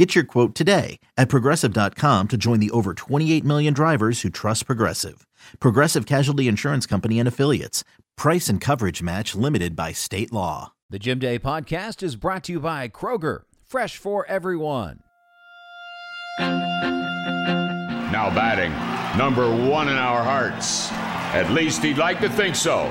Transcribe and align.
Get 0.00 0.14
your 0.14 0.24
quote 0.24 0.54
today 0.54 0.98
at 1.18 1.28
progressive.com 1.28 2.28
to 2.28 2.38
join 2.38 2.58
the 2.58 2.70
over 2.70 2.94
28 2.94 3.44
million 3.44 3.74
drivers 3.74 4.22
who 4.22 4.30
trust 4.30 4.64
Progressive. 4.64 5.26
Progressive 5.58 6.06
Casualty 6.06 6.48
Insurance 6.48 6.86
Company 6.86 7.18
and 7.18 7.28
Affiliates. 7.28 7.84
Price 8.16 8.48
and 8.48 8.62
coverage 8.62 9.02
match 9.02 9.34
limited 9.34 9.76
by 9.76 9.92
state 9.92 10.32
law. 10.32 10.72
The 10.88 10.98
Jim 10.98 11.18
Day 11.18 11.38
podcast 11.38 12.02
is 12.02 12.16
brought 12.16 12.44
to 12.44 12.52
you 12.52 12.60
by 12.60 12.88
Kroger, 12.88 13.42
fresh 13.62 13.98
for 13.98 14.24
everyone. 14.24 15.02
Now 16.38 18.30
batting, 18.34 18.72
number 19.18 19.50
one 19.68 19.90
in 19.90 19.96
our 19.98 20.24
hearts. 20.24 20.90
At 21.34 21.50
least 21.52 21.82
he'd 21.82 21.98
like 21.98 22.20
to 22.20 22.30
think 22.30 22.56
so. 22.56 22.90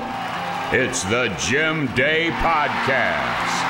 It's 0.70 1.02
the 1.02 1.34
Jim 1.40 1.92
Day 1.96 2.30
Podcast. 2.34 3.69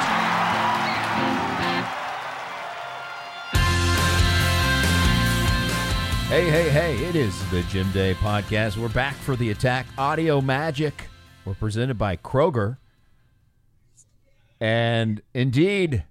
Hey, 6.31 6.49
hey, 6.49 6.71
hey, 6.71 6.95
it 7.05 7.17
is 7.17 7.51
the 7.51 7.63
Jim 7.65 7.91
Day 7.91 8.15
podcast. 8.15 8.77
We're 8.77 8.89
back 8.89 9.17
for 9.17 9.35
the 9.35 9.51
attack 9.51 9.85
audio 9.99 10.41
magic. 10.41 11.09
We're 11.45 11.55
presented 11.55 11.99
by 11.99 12.19
Kroger. 12.19 12.77
And 14.61 15.23
indeed, 15.35 16.05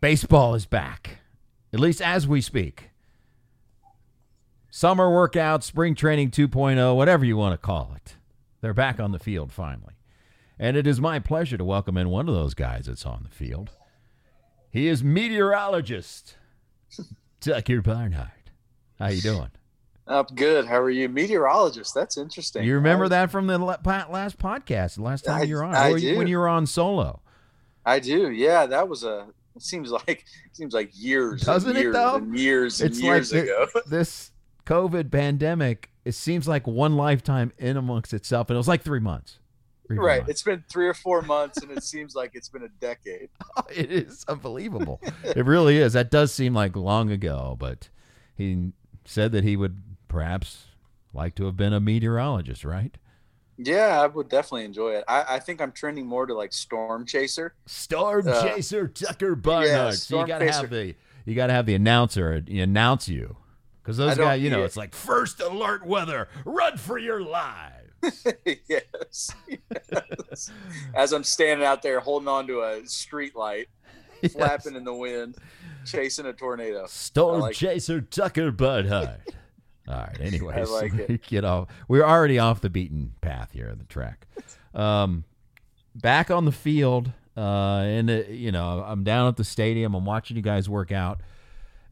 baseball 0.00 0.56
is 0.56 0.66
back, 0.66 1.18
at 1.72 1.78
least 1.78 2.02
as 2.02 2.26
we 2.26 2.40
speak. 2.40 2.90
Summer 4.68 5.14
workout, 5.14 5.62
spring 5.62 5.94
training 5.94 6.32
2.0, 6.32 6.96
whatever 6.96 7.24
you 7.24 7.36
want 7.36 7.52
to 7.52 7.64
call 7.64 7.92
it. 7.94 8.16
They're 8.62 8.74
back 8.74 8.98
on 8.98 9.12
the 9.12 9.20
field 9.20 9.52
finally. 9.52 9.94
And 10.58 10.76
it 10.76 10.88
is 10.88 11.00
my 11.00 11.20
pleasure 11.20 11.56
to 11.56 11.64
welcome 11.64 11.96
in 11.96 12.10
one 12.10 12.28
of 12.28 12.34
those 12.34 12.54
guys 12.54 12.86
that's 12.86 13.06
on 13.06 13.22
the 13.22 13.30
field. 13.30 13.70
He 14.70 14.88
is 14.88 15.04
meteorologist 15.04 16.36
Tucker 17.40 17.80
Barnhart. 17.80 18.30
How 18.98 19.08
you 19.08 19.20
doing? 19.20 19.50
I'm 20.08 20.24
good. 20.34 20.66
How 20.66 20.80
are 20.80 20.90
you? 20.90 21.08
Meteorologist. 21.08 21.92
That's 21.94 22.16
interesting. 22.16 22.64
You 22.64 22.74
remember 22.76 23.08
that 23.08 23.30
from 23.30 23.46
the 23.48 23.58
last 23.58 24.38
podcast, 24.38 24.94
the 24.96 25.02
last 25.02 25.24
time 25.24 25.40
I- 25.42 25.44
you 25.44 25.56
were 25.56 25.64
on, 25.64 25.74
I 25.74 25.94
do. 25.98 26.16
when 26.16 26.28
you 26.28 26.38
were 26.38 26.48
on 26.48 26.66
solo. 26.66 27.20
I 27.84 27.98
do. 27.98 28.30
Yeah, 28.30 28.66
that 28.66 28.88
was 28.88 29.04
a. 29.04 29.26
It 29.54 29.62
seems 29.62 29.90
like 29.90 30.24
seems 30.52 30.74
like 30.74 30.90
years. 30.92 31.42
Doesn't 31.42 31.76
and 31.76 31.86
it, 31.86 31.92
though? 31.92 32.16
And 32.16 32.38
years 32.38 32.80
and 32.80 32.90
It's 32.90 33.00
years 33.00 33.32
like 33.32 33.44
ago. 33.44 33.66
the- 33.74 33.82
this 33.86 34.32
COVID 34.64 35.10
pandemic. 35.10 35.90
It 36.04 36.12
seems 36.14 36.46
like 36.46 36.66
one 36.68 36.96
lifetime 36.96 37.52
in 37.58 37.76
amongst 37.76 38.12
itself, 38.14 38.48
and 38.48 38.54
it 38.54 38.58
was 38.58 38.68
like 38.68 38.82
three 38.82 39.00
months. 39.00 39.38
Three, 39.88 39.98
right. 39.98 40.18
months. 40.18 40.30
It's 40.30 40.42
been 40.42 40.62
three 40.68 40.86
or 40.86 40.94
four 40.94 41.22
months, 41.22 41.58
and 41.62 41.70
it 41.72 41.82
seems 41.82 42.14
like 42.14 42.32
it's 42.34 42.48
been 42.48 42.62
a 42.62 42.68
decade. 42.80 43.28
it 43.74 43.90
is 43.90 44.24
unbelievable. 44.28 45.00
it 45.24 45.44
really 45.44 45.78
is. 45.78 45.94
That 45.94 46.10
does 46.12 46.32
seem 46.32 46.54
like 46.54 46.76
long 46.76 47.10
ago, 47.10 47.56
but 47.58 47.88
he 48.36 48.72
said 49.06 49.32
that 49.32 49.44
he 49.44 49.56
would 49.56 49.82
perhaps 50.08 50.66
like 51.12 51.34
to 51.36 51.46
have 51.46 51.56
been 51.56 51.72
a 51.72 51.80
meteorologist, 51.80 52.64
right? 52.64 52.96
Yeah, 53.58 54.00
I 54.02 54.06
would 54.06 54.28
definitely 54.28 54.66
enjoy 54.66 54.96
it. 54.96 55.04
I, 55.08 55.24
I 55.36 55.38
think 55.38 55.62
I'm 55.62 55.72
trending 55.72 56.06
more 56.06 56.26
to 56.26 56.34
like 56.34 56.52
Storm 56.52 57.06
Chaser. 57.06 57.54
Storm 57.64 58.28
Uh, 58.28 58.42
Chaser 58.42 58.86
Tucker 58.86 59.34
Barnhart. 59.34 59.66
yeah, 59.68 59.90
so 59.92 60.20
you 60.20 60.26
gotta 60.26 60.52
have 60.52 60.68
the 60.68 60.94
you 61.24 61.34
gotta 61.34 61.54
have 61.54 61.64
the 61.66 61.74
announcer 61.74 62.32
announce 62.48 63.08
you. 63.08 63.36
Because 63.82 63.96
those 63.98 64.16
guys, 64.16 64.42
you 64.42 64.50
know, 64.50 64.64
it's 64.64 64.76
like 64.76 64.94
first 64.94 65.40
alert 65.40 65.86
weather, 65.86 66.28
run 66.44 66.76
for 66.76 66.98
your 66.98 67.22
lives. 67.22 67.72
yes. 68.68 69.30
yes. 69.48 70.50
As 70.94 71.12
I'm 71.12 71.24
standing 71.24 71.64
out 71.64 71.82
there 71.82 72.00
holding 72.00 72.28
on 72.28 72.46
to 72.48 72.60
a 72.62 72.84
street 72.86 73.36
light, 73.36 73.68
flapping 74.32 74.74
in 74.74 74.84
the 74.84 74.94
wind, 74.94 75.36
chasing 75.84 76.26
a 76.26 76.32
tornado. 76.32 76.86
Storm 76.86 77.40
like 77.40 77.52
it. 77.52 77.56
Chaser 77.56 78.00
Tucker 78.00 78.50
Barnhart. 78.50 79.20
All 79.88 79.94
right. 79.94 80.20
Anyways, 80.20 80.70
like 80.70 80.94
it. 80.98 81.08
we 81.08 81.18
get 81.18 81.44
off. 81.44 81.68
We're 81.88 82.04
already 82.04 82.38
off 82.38 82.60
the 82.60 82.70
beaten 82.70 83.14
path 83.20 83.52
here 83.52 83.68
in 83.68 83.78
the 83.78 83.84
track. 83.84 84.26
Um, 84.74 85.24
back 85.94 86.30
on 86.30 86.44
the 86.44 86.52
field, 86.52 87.12
uh, 87.36 87.80
and 87.84 88.10
uh, 88.10 88.22
you 88.28 88.52
know, 88.52 88.84
I'm 88.86 89.04
down 89.04 89.28
at 89.28 89.36
the 89.36 89.44
stadium. 89.44 89.94
I'm 89.94 90.04
watching 90.04 90.36
you 90.36 90.42
guys 90.42 90.68
work 90.68 90.90
out, 90.90 91.20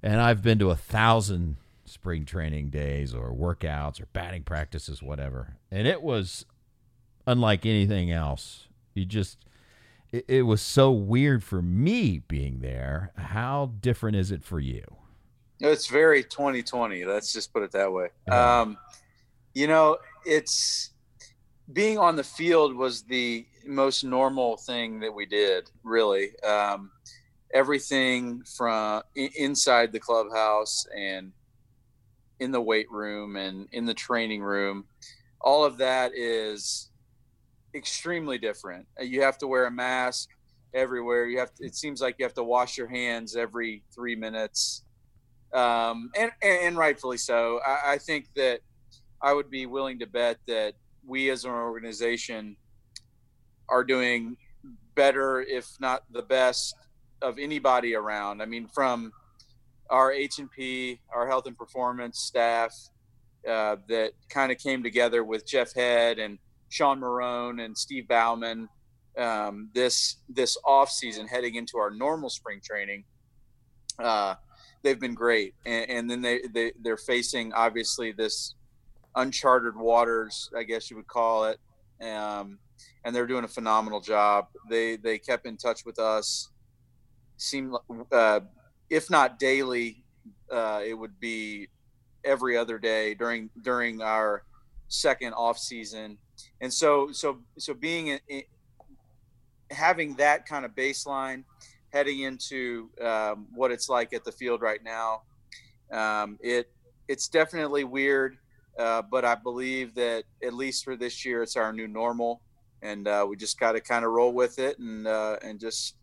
and 0.02 0.20
I've 0.20 0.42
been 0.42 0.58
to 0.58 0.70
a 0.70 0.76
thousand 0.76 1.56
spring 1.84 2.24
training 2.24 2.70
days 2.70 3.14
or 3.14 3.30
workouts 3.30 4.00
or 4.00 4.06
batting 4.06 4.42
practices, 4.42 5.02
whatever, 5.02 5.56
and 5.70 5.86
it 5.86 6.02
was 6.02 6.46
unlike 7.26 7.64
anything 7.64 8.10
else. 8.10 8.68
You 8.94 9.04
just. 9.04 9.38
It, 10.14 10.26
it 10.28 10.42
was 10.42 10.62
so 10.62 10.92
weird 10.92 11.42
for 11.42 11.60
me 11.60 12.20
being 12.20 12.60
there. 12.60 13.10
How 13.16 13.72
different 13.80 14.16
is 14.16 14.30
it 14.30 14.44
for 14.44 14.60
you? 14.60 14.84
It's 15.58 15.88
very 15.88 16.22
2020. 16.22 17.04
Let's 17.04 17.32
just 17.32 17.52
put 17.52 17.64
it 17.64 17.72
that 17.72 17.92
way. 17.92 18.10
Um, 18.30 18.78
you 19.54 19.66
know, 19.66 19.98
it's 20.24 20.90
being 21.72 21.98
on 21.98 22.14
the 22.14 22.22
field 22.22 22.76
was 22.76 23.02
the 23.02 23.44
most 23.66 24.04
normal 24.04 24.56
thing 24.56 25.00
that 25.00 25.12
we 25.12 25.26
did, 25.26 25.68
really. 25.82 26.38
Um, 26.42 26.92
everything 27.52 28.44
from 28.44 29.02
inside 29.16 29.90
the 29.90 29.98
clubhouse 29.98 30.86
and 30.96 31.32
in 32.38 32.52
the 32.52 32.60
weight 32.60 32.88
room 32.88 33.34
and 33.34 33.66
in 33.72 33.84
the 33.84 33.94
training 33.94 34.44
room, 34.44 34.84
all 35.40 35.64
of 35.64 35.78
that 35.78 36.12
is 36.14 36.90
extremely 37.74 38.38
different. 38.38 38.86
Uh, 39.00 39.04
You 39.04 39.22
have 39.22 39.38
to 39.38 39.46
wear 39.46 39.66
a 39.66 39.70
mask 39.70 40.30
everywhere. 40.72 41.26
You 41.26 41.38
have 41.38 41.54
to, 41.54 41.64
it 41.64 41.74
seems 41.74 42.00
like 42.00 42.16
you 42.18 42.24
have 42.24 42.34
to 42.34 42.44
wash 42.44 42.76
your 42.76 42.88
hands 42.88 43.36
every 43.36 43.82
three 43.94 44.16
minutes 44.16 44.84
um, 45.52 46.10
and, 46.16 46.32
and 46.42 46.76
rightfully 46.76 47.16
so. 47.16 47.60
I, 47.64 47.92
I 47.92 47.98
think 47.98 48.26
that 48.34 48.60
I 49.22 49.32
would 49.32 49.50
be 49.50 49.66
willing 49.66 50.00
to 50.00 50.06
bet 50.06 50.38
that 50.48 50.74
we 51.06 51.30
as 51.30 51.44
an 51.44 51.52
organization 51.52 52.56
are 53.68 53.84
doing 53.84 54.36
better, 54.94 55.40
if 55.42 55.68
not 55.80 56.04
the 56.10 56.22
best, 56.22 56.74
of 57.22 57.38
anybody 57.38 57.94
around. 57.94 58.42
I 58.42 58.46
mean, 58.46 58.66
from 58.66 59.12
our 59.90 60.12
H 60.12 60.38
and 60.38 60.50
P, 60.50 61.00
our 61.14 61.26
health 61.26 61.46
and 61.46 61.56
performance 61.56 62.18
staff 62.18 62.74
uh, 63.48 63.76
that 63.88 64.12
kind 64.28 64.50
of 64.50 64.58
came 64.58 64.82
together 64.82 65.22
with 65.22 65.46
Jeff 65.46 65.72
Head 65.74 66.18
and 66.18 66.38
Sean 66.68 67.00
Marone 67.00 67.64
and 67.64 67.76
Steve 67.76 68.08
Bauman 68.08 68.68
um, 69.16 69.70
this 69.74 70.16
this 70.28 70.56
off 70.64 70.90
season, 70.90 71.26
heading 71.26 71.54
into 71.54 71.78
our 71.78 71.90
normal 71.90 72.30
spring 72.30 72.60
training. 72.62 73.04
Uh, 73.98 74.34
they've 74.82 75.00
been 75.00 75.14
great. 75.14 75.54
And, 75.64 75.90
and 75.90 76.10
then 76.10 76.22
they, 76.22 76.42
they 76.52 76.72
they're 76.82 76.96
facing 76.96 77.52
obviously 77.52 78.12
this 78.12 78.54
uncharted 79.16 79.76
waters 79.76 80.50
i 80.56 80.64
guess 80.64 80.90
you 80.90 80.96
would 80.96 81.06
call 81.06 81.44
it. 81.44 81.58
Um, 82.04 82.58
and 83.04 83.14
they're 83.14 83.26
doing 83.26 83.44
a 83.44 83.48
phenomenal 83.48 84.00
job. 84.00 84.46
They 84.68 84.96
they 84.96 85.18
kept 85.18 85.46
in 85.46 85.56
touch 85.56 85.84
with 85.84 85.98
us. 85.98 86.50
Seemed 87.36 87.74
uh, 88.10 88.40
if 88.90 89.10
not 89.10 89.38
daily 89.38 90.04
uh, 90.50 90.82
it 90.84 90.94
would 90.94 91.18
be 91.20 91.68
every 92.24 92.56
other 92.56 92.78
day 92.78 93.14
during 93.14 93.50
during 93.62 94.02
our 94.02 94.44
second 94.88 95.34
off 95.34 95.58
season 95.58 96.18
and 96.60 96.72
so 96.72 97.10
so 97.12 97.38
so 97.58 97.74
being 97.74 98.08
in, 98.08 98.20
in, 98.28 98.42
having 99.70 100.14
that 100.14 100.46
kind 100.46 100.64
of 100.64 100.74
baseline 100.74 101.44
heading 101.94 102.20
into 102.22 102.90
um, 103.00 103.46
what 103.54 103.70
it's 103.70 103.88
like 103.88 104.12
at 104.12 104.24
the 104.24 104.32
field 104.32 104.60
right 104.60 104.82
now. 104.82 105.22
Um, 105.92 106.38
it 106.42 106.70
it's 107.06 107.28
definitely 107.28 107.84
weird, 107.84 108.38
uh, 108.78 109.02
but 109.02 109.24
I 109.24 109.36
believe 109.36 109.94
that 109.94 110.24
at 110.42 110.54
least 110.54 110.84
for 110.84 110.96
this 110.96 111.24
year, 111.24 111.42
it's 111.42 111.56
our 111.56 111.72
new 111.72 111.86
normal, 111.86 112.40
and 112.82 113.06
uh, 113.06 113.24
we 113.28 113.36
just 113.36 113.60
got 113.60 113.72
to 113.72 113.80
kind 113.80 114.04
of 114.04 114.10
roll 114.10 114.32
with 114.32 114.58
it 114.58 114.78
and 114.78 115.06
uh, 115.06 115.36
and 115.42 115.60
just 115.60 115.94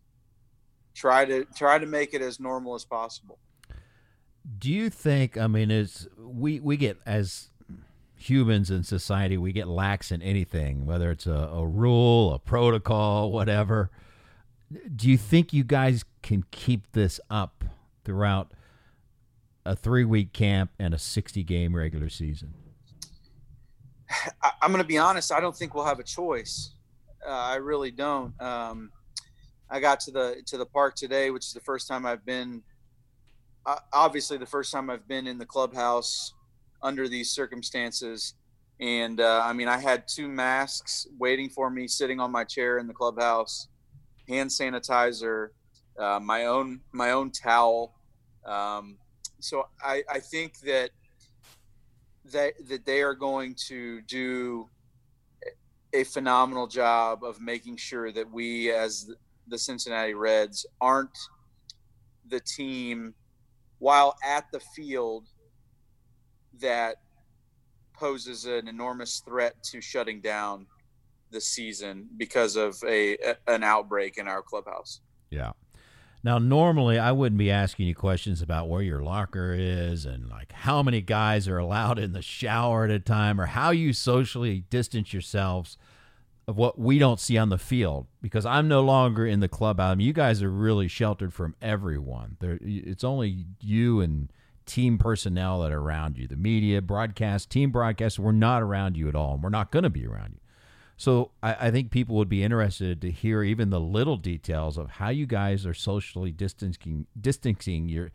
try 0.94 1.24
to 1.24 1.44
try 1.56 1.78
to 1.78 1.86
make 1.86 2.14
it 2.14 2.22
as 2.22 2.40
normal 2.40 2.74
as 2.74 2.84
possible. 2.84 3.38
Do 4.58 4.72
you 4.72 4.88
think? 4.88 5.36
I 5.36 5.46
mean, 5.46 5.70
is 5.70 6.08
we 6.16 6.58
we 6.60 6.76
get 6.76 6.98
as 7.04 7.50
humans 8.22 8.70
in 8.70 8.84
society, 8.84 9.36
we 9.36 9.52
get 9.52 9.68
lax 9.68 10.12
in 10.12 10.22
anything, 10.22 10.86
whether 10.86 11.10
it's 11.10 11.26
a, 11.26 11.50
a 11.52 11.66
rule, 11.66 12.32
a 12.32 12.38
protocol, 12.38 13.32
whatever. 13.32 13.90
Do 14.94 15.08
you 15.08 15.18
think 15.18 15.52
you 15.52 15.64
guys 15.64 16.04
can 16.22 16.44
keep 16.50 16.92
this 16.92 17.20
up 17.28 17.64
throughout 18.04 18.52
a 19.64 19.76
three 19.76 20.04
week 20.04 20.32
camp 20.32 20.70
and 20.78 20.94
a 20.94 20.98
60 20.98 21.42
game 21.42 21.74
regular 21.74 22.08
season? 22.08 22.54
I, 24.42 24.52
am 24.62 24.70
going 24.70 24.82
to 24.82 24.88
be 24.88 24.98
honest. 24.98 25.32
I 25.32 25.40
don't 25.40 25.56
think 25.56 25.74
we'll 25.74 25.84
have 25.84 25.98
a 25.98 26.04
choice. 26.04 26.74
Uh, 27.26 27.30
I 27.30 27.56
really 27.56 27.90
don't. 27.90 28.40
Um, 28.40 28.90
I 29.70 29.80
got 29.80 30.00
to 30.00 30.10
the 30.10 30.42
to 30.46 30.58
the 30.58 30.66
park 30.66 30.96
today, 30.96 31.30
which 31.30 31.46
is 31.46 31.52
the 31.52 31.60
first 31.60 31.88
time 31.88 32.04
I've 32.04 32.24
been. 32.24 32.62
Uh, 33.64 33.76
obviously, 33.92 34.36
the 34.36 34.46
first 34.46 34.72
time 34.72 34.90
I've 34.90 35.06
been 35.06 35.26
in 35.26 35.38
the 35.38 35.46
clubhouse 35.46 36.34
under 36.82 37.08
these 37.08 37.30
circumstances, 37.30 38.34
and 38.80 39.20
uh, 39.20 39.42
I 39.44 39.52
mean, 39.52 39.68
I 39.68 39.78
had 39.78 40.08
two 40.08 40.28
masks 40.28 41.06
waiting 41.18 41.48
for 41.48 41.70
me, 41.70 41.86
sitting 41.86 42.20
on 42.20 42.32
my 42.32 42.44
chair 42.44 42.78
in 42.78 42.86
the 42.86 42.94
clubhouse, 42.94 43.68
hand 44.28 44.50
sanitizer, 44.50 45.48
uh, 45.98 46.18
my 46.20 46.46
own 46.46 46.80
my 46.92 47.12
own 47.12 47.30
towel. 47.30 47.94
Um, 48.44 48.98
so 49.38 49.68
I, 49.82 50.02
I 50.10 50.18
think 50.18 50.58
that 50.60 50.90
that 52.32 52.54
that 52.68 52.84
they 52.84 53.02
are 53.02 53.14
going 53.14 53.54
to 53.68 54.00
do 54.02 54.68
a 55.92 56.04
phenomenal 56.04 56.66
job 56.66 57.22
of 57.22 57.40
making 57.40 57.76
sure 57.76 58.10
that 58.12 58.30
we 58.30 58.72
as 58.72 59.10
the 59.48 59.58
Cincinnati 59.58 60.14
Reds 60.14 60.64
aren't 60.80 61.16
the 62.28 62.40
team 62.40 63.14
while 63.78 64.16
at 64.24 64.50
the 64.52 64.60
field 64.74 65.28
that 66.60 66.96
poses 67.92 68.44
an 68.46 68.68
enormous 68.68 69.20
threat 69.20 69.62
to 69.62 69.80
shutting 69.80 70.20
down 70.20 70.66
the 71.30 71.40
season 71.40 72.08
because 72.16 72.56
of 72.56 72.76
a 72.86 73.16
an 73.46 73.62
outbreak 73.62 74.18
in 74.18 74.28
our 74.28 74.42
clubhouse. 74.42 75.00
Yeah. 75.30 75.52
Now, 76.24 76.38
normally 76.38 76.98
I 76.98 77.10
wouldn't 77.10 77.38
be 77.38 77.50
asking 77.50 77.88
you 77.88 77.96
questions 77.96 78.42
about 78.42 78.68
where 78.68 78.82
your 78.82 79.02
locker 79.02 79.54
is 79.58 80.04
and 80.06 80.28
like 80.28 80.52
how 80.52 80.82
many 80.82 81.00
guys 81.00 81.48
are 81.48 81.58
allowed 81.58 81.98
in 81.98 82.12
the 82.12 82.22
shower 82.22 82.84
at 82.84 82.90
a 82.90 83.00
time 83.00 83.40
or 83.40 83.46
how 83.46 83.70
you 83.70 83.92
socially 83.92 84.64
distance 84.70 85.12
yourselves 85.12 85.76
of 86.46 86.56
what 86.56 86.78
we 86.78 86.98
don't 86.98 87.18
see 87.18 87.36
on 87.36 87.48
the 87.48 87.58
field 87.58 88.06
because 88.20 88.46
I'm 88.46 88.68
no 88.68 88.82
longer 88.82 89.26
in 89.26 89.40
the 89.40 89.48
club. 89.48 89.80
I 89.80 89.94
mean, 89.96 90.06
you 90.06 90.12
guys 90.12 90.42
are 90.42 90.50
really 90.50 90.86
sheltered 90.86 91.32
from 91.34 91.56
everyone. 91.60 92.36
There, 92.38 92.58
it's 92.60 93.04
only 93.04 93.46
you 93.60 94.00
and 94.00 94.30
team 94.66 94.98
personnel 94.98 95.60
that 95.60 95.72
are 95.72 95.80
around 95.80 96.18
you. 96.18 96.26
The 96.26 96.36
media, 96.36 96.80
broadcast, 96.82 97.50
team 97.50 97.70
broadcast, 97.70 98.18
we're 98.18 98.32
not 98.32 98.62
around 98.62 98.96
you 98.96 99.08
at 99.08 99.14
all, 99.14 99.34
and 99.34 99.42
we're 99.42 99.50
not 99.50 99.70
going 99.70 99.82
to 99.82 99.90
be 99.90 100.06
around 100.06 100.32
you. 100.34 100.40
So 100.96 101.32
I, 101.42 101.68
I, 101.68 101.70
think 101.70 101.90
people 101.90 102.16
would 102.16 102.28
be 102.28 102.44
interested 102.44 103.00
to 103.00 103.10
hear 103.10 103.42
even 103.42 103.70
the 103.70 103.80
little 103.80 104.16
details 104.16 104.78
of 104.78 104.90
how 104.90 105.08
you 105.08 105.26
guys 105.26 105.66
are 105.66 105.74
socially 105.74 106.30
distancing 106.30 107.06
distancing 107.20 107.88
your 107.88 108.12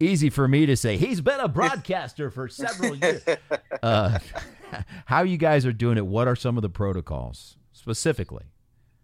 easy 0.00 0.30
for 0.30 0.48
me 0.48 0.66
to 0.66 0.76
say 0.76 0.96
he's 0.96 1.20
been 1.20 1.38
a 1.38 1.48
broadcaster 1.48 2.30
for 2.30 2.48
several 2.48 2.96
years. 2.96 3.24
Uh, 3.82 4.18
how 5.06 5.22
you 5.22 5.36
guys 5.36 5.66
are 5.66 5.72
doing 5.72 5.98
it? 5.98 6.06
What 6.06 6.26
are 6.26 6.36
some 6.36 6.56
of 6.56 6.62
the 6.62 6.70
protocols 6.70 7.56
specifically? 7.72 8.44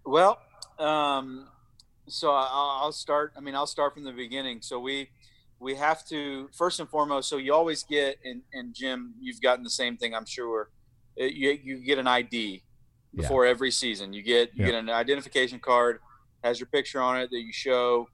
Well, 0.06 0.38
um, 0.78 1.48
so 2.06 2.30
I'll, 2.30 2.80
I'll 2.82 2.92
start. 2.92 3.34
I 3.36 3.40
mean, 3.40 3.54
I'll 3.54 3.66
start 3.66 3.92
from 3.92 4.04
the 4.04 4.12
beginning. 4.12 4.62
So 4.62 4.80
we 4.80 5.10
we 5.60 5.74
have 5.74 6.04
to 6.06 6.48
first 6.56 6.80
and 6.80 6.88
foremost. 6.88 7.28
So 7.28 7.36
you 7.36 7.54
always 7.54 7.84
get 7.84 8.16
and 8.24 8.42
and 8.52 8.74
Jim, 8.74 9.14
you've 9.20 9.40
gotten 9.40 9.62
the 9.62 9.70
same 9.70 9.96
thing, 9.96 10.14
I'm 10.14 10.26
sure. 10.26 10.70
You 11.16 11.58
you 11.62 11.78
get 11.78 11.98
an 11.98 12.06
ID 12.06 12.62
before 13.14 13.44
yeah. 13.44 13.50
every 13.50 13.70
season. 13.70 14.12
You 14.12 14.22
get 14.22 14.50
you 14.54 14.64
yeah. 14.64 14.72
get 14.72 14.74
an 14.76 14.90
identification 14.90 15.60
card, 15.60 16.00
has 16.42 16.58
your 16.58 16.66
picture 16.66 17.00
on 17.00 17.20
it 17.20 17.30
that 17.30 17.40
you 17.40 17.52
show 17.52 18.08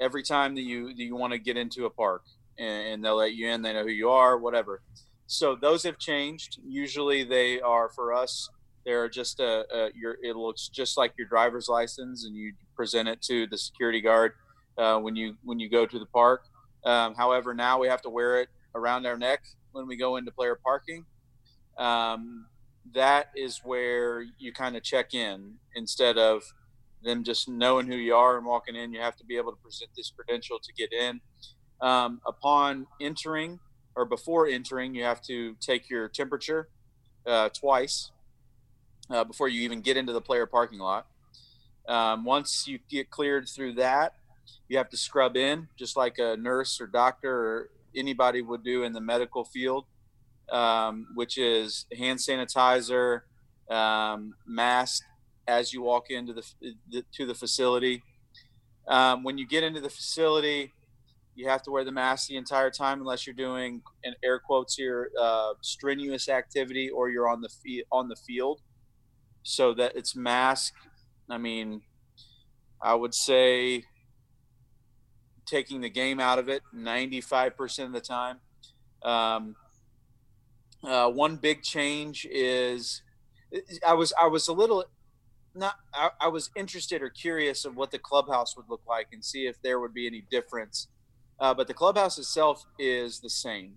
every 0.00 0.22
time 0.22 0.54
that 0.54 0.62
you 0.62 0.88
that 0.88 1.02
you 1.02 1.16
want 1.16 1.32
to 1.32 1.38
get 1.38 1.56
into 1.56 1.86
a 1.86 1.90
park, 1.90 2.22
and, 2.58 2.88
and 2.88 3.04
they'll 3.04 3.16
let 3.16 3.34
you 3.34 3.48
in. 3.48 3.62
They 3.62 3.72
know 3.72 3.82
who 3.82 3.90
you 3.90 4.10
are, 4.10 4.38
whatever. 4.38 4.82
So 5.26 5.56
those 5.56 5.82
have 5.82 5.98
changed. 5.98 6.58
Usually 6.64 7.24
they 7.24 7.60
are 7.60 7.88
for 7.88 8.12
us. 8.12 8.48
They're 8.84 9.08
just 9.08 9.40
a, 9.40 9.64
a 9.74 9.90
your. 9.94 10.16
It 10.22 10.36
looks 10.36 10.68
just 10.68 10.96
like 10.96 11.12
your 11.18 11.26
driver's 11.26 11.68
license, 11.68 12.24
and 12.24 12.36
you 12.36 12.52
present 12.76 13.08
it 13.08 13.20
to 13.22 13.46
the 13.48 13.58
security 13.58 14.00
guard 14.00 14.32
uh, 14.78 14.98
when 14.98 15.16
you 15.16 15.36
when 15.42 15.58
you 15.58 15.68
go 15.68 15.86
to 15.86 15.98
the 15.98 16.06
park. 16.06 16.44
Um, 16.84 17.14
however, 17.14 17.54
now 17.54 17.78
we 17.78 17.88
have 17.88 18.02
to 18.02 18.10
wear 18.10 18.40
it 18.40 18.48
around 18.74 19.06
our 19.06 19.16
neck 19.16 19.42
when 19.72 19.86
we 19.86 19.96
go 19.96 20.16
into 20.16 20.30
player 20.30 20.58
parking. 20.62 21.04
Um, 21.78 22.46
that 22.92 23.30
is 23.34 23.60
where 23.64 24.24
you 24.38 24.52
kind 24.52 24.76
of 24.76 24.82
check 24.82 25.14
in 25.14 25.54
instead 25.74 26.18
of 26.18 26.42
them 27.02 27.24
just 27.24 27.48
knowing 27.48 27.86
who 27.86 27.96
you 27.96 28.14
are 28.14 28.36
and 28.36 28.46
walking 28.46 28.76
in. 28.76 28.92
You 28.92 29.00
have 29.00 29.16
to 29.16 29.24
be 29.24 29.36
able 29.36 29.52
to 29.52 29.58
present 29.58 29.90
this 29.96 30.12
credential 30.14 30.58
to 30.58 30.72
get 30.72 30.92
in. 30.92 31.20
Um, 31.80 32.20
upon 32.26 32.86
entering 33.00 33.60
or 33.96 34.04
before 34.04 34.46
entering, 34.46 34.94
you 34.94 35.04
have 35.04 35.22
to 35.22 35.54
take 35.60 35.90
your 35.90 36.08
temperature 36.08 36.68
uh, 37.26 37.48
twice 37.50 38.10
uh, 39.10 39.24
before 39.24 39.48
you 39.48 39.62
even 39.62 39.80
get 39.80 39.96
into 39.96 40.12
the 40.12 40.20
player 40.20 40.46
parking 40.46 40.78
lot. 40.78 41.06
Um, 41.86 42.24
once 42.24 42.66
you 42.66 42.78
get 42.88 43.10
cleared 43.10 43.48
through 43.48 43.74
that, 43.74 44.14
you 44.68 44.76
have 44.78 44.88
to 44.90 44.96
scrub 44.96 45.36
in 45.36 45.68
just 45.78 45.96
like 45.96 46.18
a 46.18 46.36
nurse 46.36 46.80
or 46.80 46.86
doctor 46.86 47.32
or 47.32 47.70
anybody 47.96 48.42
would 48.42 48.64
do 48.64 48.82
in 48.82 48.92
the 48.92 49.00
medical 49.00 49.44
field 49.44 49.86
um, 50.50 51.08
which 51.14 51.38
is 51.38 51.86
hand 51.96 52.18
sanitizer, 52.18 53.22
um, 53.70 54.34
mask 54.46 55.02
as 55.46 55.72
you 55.72 55.82
walk 55.82 56.10
into 56.10 56.32
the, 56.32 56.42
the 56.90 57.04
to 57.14 57.26
the 57.26 57.34
facility. 57.34 58.02
Um, 58.88 59.24
when 59.24 59.38
you 59.38 59.46
get 59.46 59.64
into 59.64 59.80
the 59.80 59.90
facility, 59.90 60.72
you 61.34 61.48
have 61.48 61.62
to 61.62 61.70
wear 61.70 61.84
the 61.84 61.92
mask 61.92 62.28
the 62.28 62.36
entire 62.36 62.70
time 62.70 63.00
unless 63.00 63.26
you're 63.26 63.34
doing 63.34 63.82
in 64.02 64.14
air 64.22 64.38
quotes 64.38 64.76
here 64.76 65.10
uh, 65.20 65.54
strenuous 65.62 66.28
activity 66.28 66.90
or 66.90 67.08
you're 67.08 67.28
on 67.28 67.40
the 67.40 67.84
on 67.90 68.08
the 68.08 68.16
field. 68.16 68.60
So 69.42 69.74
that 69.74 69.96
it's 69.96 70.14
mask. 70.14 70.74
I 71.30 71.38
mean, 71.38 71.82
I 72.82 72.94
would 72.94 73.14
say 73.14 73.84
taking 75.46 75.80
the 75.80 75.90
game 75.90 76.20
out 76.20 76.38
of 76.38 76.48
it 76.48 76.62
95% 76.74 77.86
of 77.86 77.92
the 77.92 78.00
time. 78.00 78.38
Um, 79.02 79.56
uh, 80.82 81.10
one 81.10 81.36
big 81.36 81.62
change 81.62 82.26
is 82.30 83.02
I 83.86 83.94
was 83.94 84.12
I 84.20 84.26
was 84.26 84.48
a 84.48 84.52
little 84.52 84.84
not 85.54 85.76
I, 85.94 86.10
I, 86.20 86.28
was 86.28 86.50
interested 86.56 87.00
or 87.00 87.08
curious 87.08 87.64
of 87.64 87.76
what 87.76 87.90
the 87.90 87.98
clubhouse 87.98 88.56
would 88.56 88.66
look 88.68 88.82
like 88.86 89.08
and 89.12 89.24
see 89.24 89.46
if 89.46 89.60
there 89.62 89.78
would 89.78 89.94
be 89.94 90.06
any 90.06 90.24
difference. 90.30 90.88
Uh, 91.38 91.54
but 91.54 91.68
the 91.68 91.74
clubhouse 91.74 92.18
itself 92.18 92.64
is 92.78 93.20
the 93.20 93.30
same. 93.30 93.74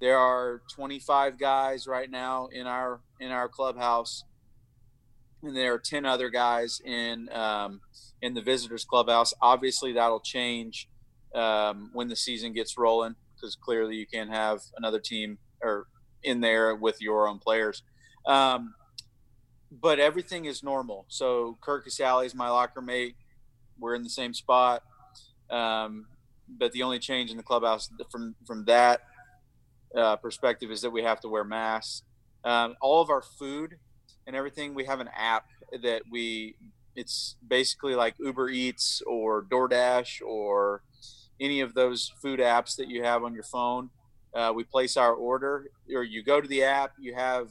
There 0.00 0.18
are 0.18 0.62
25 0.72 1.38
guys 1.38 1.86
right 1.86 2.10
now 2.10 2.46
in 2.46 2.66
our 2.66 3.00
in 3.20 3.30
our 3.30 3.48
clubhouse, 3.48 4.24
and 5.42 5.56
there 5.56 5.74
are 5.74 5.78
10 5.78 6.06
other 6.06 6.30
guys 6.30 6.80
in 6.84 7.28
um, 7.32 7.80
in 8.22 8.34
the 8.34 8.42
visitors 8.42 8.84
clubhouse. 8.84 9.34
Obviously, 9.42 9.92
that'll 9.92 10.20
change 10.20 10.88
um, 11.34 11.90
when 11.92 12.08
the 12.08 12.16
season 12.16 12.52
gets 12.52 12.78
rolling 12.78 13.14
because 13.34 13.54
clearly 13.56 13.96
you 13.96 14.06
can't 14.06 14.30
have 14.30 14.60
another 14.76 14.98
team 14.98 15.38
or 15.62 15.86
in 16.22 16.40
there 16.40 16.74
with 16.74 17.00
your 17.00 17.28
own 17.28 17.38
players. 17.38 17.82
Um, 18.26 18.74
but 19.70 19.98
everything 19.98 20.46
is 20.46 20.62
normal. 20.62 21.04
So 21.08 21.58
Curt 21.60 21.86
Casali 21.86 22.26
is 22.26 22.34
my 22.34 22.50
locker 22.50 22.80
mate. 22.80 23.16
We're 23.78 23.94
in 23.94 24.02
the 24.02 24.10
same 24.10 24.34
spot. 24.34 24.82
Um, 25.50 26.06
but 26.48 26.72
the 26.72 26.82
only 26.82 26.98
change 26.98 27.30
in 27.30 27.36
the 27.36 27.42
clubhouse 27.42 27.90
from 28.10 28.34
from 28.46 28.64
that 28.64 29.02
uh, 29.94 30.16
perspective 30.16 30.70
is 30.70 30.80
that 30.82 30.90
we 30.90 31.02
have 31.02 31.20
to 31.20 31.28
wear 31.28 31.44
masks. 31.44 32.02
Um, 32.44 32.76
all 32.80 33.02
of 33.02 33.10
our 33.10 33.22
food 33.22 33.76
and 34.26 34.34
everything, 34.34 34.74
we 34.74 34.84
have 34.84 35.00
an 35.00 35.10
app 35.14 35.46
that 35.82 36.02
we. 36.10 36.56
It's 36.96 37.36
basically 37.46 37.94
like 37.94 38.14
Uber 38.18 38.48
Eats 38.48 39.02
or 39.06 39.44
DoorDash 39.44 40.20
or 40.26 40.82
any 41.40 41.60
of 41.60 41.74
those 41.74 42.12
food 42.20 42.40
apps 42.40 42.76
that 42.76 42.88
you 42.88 43.02
have 43.02 43.22
on 43.24 43.34
your 43.34 43.44
phone. 43.44 43.90
Uh, 44.34 44.52
we 44.54 44.64
place 44.64 44.96
our 44.96 45.14
order, 45.14 45.70
or 45.94 46.02
you 46.02 46.22
go 46.22 46.40
to 46.40 46.48
the 46.48 46.62
app, 46.62 46.92
you 46.98 47.14
have 47.14 47.50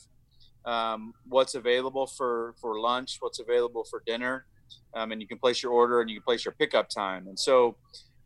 um, 0.65 1.13
what's 1.27 1.55
available 1.55 2.05
for, 2.05 2.53
for 2.61 2.79
lunch, 2.79 3.17
what's 3.19 3.39
available 3.39 3.83
for 3.83 4.03
dinner, 4.05 4.45
um, 4.93 5.11
and 5.11 5.21
you 5.21 5.27
can 5.27 5.39
place 5.39 5.63
your 5.63 5.71
order 5.71 6.01
and 6.01 6.09
you 6.09 6.17
can 6.17 6.23
place 6.23 6.45
your 6.45 6.53
pickup 6.53 6.89
time. 6.89 7.27
And 7.27 7.39
so, 7.39 7.75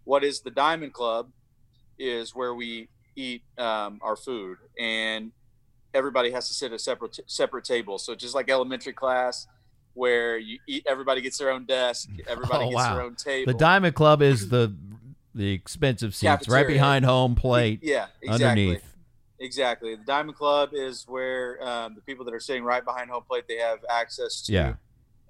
what 0.03 0.24
is 0.24 0.41
the 0.41 0.51
Diamond 0.51 0.94
Club 0.94 1.30
is 1.98 2.36
where 2.36 2.53
we 2.53 2.89
eat 3.15 3.44
um, 3.58 4.00
our 4.01 4.15
food, 4.15 4.58
and 4.80 5.32
everybody 5.94 6.32
has 6.32 6.48
to 6.48 6.53
sit 6.53 6.72
at 6.72 6.82
separate 6.82 7.20
separate 7.27 7.65
tables. 7.65 8.06
So 8.06 8.15
just 8.15 8.36
like 8.36 8.50
elementary 8.50 8.94
class, 8.94 9.48
where 9.94 10.38
you 10.38 10.60
eat, 10.68 10.86
everybody 10.88 11.22
gets 11.22 11.38
their 11.38 11.51
own 11.51 11.65
desk, 11.65 12.10
everybody 12.27 12.65
oh, 12.65 12.70
gets 12.70 12.75
wow. 12.75 12.96
their 12.96 13.03
own 13.03 13.15
table. 13.15 13.51
The 13.51 13.60
Diamond 13.60 13.96
Club 13.96 14.22
is 14.22 14.50
the 14.50 14.75
the 15.35 15.51
expensive 15.53 16.13
seats 16.13 16.45
Cafeteria. 16.45 16.63
right 16.63 16.73
behind 16.73 17.05
home 17.05 17.35
plate. 17.35 17.79
Yeah, 17.81 18.07
exactly. 18.21 18.45
Underneath. 18.45 18.95
Exactly. 19.39 19.95
The 19.95 20.03
Diamond 20.03 20.38
Club 20.38 20.69
is 20.73 21.05
where 21.07 21.61
um, 21.67 21.95
the 21.95 22.01
people 22.01 22.23
that 22.25 22.33
are 22.33 22.39
sitting 22.39 22.63
right 22.63 22.83
behind 22.85 23.09
home 23.09 23.23
plate 23.27 23.45
they 23.47 23.57
have 23.57 23.79
access 23.89 24.41
to. 24.43 24.53
Yeah. 24.53 24.73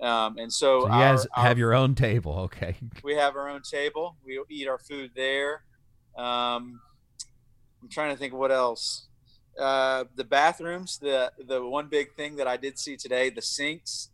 Um, 0.01 0.37
and 0.37 0.51
so, 0.51 0.81
so 0.81 0.85
you 0.87 0.91
guys 0.91 1.27
our, 1.35 1.43
have 1.43 1.57
your 1.57 1.73
own 1.73 1.95
table, 1.95 2.39
okay? 2.39 2.75
We 3.03 3.13
have 3.15 3.35
our 3.35 3.47
own 3.47 3.61
table. 3.61 4.17
We 4.25 4.41
eat 4.49 4.67
our 4.67 4.79
food 4.79 5.11
there. 5.15 5.63
Um, 6.17 6.81
I'm 7.81 7.89
trying 7.89 8.11
to 8.11 8.17
think 8.17 8.33
of 8.33 8.39
what 8.39 8.51
else. 8.51 9.07
uh, 9.59 10.05
the 10.15 10.23
bathrooms, 10.23 10.97
the 10.97 11.31
the 11.47 11.63
one 11.63 11.87
big 11.87 12.13
thing 12.15 12.35
that 12.37 12.47
I 12.47 12.57
did 12.57 12.79
see 12.79 12.97
today, 12.97 13.29
the 13.29 13.41
sinks. 13.41 14.09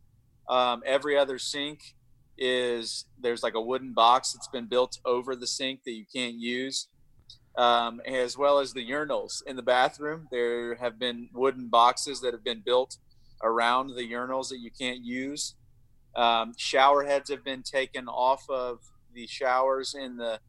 Um, 0.50 0.82
every 0.86 1.18
other 1.18 1.40
sink 1.40 1.96
is 2.38 3.06
there's 3.20 3.44
like 3.44 3.56
a 3.56 3.62
wooden 3.62 3.94
box 3.94 4.34
that's 4.34 4.48
been 4.48 4.66
built 4.66 5.00
over 5.06 5.36
the 5.36 5.48
sink 5.48 5.84
that 5.86 5.94
you 5.94 6.06
can't 6.14 6.36
use, 6.36 6.88
um, 7.58 8.02
as 8.06 8.38
well 8.38 8.60
as 8.60 8.74
the 8.74 8.88
urinals 8.88 9.44
in 9.46 9.56
the 9.56 9.62
bathroom. 9.62 10.28
There 10.32 10.76
have 10.76 11.00
been 11.00 11.30
wooden 11.34 11.68
boxes 11.68 12.22
that 12.22 12.34
have 12.34 12.44
been 12.44 12.62
built 12.62 12.98
around 13.44 13.96
the 13.96 14.12
urinals 14.12 14.50
that 14.50 14.60
you 14.60 14.72
can't 14.72 15.04
use. 15.04 15.56
Um, 16.16 16.54
shower 16.58 17.04
heads 17.04 17.30
have 17.30 17.44
been 17.44 17.64
taken 17.64 18.08
off 18.08 18.50
of 18.50 18.80
the 19.14 19.28
showers 19.28 19.96
in 19.96 20.18
the 20.18 20.40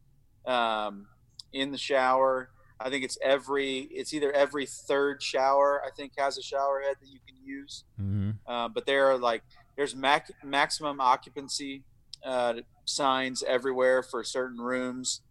um, 0.50 1.06
in 1.52 1.72
the 1.72 1.78
shower. 1.78 2.50
I 2.80 2.90
think 2.90 3.04
it's 3.04 3.18
every 3.22 3.80
it's 3.90 4.14
either 4.14 4.32
every 4.32 4.66
third 4.66 5.22
shower 5.22 5.82
I 5.84 5.90
think 5.90 6.12
has 6.16 6.38
a 6.38 6.42
shower 6.42 6.80
head 6.80 6.96
that 7.00 7.08
you 7.08 7.18
can 7.26 7.36
use. 7.44 7.84
Mm-hmm. 8.00 8.30
Uh, 8.46 8.68
but 8.68 8.86
there 8.86 9.10
are 9.10 9.18
like 9.18 9.42
there's 9.78 9.94
mac- 9.94 10.32
maximum 10.42 11.00
occupancy 11.00 11.84
uh, 12.26 12.54
signs 12.84 13.44
everywhere 13.44 14.02
for 14.02 14.24
certain 14.24 14.58
rooms, 14.58 15.22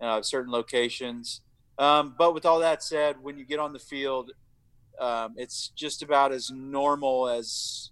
uh, 0.00 0.22
certain 0.22 0.52
locations. 0.52 1.40
Um, 1.78 2.14
but 2.16 2.32
with 2.32 2.46
all 2.46 2.60
that 2.60 2.82
said, 2.84 3.16
when 3.20 3.36
you 3.36 3.44
get 3.44 3.58
on 3.58 3.72
the 3.72 3.80
field, 3.80 4.30
um, 5.00 5.34
it's 5.36 5.70
just 5.76 6.00
about 6.00 6.30
as 6.30 6.48
normal 6.48 7.28
as 7.28 7.90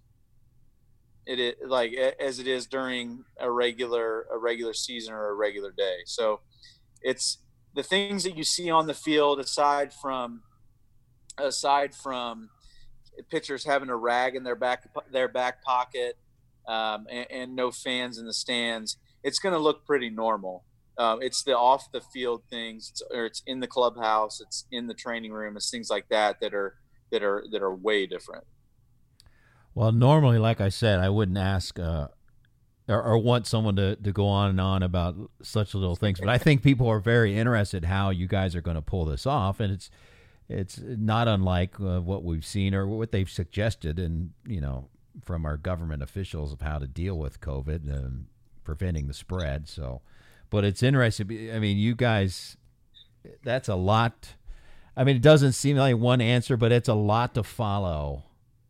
it 1.25 1.39
is 1.39 1.55
like 1.67 1.93
as 1.93 2.39
it 2.39 2.47
is 2.47 2.67
during 2.67 3.25
a 3.37 3.51
regular 3.51 4.27
a 4.31 4.37
regular 4.37 4.73
season 4.73 5.13
or 5.13 5.29
a 5.29 5.33
regular 5.33 5.71
day. 5.71 5.97
So 6.05 6.39
it's 7.01 7.39
the 7.75 7.83
things 7.83 8.23
that 8.23 8.37
you 8.37 8.45
see 8.45 8.69
on 8.69 8.87
the 8.87 8.93
field 8.93 9.41
aside 9.41 9.91
from 9.93 10.43
aside 11.37 11.93
from 11.93 12.49
pitchers 13.29 13.65
having 13.65 13.89
a 13.89 13.95
rag 13.95 14.35
in 14.35 14.43
their 14.43 14.55
back 14.55 14.87
their 15.11 15.27
back 15.27 15.63
pocket 15.63 16.17
um, 16.67 17.07
and, 17.09 17.27
and, 17.31 17.55
no 17.55 17.71
fans 17.71 18.17
in 18.17 18.25
the 18.25 18.33
stands, 18.33 18.97
it's 19.23 19.39
going 19.39 19.53
to 19.53 19.59
look 19.59 19.85
pretty 19.85 20.09
normal. 20.09 20.65
Uh, 20.97 21.17
it's 21.21 21.43
the 21.43 21.57
off 21.57 21.91
the 21.93 22.01
field 22.01 22.43
things, 22.49 22.89
it's, 22.91 23.01
or 23.13 23.25
it's 23.25 23.41
in 23.47 23.61
the 23.61 23.67
clubhouse, 23.67 24.41
it's 24.41 24.65
in 24.71 24.87
the 24.87 24.93
training 24.93 25.31
room, 25.31 25.55
it's 25.55 25.69
things 25.69 25.89
like 25.89 26.09
that 26.09 26.39
that 26.41 26.53
are 26.53 26.75
that 27.11 27.23
are 27.23 27.45
that 27.51 27.61
are 27.61 27.73
way 27.73 28.05
different. 28.05 28.43
Well, 29.75 29.91
normally, 29.91 30.39
like 30.39 30.59
I 30.59 30.69
said, 30.69 30.99
I 30.99 31.09
wouldn't 31.09 31.37
ask 31.37 31.79
uh, 31.79 32.07
or, 32.89 33.03
or, 33.03 33.17
want 33.17 33.45
someone 33.45 33.75
to, 33.75 33.95
to 33.97 34.11
go 34.11 34.27
on 34.27 34.49
and 34.49 34.61
on 34.61 34.81
about 34.81 35.15
such 35.41 35.75
little 35.75 35.95
things, 35.95 36.19
but 36.19 36.29
I 36.29 36.37
think 36.37 36.63
people 36.63 36.87
are 36.87 36.99
very 36.99 37.37
interested 37.37 37.85
how 37.85 38.09
you 38.09 38.27
guys 38.27 38.55
are 38.55 38.61
going 38.61 38.75
to 38.75 38.81
pull 38.81 39.05
this 39.05 39.25
off, 39.25 39.59
and 39.59 39.71
it's 39.71 39.89
it's 40.49 40.79
not 40.81 41.27
unlike 41.27 41.79
uh, 41.79 41.99
what 41.99 42.23
we've 42.23 42.45
seen 42.45 42.73
or 42.73 42.87
what 42.87 43.11
they've 43.11 43.29
suggested, 43.29 43.99
and 43.99 44.31
you 44.45 44.61
know, 44.61 44.89
from 45.23 45.45
our 45.45 45.57
government 45.57 46.03
officials 46.03 46.53
of 46.53 46.61
how 46.61 46.79
to 46.79 46.87
deal 46.87 47.17
with 47.17 47.41
COVID 47.41 47.87
and 47.89 48.27
preventing 48.63 49.07
the 49.07 49.13
spread. 49.13 49.67
So, 49.67 50.01
but 50.49 50.63
it's 50.63 50.83
interesting. 50.83 51.51
I 51.53 51.59
mean, 51.59 51.77
you 51.77 51.95
guys, 51.95 52.57
that's 53.43 53.67
a 53.67 53.75
lot. 53.75 54.35
I 54.95 55.03
mean, 55.03 55.17
it 55.17 55.21
doesn't 55.21 55.53
seem 55.53 55.77
like 55.77 55.97
one 55.97 56.21
answer, 56.21 56.57
but 56.57 56.71
it's 56.71 56.89
a 56.89 56.93
lot 56.93 57.35
to 57.35 57.43
follow 57.43 58.23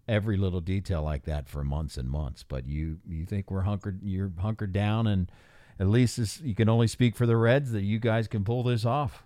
every 0.08 0.38
little 0.38 0.62
detail 0.62 1.04
like 1.04 1.24
that 1.26 1.50
for 1.50 1.64
months 1.64 1.98
and 1.98 2.10
months. 2.10 2.44
But 2.44 2.66
you 2.68 3.00
you 3.08 3.26
think 3.26 3.52
we're 3.52 3.62
hunkered 3.62 4.00
you're 4.04 4.32
hunkered 4.40 4.74
down, 4.74 5.08
and 5.08 5.32
at 5.80 5.88
least 5.88 6.18
this, 6.18 6.42
you 6.42 6.56
can 6.56 6.70
only 6.70 6.88
speak 6.88 7.16
for 7.16 7.26
the 7.26 7.38
Reds 7.38 7.72
that 7.72 7.84
you 7.84 8.00
guys 8.00 8.28
can 8.28 8.44
pull 8.44 8.64
this 8.64 8.86
off. 8.86 9.24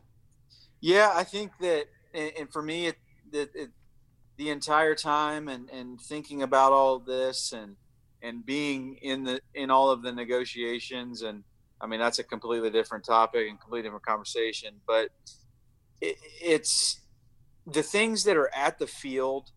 Yeah, 0.79 1.11
I 1.13 1.23
think 1.23 1.51
that, 1.59 1.85
and 2.13 2.51
for 2.51 2.61
me, 2.61 2.87
it, 2.87 2.97
it, 3.31 3.51
it 3.53 3.69
the 4.37 4.49
entire 4.49 4.95
time 4.95 5.47
and 5.47 5.69
and 5.69 5.99
thinking 6.01 6.41
about 6.41 6.71
all 6.71 6.99
this 6.99 7.53
and 7.53 7.75
and 8.21 8.45
being 8.45 8.97
in 9.01 9.23
the 9.23 9.41
in 9.53 9.69
all 9.69 9.89
of 9.89 10.01
the 10.01 10.11
negotiations 10.11 11.21
and 11.21 11.43
I 11.79 11.87
mean 11.87 11.99
that's 11.99 12.19
a 12.19 12.23
completely 12.23 12.69
different 12.69 13.05
topic 13.05 13.47
and 13.49 13.59
completely 13.59 13.87
different 13.87 14.05
conversation, 14.05 14.75
but 14.87 15.09
it, 15.99 16.17
it's 16.41 17.01
the 17.67 17.83
things 17.83 18.23
that 18.23 18.37
are 18.37 18.49
at 18.55 18.79
the 18.79 18.87
field 18.87 19.51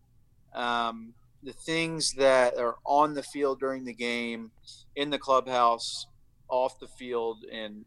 um, 0.55 1.13
the 1.43 1.53
things 1.53 2.13
that 2.13 2.57
are 2.57 2.77
on 2.85 3.13
the 3.13 3.21
field 3.21 3.59
during 3.59 3.85
the 3.85 3.93
game, 3.93 4.51
in 4.95 5.11
the 5.11 5.19
clubhouse, 5.19 6.07
off 6.49 6.79
the 6.79 6.87
field, 6.87 7.45
and 7.51 7.85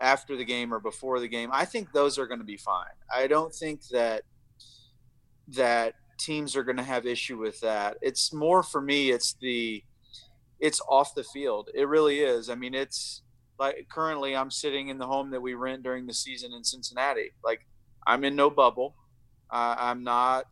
after 0.00 0.36
the 0.36 0.44
game 0.44 0.72
or 0.72 0.80
before 0.80 1.20
the 1.20 1.28
game, 1.28 1.50
I 1.52 1.64
think 1.64 1.92
those 1.92 2.18
are 2.18 2.26
going 2.26 2.40
to 2.40 2.46
be 2.46 2.56
fine. 2.56 2.86
I 3.14 3.26
don't 3.26 3.54
think 3.54 3.86
that 3.88 4.22
that 5.48 5.94
teams 6.18 6.56
are 6.56 6.64
going 6.64 6.76
to 6.76 6.82
have 6.82 7.06
issue 7.06 7.38
with 7.38 7.60
that. 7.60 7.96
It's 8.02 8.32
more 8.32 8.62
for 8.62 8.80
me. 8.80 9.10
It's 9.10 9.34
the 9.40 9.82
it's 10.60 10.80
off 10.88 11.14
the 11.14 11.24
field. 11.24 11.70
It 11.74 11.86
really 11.88 12.20
is. 12.20 12.50
I 12.50 12.54
mean, 12.54 12.74
it's 12.74 13.22
like 13.58 13.86
currently 13.90 14.36
I'm 14.36 14.50
sitting 14.50 14.88
in 14.88 14.98
the 14.98 15.06
home 15.06 15.30
that 15.30 15.40
we 15.40 15.54
rent 15.54 15.82
during 15.82 16.06
the 16.06 16.14
season 16.14 16.52
in 16.52 16.64
Cincinnati. 16.64 17.32
Like 17.44 17.66
I'm 18.06 18.24
in 18.24 18.36
no 18.36 18.50
bubble. 18.50 18.94
Uh, 19.50 19.76
I'm 19.78 20.04
not 20.04 20.44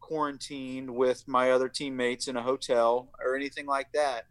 quarantined 0.00 0.90
with 0.90 1.26
my 1.26 1.50
other 1.50 1.68
teammates 1.68 2.28
in 2.28 2.36
a 2.36 2.42
hotel 2.42 3.08
or 3.24 3.36
anything 3.36 3.66
like 3.66 3.92
that. 3.92 4.24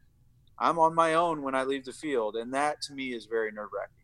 I'm 0.57 0.77
on 0.77 0.93
my 0.93 1.13
own 1.13 1.41
when 1.41 1.55
I 1.55 1.63
leave 1.63 1.85
the 1.85 1.93
field, 1.93 2.35
and 2.35 2.53
that 2.53 2.81
to 2.83 2.93
me 2.93 3.13
is 3.13 3.25
very 3.25 3.51
nerve 3.51 3.69
wracking. 3.73 3.98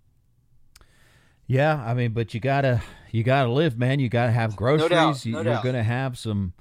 Yeah, 1.47 1.75
I 1.83 1.93
mean, 1.93 2.11
but 2.11 2.33
you 2.33 2.39
gotta 2.39 2.81
you 3.11 3.23
gotta 3.23 3.51
live, 3.51 3.77
man. 3.77 3.99
You 3.99 4.09
gotta 4.09 4.31
have 4.31 4.55
groceries. 4.55 4.89
No 4.89 4.95
doubt, 4.95 5.25
no 5.25 5.31
You're 5.31 5.43
doubt. 5.43 5.63
gonna 5.63 5.83
have 5.83 6.17
some 6.17 6.53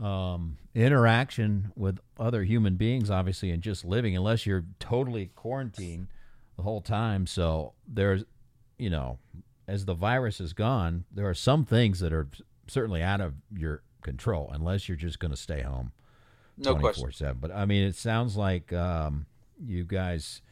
um, 0.00 0.56
interaction 0.74 1.72
with 1.76 1.98
other 2.18 2.44
human 2.44 2.76
beings, 2.76 3.10
obviously, 3.10 3.50
and 3.50 3.62
just 3.62 3.84
living, 3.84 4.16
unless 4.16 4.46
you're 4.46 4.64
totally 4.78 5.30
quarantined 5.34 6.08
the 6.56 6.62
whole 6.62 6.80
time. 6.80 7.26
So 7.26 7.72
there's, 7.86 8.24
you 8.78 8.90
know, 8.90 9.18
as 9.66 9.84
the 9.84 9.94
virus 9.94 10.40
is 10.40 10.52
gone, 10.52 11.04
there 11.10 11.28
are 11.28 11.34
some 11.34 11.64
things 11.64 12.00
that 12.00 12.12
are 12.12 12.28
certainly 12.66 13.02
out 13.02 13.20
of 13.20 13.34
your 13.56 13.82
control 14.02 14.50
unless 14.52 14.88
you're 14.88 14.96
just 14.96 15.18
going 15.18 15.30
to 15.30 15.36
stay 15.36 15.62
home 15.62 15.90
no 16.58 16.72
24 16.72 17.10
7 17.10 17.38
but 17.40 17.50
i 17.50 17.64
mean 17.64 17.82
it 17.82 17.96
sounds 17.96 18.36
like 18.36 18.72
um, 18.72 19.26
you 19.66 19.82
guys 19.82 20.42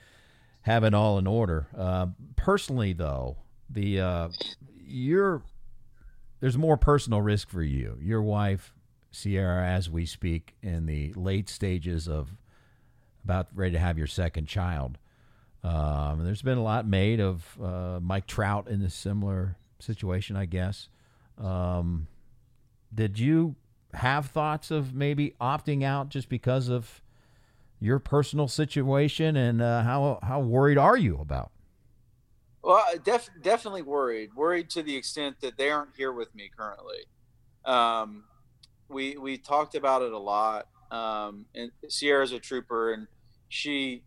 have 0.63 0.83
it 0.85 0.95
all 0.95 1.19
in 1.19 1.27
order 1.27 1.67
uh, 1.77 2.07
personally 2.35 2.93
though 2.93 3.37
the 3.73 4.01
uh, 4.01 4.29
you're 4.87 5.43
there's 6.41 6.59
more 6.59 6.77
personal 6.77 7.21
risk 7.21 7.49
for 7.49 7.63
you 7.63 7.97
your 8.01 8.23
wife 8.23 8.75
sierra 9.11 9.67
as 9.67 9.91
we 9.91 10.07
speak 10.07 10.55
in 10.63 10.87
the 10.87 11.13
late 11.15 11.49
stages 11.49 12.09
of 12.09 12.37
about 13.25 13.49
ready 13.55 13.73
to 13.73 13.79
have 13.79 13.99
your 13.99 14.07
second 14.07 14.47
child 14.47 14.99
um, 15.65 16.25
there's 16.25 16.43
been 16.43 16.59
a 16.59 16.63
lot 16.63 16.87
made 16.87 17.21
of 17.21 17.59
uh, 17.63 18.01
mike 18.01 18.27
trout 18.27 18.69
in 18.69 18.83
a 18.83 18.91
similar 18.91 19.57
situation 19.79 20.37
i 20.37 20.45
guess 20.45 20.89
um, 21.39 22.07
did 22.95 23.19
you 23.19 23.57
have 23.95 24.27
thoughts 24.27 24.71
of 24.71 24.95
maybe 24.95 25.35
opting 25.41 25.83
out 25.85 26.09
just 26.09 26.29
because 26.29 26.69
of 26.69 27.03
your 27.81 27.99
personal 27.99 28.49
situation 28.49 29.37
and 29.37 29.61
uh, 29.61 29.83
how 29.83 30.19
how 30.23 30.41
worried 30.41 30.79
are 30.79 30.97
you 30.97 31.19
about? 31.21 31.51
Well, 32.63 32.85
def- 33.03 33.31
definitely 33.43 33.83
worried. 33.83 34.35
Worried 34.35 34.71
to 34.71 34.83
the 34.83 34.97
extent 34.97 35.37
that 35.41 35.57
they 35.57 35.71
aren't 35.71 35.97
here 35.97 36.13
with 36.13 36.35
me 36.35 36.51
currently. 36.57 37.07
Um, 37.65 38.25
we 38.89 39.17
we 39.17 39.39
talked 39.39 39.75
about 39.75 40.03
it 40.03 40.13
a 40.13 40.19
lot. 40.19 40.69
Um, 40.91 41.47
and 41.55 41.73
Sierra's 41.89 42.33
a 42.33 42.39
trooper, 42.39 42.93
and 42.93 43.09
she 43.49 44.05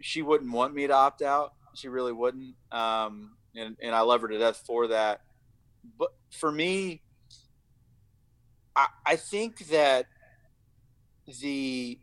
she 0.00 0.22
wouldn't 0.22 0.52
want 0.52 0.74
me 0.74 0.86
to 0.86 0.92
opt 0.92 1.20
out. 1.22 1.52
She 1.74 1.88
really 1.88 2.12
wouldn't. 2.12 2.54
Um, 2.72 3.36
and 3.54 3.76
and 3.82 3.94
I 3.94 4.00
love 4.00 4.22
her 4.22 4.28
to 4.28 4.38
death 4.38 4.62
for 4.66 4.88
that. 4.88 5.20
But 5.98 6.14
for 6.30 6.50
me, 6.50 7.02
I, 8.74 8.86
I 9.04 9.16
think 9.16 9.66
that 9.68 10.06
the 11.40 11.98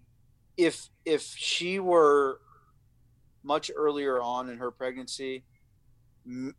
if 0.57 0.89
if 1.05 1.21
she 1.21 1.79
were 1.79 2.39
much 3.43 3.71
earlier 3.75 4.21
on 4.21 4.49
in 4.49 4.57
her 4.57 4.71
pregnancy, 4.71 5.43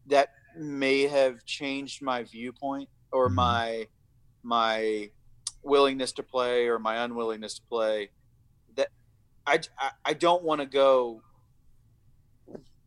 that 0.06 0.30
may 0.56 1.02
have 1.02 1.44
changed 1.44 2.02
my 2.02 2.22
viewpoint 2.22 2.88
or 3.12 3.26
mm-hmm. 3.26 3.36
my 3.36 3.86
my 4.42 5.10
willingness 5.62 6.12
to 6.12 6.22
play 6.22 6.66
or 6.66 6.78
my 6.78 7.04
unwillingness 7.04 7.54
to 7.54 7.62
play. 7.68 8.10
That 8.76 8.88
I 9.46 9.60
I, 9.78 9.90
I 10.04 10.12
don't 10.14 10.42
want 10.42 10.60
to 10.60 10.66
go 10.66 11.22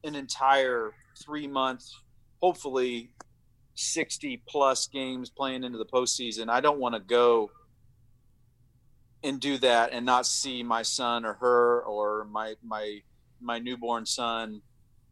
an 0.03 0.15
entire 0.15 0.93
three 1.23 1.47
months, 1.47 1.99
hopefully 2.41 3.09
60 3.75 4.41
plus 4.47 4.87
games 4.87 5.29
playing 5.29 5.63
into 5.63 5.77
the 5.77 5.85
postseason. 5.85 6.49
I 6.49 6.61
don't 6.61 6.79
want 6.79 6.95
to 6.95 7.01
go 7.01 7.51
and 9.23 9.39
do 9.39 9.57
that 9.57 9.91
and 9.91 10.05
not 10.05 10.25
see 10.25 10.63
my 10.63 10.81
son 10.83 11.25
or 11.25 11.33
her 11.33 11.81
or 11.81 12.25
my 12.25 12.55
my 12.63 13.01
my 13.39 13.59
newborn 13.59 14.05
son 14.05 14.61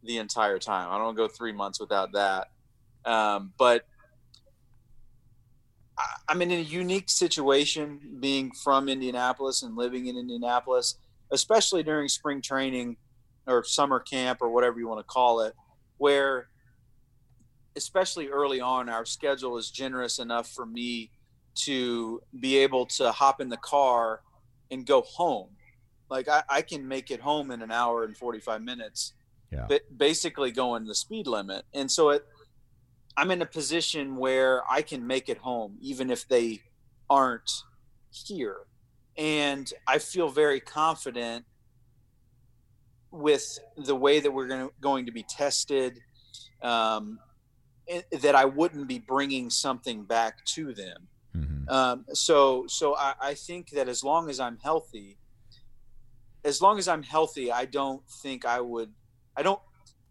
the 0.05 0.17
entire 0.17 0.59
time. 0.59 0.89
I 0.91 0.97
don't 0.97 1.15
go 1.15 1.27
three 1.27 1.51
months 1.51 1.79
without 1.79 2.11
that. 2.13 2.49
Um, 3.05 3.53
but 3.57 3.85
I'm 6.27 6.41
in 6.41 6.51
a 6.51 6.59
unique 6.59 7.09
situation 7.09 8.17
being 8.19 8.51
from 8.51 8.89
Indianapolis 8.89 9.63
and 9.63 9.75
living 9.75 10.07
in 10.07 10.17
Indianapolis, 10.17 10.97
especially 11.31 11.83
during 11.83 12.07
spring 12.07 12.41
training 12.41 12.97
or 13.47 13.63
summer 13.63 13.99
camp 13.99 14.39
or 14.41 14.49
whatever 14.49 14.79
you 14.79 14.87
want 14.87 14.99
to 14.99 15.05
call 15.05 15.41
it, 15.41 15.53
where 15.97 16.47
especially 17.75 18.27
early 18.27 18.61
on, 18.61 18.89
our 18.89 19.05
schedule 19.05 19.57
is 19.57 19.69
generous 19.69 20.19
enough 20.19 20.49
for 20.49 20.65
me 20.65 21.11
to 21.55 22.21
be 22.39 22.57
able 22.57 22.85
to 22.85 23.11
hop 23.11 23.41
in 23.41 23.49
the 23.49 23.57
car 23.57 24.21
and 24.71 24.85
go 24.85 25.01
home. 25.01 25.49
Like 26.09 26.27
I, 26.27 26.43
I 26.49 26.61
can 26.61 26.87
make 26.87 27.11
it 27.11 27.19
home 27.19 27.51
in 27.51 27.61
an 27.61 27.71
hour 27.71 28.03
and 28.03 28.15
45 28.15 28.61
minutes, 28.61 29.13
Yeah. 29.55 29.65
but 29.67 29.81
basically 29.97 30.51
going 30.51 30.85
the 30.85 30.95
speed 30.95 31.27
limit. 31.27 31.65
And 31.73 31.89
so 31.91 32.09
it, 32.09 32.25
I'm 33.17 33.31
in 33.31 33.41
a 33.41 33.45
position 33.45 34.15
where 34.17 34.63
I 34.69 34.81
can 34.81 35.05
make 35.07 35.29
it 35.29 35.37
home, 35.37 35.77
even 35.81 36.09
if 36.09 36.27
they 36.27 36.61
aren't 37.09 37.49
here. 38.11 38.57
And 39.17 39.71
I 39.87 39.99
feel 39.99 40.29
very 40.29 40.59
confident 40.59 41.45
with 43.11 43.59
the 43.77 43.95
way 43.95 44.19
that 44.19 44.31
we're 44.31 44.47
going 44.47 44.67
to, 44.67 44.73
going 44.81 45.05
to 45.05 45.11
be 45.11 45.23
tested, 45.23 45.99
um, 46.61 47.19
it- 47.87 48.07
that 48.21 48.35
I 48.35 48.45
wouldn't 48.45 48.87
be 48.87 48.99
bringing 48.99 49.49
something 49.49 50.03
back 50.03 50.43
to 50.55 50.73
them. 50.73 51.07
Mhm. 51.35 51.69
Um, 51.69 52.05
so, 52.13 52.65
so 52.67 52.95
I, 52.95 53.13
I 53.21 53.33
think 53.33 53.69
that 53.71 53.87
as 53.87 54.03
long 54.03 54.29
as 54.29 54.39
I'm 54.39 54.57
healthy, 54.57 55.17
as 56.43 56.61
long 56.61 56.77
as 56.77 56.87
I'm 56.87 57.03
healthy, 57.03 57.51
I 57.51 57.65
don't 57.65 58.03
think 58.21 58.45
I 58.45 58.59
would. 58.61 58.91
I 59.35 59.43
don't. 59.43 59.59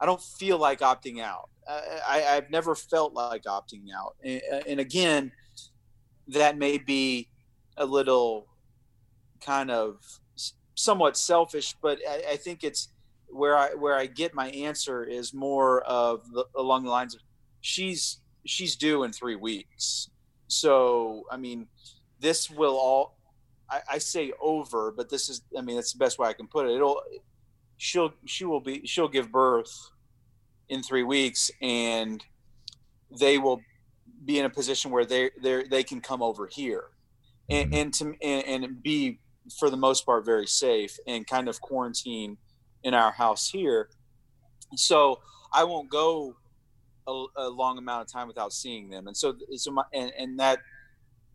I 0.01 0.07
don't 0.07 0.21
feel 0.21 0.59
like 0.59 0.81
opting 0.81 1.21
out. 1.21 1.49
I, 1.67 2.25
I've 2.31 2.51
never 2.51 2.75
felt 2.75 3.15
like 3.15 3.45
opting 3.45 3.85
out. 3.97 4.17
And, 4.23 4.43
and 4.67 4.81
again, 4.81 5.33
that 6.29 6.59
may 6.59 6.79
be 6.79 7.29
a 7.77 7.87
little 7.87 8.47
kind 9.41 9.71
of 9.71 9.97
somewhat 10.75 11.17
selfish, 11.17 11.75
but 11.81 11.99
I, 12.09 12.33
I 12.33 12.37
think 12.37 12.65
it's 12.65 12.89
where 13.29 13.57
I 13.57 13.75
where 13.75 13.97
I 13.97 14.07
get 14.07 14.35
my 14.35 14.49
answer 14.51 15.05
is 15.05 15.35
more 15.35 15.83
of 15.83 16.31
the, 16.31 16.45
along 16.57 16.85
the 16.85 16.91
lines 16.91 17.15
of 17.15 17.21
she's 17.61 18.21
she's 18.47 18.77
due 18.77 19.03
in 19.05 19.13
three 19.13 19.37
weeks. 19.37 20.11
So 20.49 21.25
I 21.31 21.37
mean, 21.37 21.67
this 22.21 22.51
will 22.51 22.77
all 22.77 23.17
I, 23.71 23.81
I 23.93 23.99
say 23.99 24.33
over, 24.41 24.93
but 24.93 25.09
this 25.09 25.29
is 25.29 25.43
I 25.57 25.63
mean 25.63 25.77
that's 25.77 25.93
the 25.93 25.99
best 25.99 26.19
way 26.19 26.29
I 26.29 26.33
can 26.33 26.47
put 26.47 26.67
it. 26.67 26.75
It'll 26.75 27.01
she'll 27.77 28.13
she 28.27 28.45
will 28.45 28.61
be 28.61 28.87
she'll 28.87 29.09
give 29.09 29.31
birth 29.31 29.91
in 30.69 30.83
three 30.83 31.03
weeks 31.03 31.51
and 31.61 32.25
they 33.21 33.39
will 33.39 33.61
be 34.25 34.39
in 34.39 34.45
a 34.45 34.51
position 34.51 34.91
where 34.91 35.05
they 35.05 35.31
they 35.43 35.65
they 35.65 35.83
can 35.83 36.01
come 36.01 36.23
over 36.23 36.47
here 36.47 36.85
and, 37.51 37.71
Mhm. 37.71 37.75
and 37.77 37.95
to 37.95 38.05
and, 38.23 38.65
and 38.65 38.83
be 38.83 39.21
for 39.59 39.69
the 39.69 39.77
most 39.77 40.07
part 40.07 40.25
very 40.25 40.47
safe 40.47 40.97
and 41.07 41.27
kind 41.27 41.49
of 41.49 41.61
quarantine 41.61 42.39
in 42.83 42.95
our 42.95 43.13
house 43.13 43.49
here 43.51 43.91
so 44.77 45.21
i 45.53 45.63
won't 45.65 45.91
go 45.91 46.35
a, 47.07 47.25
a 47.37 47.49
long 47.49 47.77
amount 47.77 48.01
of 48.07 48.11
time 48.13 48.27
without 48.27 48.53
seeing 48.53 48.89
them 48.89 49.07
and 49.07 49.17
so 49.17 49.37
so 49.57 49.71
my 49.71 49.85
and, 49.93 50.13
and 50.19 50.39
that 50.39 50.61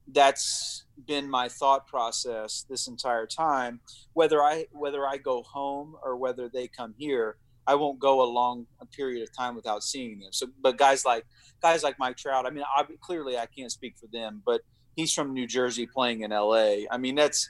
that's 0.08 0.86
been 1.06 1.30
my 1.30 1.48
thought 1.48 1.88
process 1.88 2.66
this 2.70 2.88
entire 2.88 3.26
time. 3.26 3.80
Whether 4.14 4.42
i 4.42 4.66
whether 4.72 5.06
i 5.06 5.18
go 5.18 5.44
home 5.44 5.96
or 6.04 6.18
whether 6.18 6.50
they 6.50 6.68
come 6.68 6.94
here 6.98 7.38
i 7.70 7.76
won't 7.76 8.00
go 8.00 8.22
a 8.22 8.30
long 8.30 8.66
period 8.92 9.22
of 9.22 9.36
time 9.36 9.56
without 9.56 9.84
seeing 9.84 10.20
them. 10.20 10.32
So 10.32 10.48
but 10.62 10.78
guys 10.78 11.06
like 11.06 11.26
guys 11.62 11.84
like 11.84 11.98
mike 12.00 12.18
trout 12.18 12.46
i 12.46 12.50
mean 12.50 12.64
I, 12.76 12.84
clearly 13.02 13.38
i 13.38 13.46
can't 13.46 13.72
speak 13.72 13.96
for 13.98 14.08
them 14.12 14.42
but 14.46 14.62
he's 14.96 15.14
from 15.14 15.34
new 15.34 15.46
jersey 15.46 15.86
playing 15.86 16.22
in 16.22 16.32
la 16.32 16.76
i 16.92 16.98
mean 16.98 17.16
that's 17.16 17.50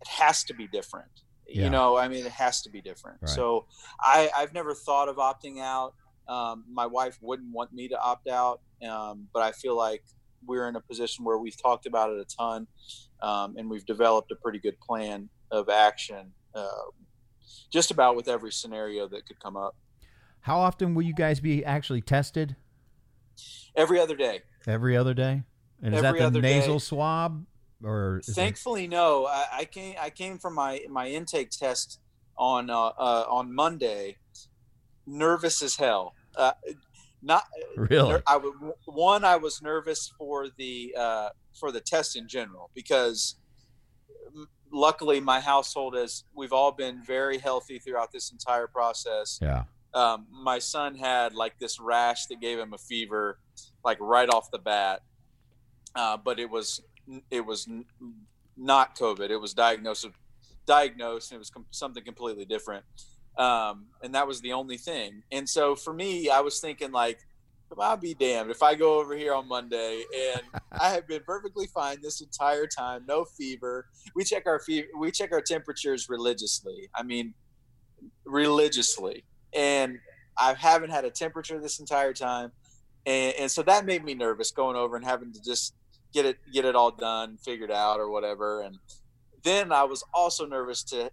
it 0.00 0.08
has 0.08 0.42
to 0.44 0.54
be 0.54 0.66
different. 0.66 1.10
Yeah. 1.46 1.64
you 1.64 1.70
know 1.70 1.96
i 1.96 2.08
mean 2.08 2.24
it 2.24 2.32
has 2.32 2.62
to 2.62 2.70
be 2.70 2.80
different. 2.80 3.18
Right. 3.22 3.30
so 3.30 3.66
i 4.00 4.30
i've 4.36 4.54
never 4.54 4.74
thought 4.74 5.08
of 5.08 5.16
opting 5.16 5.60
out. 5.60 5.94
Um, 6.28 6.64
my 6.72 6.86
wife 6.86 7.18
wouldn't 7.20 7.52
want 7.52 7.72
me 7.72 7.88
to 7.88 8.00
opt 8.00 8.28
out 8.28 8.60
um, 8.88 9.28
but 9.34 9.42
i 9.42 9.52
feel 9.52 9.76
like 9.76 10.02
we're 10.46 10.68
in 10.68 10.76
a 10.76 10.80
position 10.80 11.24
where 11.24 11.38
we've 11.38 11.60
talked 11.60 11.86
about 11.86 12.10
it 12.10 12.18
a 12.18 12.24
ton 12.36 12.66
um, 13.22 13.56
and 13.56 13.68
we've 13.70 13.86
developed 13.86 14.30
a 14.32 14.36
pretty 14.36 14.58
good 14.58 14.78
plan 14.80 15.28
of 15.50 15.68
action 15.68 16.32
uh, 16.54 16.68
just 17.70 17.90
about 17.90 18.16
with 18.16 18.28
every 18.28 18.52
scenario 18.52 19.06
that 19.08 19.26
could 19.26 19.38
come 19.40 19.56
up 19.56 19.74
How 20.40 20.58
often 20.58 20.94
will 20.94 21.02
you 21.02 21.14
guys 21.14 21.40
be 21.40 21.64
actually 21.64 22.00
tested? 22.02 22.56
every 23.74 23.98
other 23.98 24.16
day 24.16 24.42
Every 24.66 24.96
other 24.96 25.14
day? 25.14 25.42
And 25.82 25.94
is 25.94 26.04
Every 26.04 26.20
that 26.20 26.32
the 26.32 26.38
other 26.38 26.40
nasal 26.40 26.74
day. 26.74 26.78
swab 26.78 27.44
or 27.82 28.20
is 28.20 28.32
Thankfully, 28.32 28.86
no. 28.86 29.26
I, 29.26 29.46
I 29.52 29.64
came. 29.64 29.96
I 30.00 30.10
came 30.10 30.38
from 30.38 30.54
my 30.54 30.82
my 30.88 31.08
intake 31.08 31.50
test 31.50 31.98
on 32.38 32.70
uh, 32.70 32.78
uh, 32.78 33.24
on 33.28 33.52
Monday, 33.52 34.18
nervous 35.04 35.62
as 35.62 35.74
hell. 35.74 36.14
Uh, 36.36 36.52
not 37.22 37.44
really? 37.76 38.20
I 38.26 38.36
would, 38.36 38.54
one. 38.84 39.24
I 39.24 39.36
was 39.36 39.62
nervous 39.62 40.12
for 40.18 40.48
the 40.56 40.94
uh, 40.98 41.28
for 41.54 41.70
the 41.72 41.80
test 41.80 42.16
in 42.16 42.28
general 42.28 42.70
because 42.74 43.36
luckily 44.72 45.20
my 45.20 45.40
household 45.40 45.94
is 45.96 46.24
we've 46.34 46.52
all 46.52 46.72
been 46.72 47.02
very 47.02 47.38
healthy 47.38 47.78
throughout 47.78 48.10
this 48.12 48.32
entire 48.32 48.66
process. 48.66 49.38
Yeah. 49.40 49.64
um, 49.94 50.26
my 50.30 50.58
son 50.58 50.94
had 50.96 51.34
like 51.34 51.58
this 51.58 51.78
rash 51.78 52.26
that 52.26 52.40
gave 52.40 52.58
him 52.58 52.72
a 52.72 52.78
fever, 52.78 53.38
like 53.84 53.98
right 54.00 54.28
off 54.28 54.50
the 54.50 54.58
bat. 54.58 55.02
Uh, 55.94 56.16
but 56.16 56.40
it 56.40 56.50
was 56.50 56.80
it 57.30 57.44
was 57.44 57.68
not 58.56 58.96
COVID. 58.98 59.30
It 59.30 59.36
was 59.36 59.54
diagnosed 59.54 60.08
diagnosed, 60.66 61.30
and 61.30 61.36
it 61.36 61.38
was 61.38 61.50
com- 61.50 61.66
something 61.70 62.02
completely 62.04 62.44
different. 62.44 62.84
Um, 63.38 63.86
and 64.02 64.14
that 64.14 64.26
was 64.26 64.40
the 64.40 64.52
only 64.52 64.76
thing. 64.76 65.22
And 65.32 65.48
so 65.48 65.74
for 65.74 65.92
me, 65.92 66.28
I 66.28 66.40
was 66.40 66.60
thinking 66.60 66.92
like, 66.92 67.18
I'll 67.80 67.96
be 67.96 68.12
damned 68.12 68.50
if 68.50 68.62
I 68.62 68.74
go 68.74 69.00
over 69.00 69.16
here 69.16 69.32
on 69.32 69.48
Monday 69.48 70.04
and 70.34 70.42
I 70.78 70.90
have 70.90 71.08
been 71.08 71.22
perfectly 71.24 71.66
fine 71.72 71.96
this 72.02 72.20
entire 72.20 72.66
time, 72.66 73.04
no 73.08 73.24
fever. 73.24 73.86
We 74.14 74.24
check 74.24 74.42
our 74.46 74.60
fever, 74.60 74.88
we 74.98 75.10
check 75.10 75.32
our 75.32 75.40
temperatures 75.40 76.10
religiously. 76.10 76.90
I 76.94 77.02
mean, 77.02 77.32
religiously 78.26 79.24
and 79.54 79.98
I 80.38 80.54
haven't 80.54 80.90
had 80.90 81.04
a 81.04 81.10
temperature 81.10 81.60
this 81.60 81.78
entire 81.78 82.12
time, 82.12 82.52
and, 83.06 83.34
and 83.38 83.50
so 83.50 83.62
that 83.62 83.84
made 83.84 84.04
me 84.04 84.14
nervous 84.14 84.50
going 84.50 84.76
over 84.76 84.96
and 84.96 85.04
having 85.04 85.32
to 85.32 85.42
just 85.42 85.74
get 86.12 86.24
it 86.24 86.38
get 86.52 86.64
it 86.64 86.74
all 86.74 86.90
done, 86.90 87.36
figured 87.44 87.70
out, 87.70 88.00
or 88.00 88.10
whatever. 88.10 88.62
And 88.62 88.78
then 89.42 89.72
I 89.72 89.84
was 89.84 90.02
also 90.14 90.46
nervous 90.46 90.82
to 90.84 91.10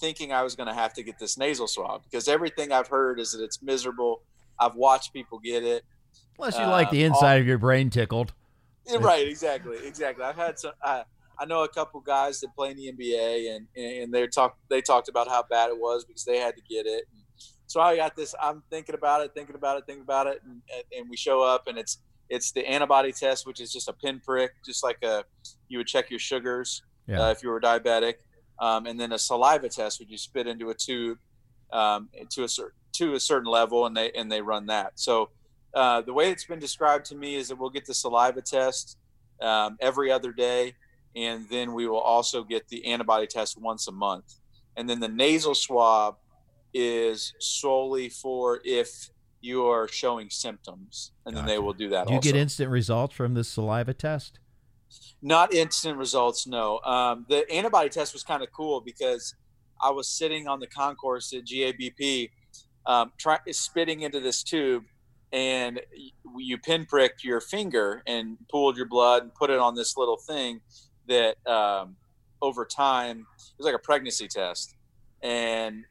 thinking 0.00 0.32
I 0.32 0.42
was 0.42 0.54
going 0.56 0.68
to 0.68 0.74
have 0.74 0.92
to 0.94 1.02
get 1.02 1.18
this 1.18 1.36
nasal 1.38 1.66
swab 1.68 2.02
because 2.04 2.28
everything 2.28 2.72
I've 2.72 2.88
heard 2.88 3.18
is 3.20 3.32
that 3.32 3.42
it's 3.42 3.62
miserable. 3.62 4.22
I've 4.58 4.74
watched 4.74 5.12
people 5.12 5.38
get 5.38 5.62
it. 5.64 5.84
Unless 6.38 6.58
you 6.58 6.64
like 6.66 6.90
the 6.90 7.04
Um, 7.04 7.12
inside 7.12 7.40
of 7.40 7.46
your 7.46 7.58
brain 7.58 7.90
tickled. 7.90 8.32
Right, 9.00 9.26
exactly, 9.26 9.78
exactly. 9.84 10.24
I've 10.24 10.36
had 10.36 10.58
some. 10.58 10.72
I, 10.82 11.04
I 11.38 11.44
know 11.44 11.64
a 11.64 11.68
couple 11.68 12.00
guys 12.00 12.40
that 12.40 12.54
play 12.54 12.70
in 12.70 12.76
the 12.76 12.92
NBA, 12.92 13.54
and 13.56 13.66
and 13.76 14.12
they 14.14 14.26
talked 14.28 14.58
they 14.70 14.80
talked 14.80 15.08
about 15.08 15.28
how 15.28 15.42
bad 15.50 15.70
it 15.70 15.78
was 15.78 16.04
because 16.04 16.24
they 16.24 16.38
had 16.38 16.54
to 16.56 16.62
get 16.62 16.86
it. 16.86 17.04
And 17.12 17.22
so 17.66 17.80
I 17.80 17.96
got 17.96 18.14
this. 18.16 18.34
I'm 18.40 18.62
thinking 18.70 18.94
about 18.94 19.22
it, 19.22 19.32
thinking 19.34 19.56
about 19.56 19.78
it, 19.78 19.84
thinking 19.86 20.04
about 20.04 20.28
it, 20.28 20.40
and, 20.44 20.62
and 20.96 21.10
we 21.10 21.16
show 21.16 21.42
up, 21.42 21.66
and 21.66 21.76
it's 21.78 21.98
it's 22.28 22.52
the 22.52 22.64
antibody 22.66 23.12
test, 23.12 23.46
which 23.46 23.60
is 23.60 23.72
just 23.72 23.88
a 23.88 23.92
pinprick, 23.92 24.50
just 24.64 24.84
like 24.84 25.02
a 25.02 25.24
you 25.68 25.78
would 25.78 25.86
check 25.88 26.08
your 26.10 26.18
sugars 26.20 26.82
Yeah. 27.08 27.22
uh, 27.22 27.30
if 27.32 27.42
you 27.42 27.48
were 27.50 27.60
diabetic, 27.60 28.14
um, 28.58 28.86
and 28.86 28.98
then 28.98 29.12
a 29.12 29.18
saliva 29.18 29.68
test, 29.68 30.00
which 30.00 30.10
you 30.10 30.18
spit 30.18 30.46
into 30.46 30.70
a 30.70 30.74
tube 30.74 31.18
um, 31.72 32.08
to 32.30 32.44
a 32.44 32.48
certain 32.48 32.76
to 32.92 33.14
a 33.14 33.20
certain 33.20 33.50
level, 33.50 33.86
and 33.86 33.96
they 33.96 34.10
and 34.12 34.30
they 34.30 34.40
run 34.40 34.66
that. 34.66 34.92
So 34.94 35.30
uh, 35.74 36.00
the 36.02 36.12
way 36.12 36.30
it's 36.30 36.44
been 36.44 36.58
described 36.58 37.04
to 37.06 37.14
me 37.14 37.36
is 37.36 37.48
that 37.48 37.56
we'll 37.56 37.70
get 37.70 37.86
the 37.86 37.94
saliva 37.94 38.40
test 38.40 38.96
um, 39.40 39.76
every 39.80 40.10
other 40.10 40.32
day, 40.32 40.74
and 41.14 41.48
then 41.50 41.74
we 41.74 41.86
will 41.86 42.00
also 42.00 42.42
get 42.42 42.68
the 42.68 42.86
antibody 42.86 43.26
test 43.26 43.60
once 43.60 43.88
a 43.88 43.92
month, 43.92 44.34
and 44.76 44.88
then 44.88 45.00
the 45.00 45.08
nasal 45.08 45.54
swab 45.54 46.16
is 46.72 47.34
solely 47.38 48.08
for 48.08 48.60
if 48.64 49.10
you 49.40 49.66
are 49.66 49.86
showing 49.88 50.28
symptoms, 50.30 51.12
and 51.24 51.36
then 51.36 51.46
they 51.46 51.58
will 51.58 51.72
do 51.72 51.90
that. 51.90 52.06
Do 52.06 52.14
you 52.14 52.18
also. 52.18 52.32
get 52.32 52.38
instant 52.38 52.70
results 52.70 53.14
from 53.14 53.34
this 53.34 53.48
saliva 53.48 53.94
test? 53.94 54.40
Not 55.22 55.52
instant 55.52 55.98
results, 55.98 56.46
no. 56.46 56.78
Um, 56.80 57.26
the 57.28 57.50
antibody 57.50 57.88
test 57.88 58.12
was 58.12 58.22
kind 58.22 58.42
of 58.42 58.52
cool 58.52 58.80
because 58.80 59.34
I 59.80 59.90
was 59.90 60.08
sitting 60.08 60.46
on 60.46 60.60
the 60.60 60.66
concourse 60.66 61.32
at 61.32 61.44
GABP, 61.44 62.30
um, 62.86 63.12
try, 63.18 63.38
spitting 63.50 64.02
into 64.02 64.20
this 64.20 64.42
tube, 64.42 64.84
and 65.32 65.80
you 66.36 66.58
pinpricked 66.58 67.24
your 67.24 67.40
finger 67.40 68.02
and 68.06 68.38
pooled 68.50 68.76
your 68.76 68.86
blood 68.86 69.22
and 69.22 69.34
put 69.34 69.50
it 69.50 69.58
on 69.58 69.74
this 69.74 69.96
little 69.96 70.16
thing 70.16 70.60
that 71.08 71.36
um, 71.46 71.96
over 72.40 72.64
time 72.64 73.26
it 73.38 73.58
was 73.58 73.64
like 73.64 73.74
a 73.74 73.78
pregnancy 73.78 74.28
test, 74.28 74.76
and 75.22 75.84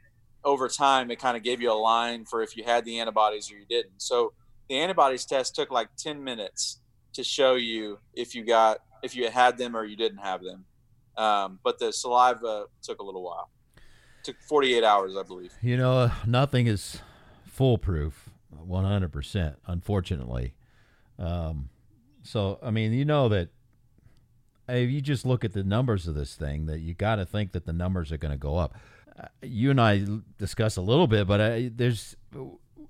over 0.43 0.67
time 0.67 1.11
it 1.11 1.19
kind 1.19 1.35
of 1.35 1.43
gave 1.43 1.61
you 1.61 1.71
a 1.71 1.73
line 1.73 2.25
for 2.25 2.41
if 2.41 2.55
you 2.55 2.63
had 2.63 2.85
the 2.85 2.99
antibodies 2.99 3.51
or 3.51 3.55
you 3.55 3.65
didn't. 3.69 4.01
So 4.01 4.33
the 4.69 4.77
antibodies 4.77 5.25
test 5.25 5.55
took 5.55 5.71
like 5.71 5.89
ten 5.97 6.23
minutes 6.23 6.79
to 7.13 7.23
show 7.23 7.55
you 7.55 7.99
if 8.13 8.35
you 8.35 8.45
got 8.45 8.79
if 9.05 9.15
you 9.15 9.29
had 9.29 9.57
them 9.57 9.75
or 9.75 9.85
you 9.85 9.95
didn't 9.95 10.17
have 10.17 10.43
them. 10.43 10.65
Um, 11.15 11.59
but 11.63 11.79
the 11.79 11.93
saliva 11.93 12.65
took 12.81 12.99
a 12.99 13.03
little 13.03 13.23
while. 13.23 13.49
It 13.77 14.23
took 14.23 14.41
48 14.41 14.83
hours, 14.83 15.15
I 15.15 15.23
believe. 15.23 15.53
You 15.61 15.77
know, 15.77 16.11
nothing 16.25 16.67
is 16.67 16.99
foolproof, 17.45 18.29
100%, 18.67 19.55
unfortunately. 19.67 20.55
Um, 21.17 21.69
so, 22.23 22.59
I 22.61 22.71
mean, 22.71 22.91
you 22.91 23.05
know 23.05 23.29
that 23.29 23.49
if 24.67 24.89
you 24.89 24.99
just 24.99 25.25
look 25.25 25.45
at 25.45 25.53
the 25.53 25.63
numbers 25.63 26.07
of 26.07 26.15
this 26.15 26.35
thing, 26.35 26.65
that 26.65 26.79
you 26.79 26.93
got 26.93 27.15
to 27.15 27.25
think 27.25 27.51
that 27.53 27.65
the 27.65 27.73
numbers 27.73 28.11
are 28.11 28.17
going 28.17 28.33
to 28.33 28.37
go 28.37 28.57
up. 28.57 28.75
Uh, 29.17 29.27
you 29.41 29.69
and 29.71 29.79
I 29.79 30.05
discuss 30.37 30.75
a 30.75 30.81
little 30.81 31.07
bit, 31.07 31.27
but 31.27 31.39
uh, 31.39 31.59
there's 31.73 32.17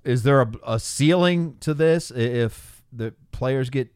is 0.02 0.22
there 0.22 0.40
a, 0.40 0.52
a, 0.66 0.80
ceiling 0.80 1.56
to 1.60 1.74
this 1.74 2.10
if 2.10 2.82
the 2.92 3.12
players 3.30 3.70
get 3.70 3.90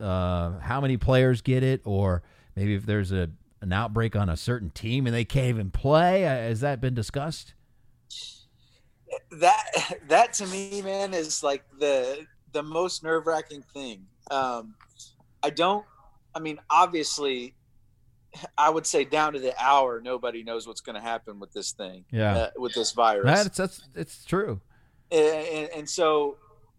uh, 0.00 0.58
how 0.60 0.80
many 0.80 0.96
players 0.96 1.42
get 1.42 1.62
it, 1.62 1.80
or 1.84 2.22
maybe 2.56 2.74
if 2.74 2.86
there's 2.86 3.12
a 3.12 3.30
an 3.62 3.72
outbreak 3.72 4.16
on 4.16 4.28
a 4.28 4.36
certain 4.36 4.70
team 4.70 5.06
and 5.06 5.14
they 5.14 5.24
can't 5.24 5.48
even 5.48 5.70
play? 5.70 6.26
Uh, 6.26 6.30
has 6.30 6.60
that 6.60 6.80
been 6.80 6.94
discussed? 6.94 7.54
That 9.32 9.64
that 10.08 10.32
to 10.34 10.46
me, 10.46 10.82
man, 10.82 11.14
is 11.14 11.42
like 11.42 11.64
the 11.78 12.26
the 12.52 12.62
most 12.62 13.02
nerve 13.02 13.26
wracking 13.26 13.62
thing. 13.74 14.06
Um, 14.30 14.74
I 15.42 15.50
don't. 15.50 15.84
I 16.34 16.38
mean, 16.38 16.58
obviously, 16.70 17.54
I 18.56 18.70
would 18.70 18.86
say 18.86 19.04
down 19.04 19.32
to 19.32 19.40
the 19.40 19.54
hour, 19.60 20.00
nobody 20.00 20.44
knows 20.44 20.66
what's 20.66 20.80
going 20.80 20.94
to 20.94 21.00
happen 21.00 21.40
with 21.40 21.52
this 21.52 21.72
thing. 21.72 22.04
Yeah, 22.10 22.36
uh, 22.36 22.50
with 22.56 22.74
this 22.74 22.92
virus. 22.92 23.24
That's 23.24 23.56
that's 23.56 23.82
it's 23.94 24.24
true. 24.24 24.60
And, 25.12 25.68
and 25.74 25.90
so 25.90 26.36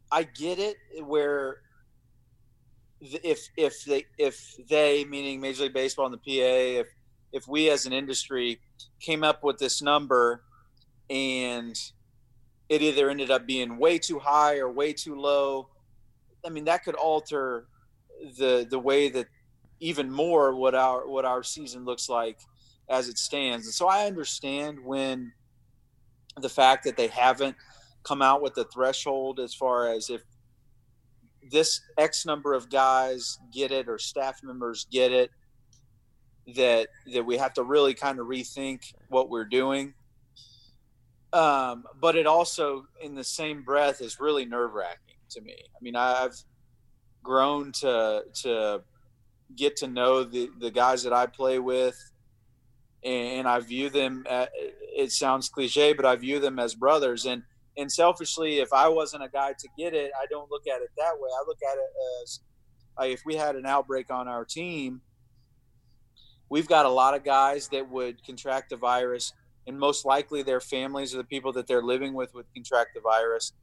I 0.10 0.24
get 0.24 0.58
it 0.58 0.78
where 1.04 1.58
if 3.02 3.50
if 3.58 3.84
they 3.86 4.06
if 4.18 4.56
they 4.70 5.06
meaning 5.06 5.42
Major 5.42 5.64
League 5.64 5.74
Baseball 5.74 6.06
and 6.06 6.14
the 6.14 6.18
PA 6.18 6.82
if 6.82 6.88
if 7.32 7.48
we 7.48 7.70
as 7.70 7.86
an 7.86 7.94
industry 7.94 8.60
came 9.00 9.24
up 9.24 9.44
with 9.44 9.58
this 9.58 9.82
number 9.82 10.44
and 11.10 11.76
it 12.70 12.82
either 12.82 13.10
ended 13.10 13.32
up 13.32 13.46
being 13.46 13.78
way 13.78 13.98
too 13.98 14.20
high 14.20 14.58
or 14.58 14.72
way 14.72 14.94
too 14.94 15.20
low 15.20 15.68
i 16.46 16.50
mean 16.50 16.66
that 16.66 16.84
could 16.84 16.96
alter 16.96 17.66
the 18.38 18.66
the 18.70 18.80
way 18.80 19.10
that 19.10 19.28
even 19.80 20.12
more 20.12 20.56
what 20.56 20.76
our 20.76 21.08
what 21.08 21.26
our 21.26 21.44
season 21.44 21.84
looks 21.84 22.08
like 22.08 22.40
as 22.90 23.10
it 23.10 23.18
stands. 23.18 23.66
And 23.66 23.74
so 23.74 23.88
i 23.88 24.06
understand 24.06 24.80
when 24.80 25.34
the 26.40 26.50
fact 26.50 26.86
that 26.86 26.96
they 26.96 27.08
haven't 27.08 27.56
come 28.04 28.22
out 28.22 28.42
with 28.42 28.54
the 28.54 28.64
threshold 28.66 29.40
as 29.40 29.54
far 29.54 29.90
as 29.92 30.10
if 30.10 30.22
this 31.52 31.82
X 31.98 32.26
number 32.26 32.54
of 32.54 32.70
guys 32.70 33.40
get 33.52 33.72
it 33.72 33.88
or 33.90 33.98
staff 33.98 34.42
members 34.44 34.88
get 34.92 35.12
it, 35.12 35.32
that 36.56 36.88
that 37.14 37.26
we 37.26 37.38
have 37.38 37.54
to 37.54 37.64
really 37.64 37.94
kind 37.94 38.20
of 38.20 38.28
rethink 38.28 38.94
what 39.10 39.30
we're 39.30 39.46
doing. 39.46 39.94
Um, 41.34 41.86
but 42.00 42.16
it 42.16 42.28
also, 42.28 42.86
in 43.02 43.16
the 43.16 43.24
same 43.24 43.64
breath, 43.64 44.02
is 44.02 44.20
really 44.20 44.46
nerve 44.46 44.74
wracking 44.74 45.16
to 45.30 45.42
me. 45.42 45.56
I 45.58 45.78
mean, 45.82 45.96
I've 45.96 46.36
grown 47.24 47.72
to 47.74 48.24
to 48.42 48.82
get 49.56 49.78
to 49.78 49.88
know 49.88 50.24
the 50.24 50.50
the 50.60 50.72
guys 50.72 51.04
that 51.04 51.14
I 51.14 51.28
play 51.28 51.60
with, 51.60 52.12
and 53.04 53.48
I 53.48 53.60
view 53.60 53.90
them. 53.90 54.26
At, 54.30 54.52
it 54.54 55.12
sounds 55.12 55.50
cliche, 55.50 55.94
but 55.94 56.06
I 56.06 56.16
view 56.16 56.40
them 56.40 56.60
as 56.60 56.76
brothers, 56.76 57.26
and 57.26 57.44
and 57.78 57.92
selfishly, 57.92 58.60
if 58.60 58.74
I 58.74 58.88
wasn't 58.88 59.24
a 59.24 59.30
guy 59.30 59.54
to 59.58 59.68
get 59.78 59.94
it, 59.94 60.12
I 60.22 60.26
don't 60.30 60.50
look 60.52 60.68
at 60.68 60.82
it 60.82 60.90
that 60.98 61.14
way. 61.20 61.30
I 61.34 61.44
look 61.48 61.60
at 61.64 61.78
it 61.78 61.90
as 62.22 62.42
like 62.98 63.12
if 63.12 63.22
we 63.26 63.36
had 63.36 63.56
an 63.56 63.66
outbreak 63.66 64.12
on 64.12 64.28
our 64.28 64.46
team, 64.46 65.02
we've 66.50 66.68
got 66.68 66.86
a 66.86 66.90
lot 66.90 67.14
of 67.14 67.24
guys 67.24 67.68
that 67.70 67.90
would 67.90 68.24
contract 68.26 68.70
the 68.70 68.78
virus, 68.78 69.34
and 69.68 69.80
most 69.80 70.06
likely 70.06 70.44
their 70.44 70.60
families 70.60 71.14
or 71.14 71.18
the 71.18 71.24
people 71.24 71.54
that 71.54 71.68
they're 71.68 71.84
living 71.84 72.14
with 72.14 72.34
would 72.34 72.46
contract 72.54 72.92
the 72.94 73.02
virus. 73.02 73.54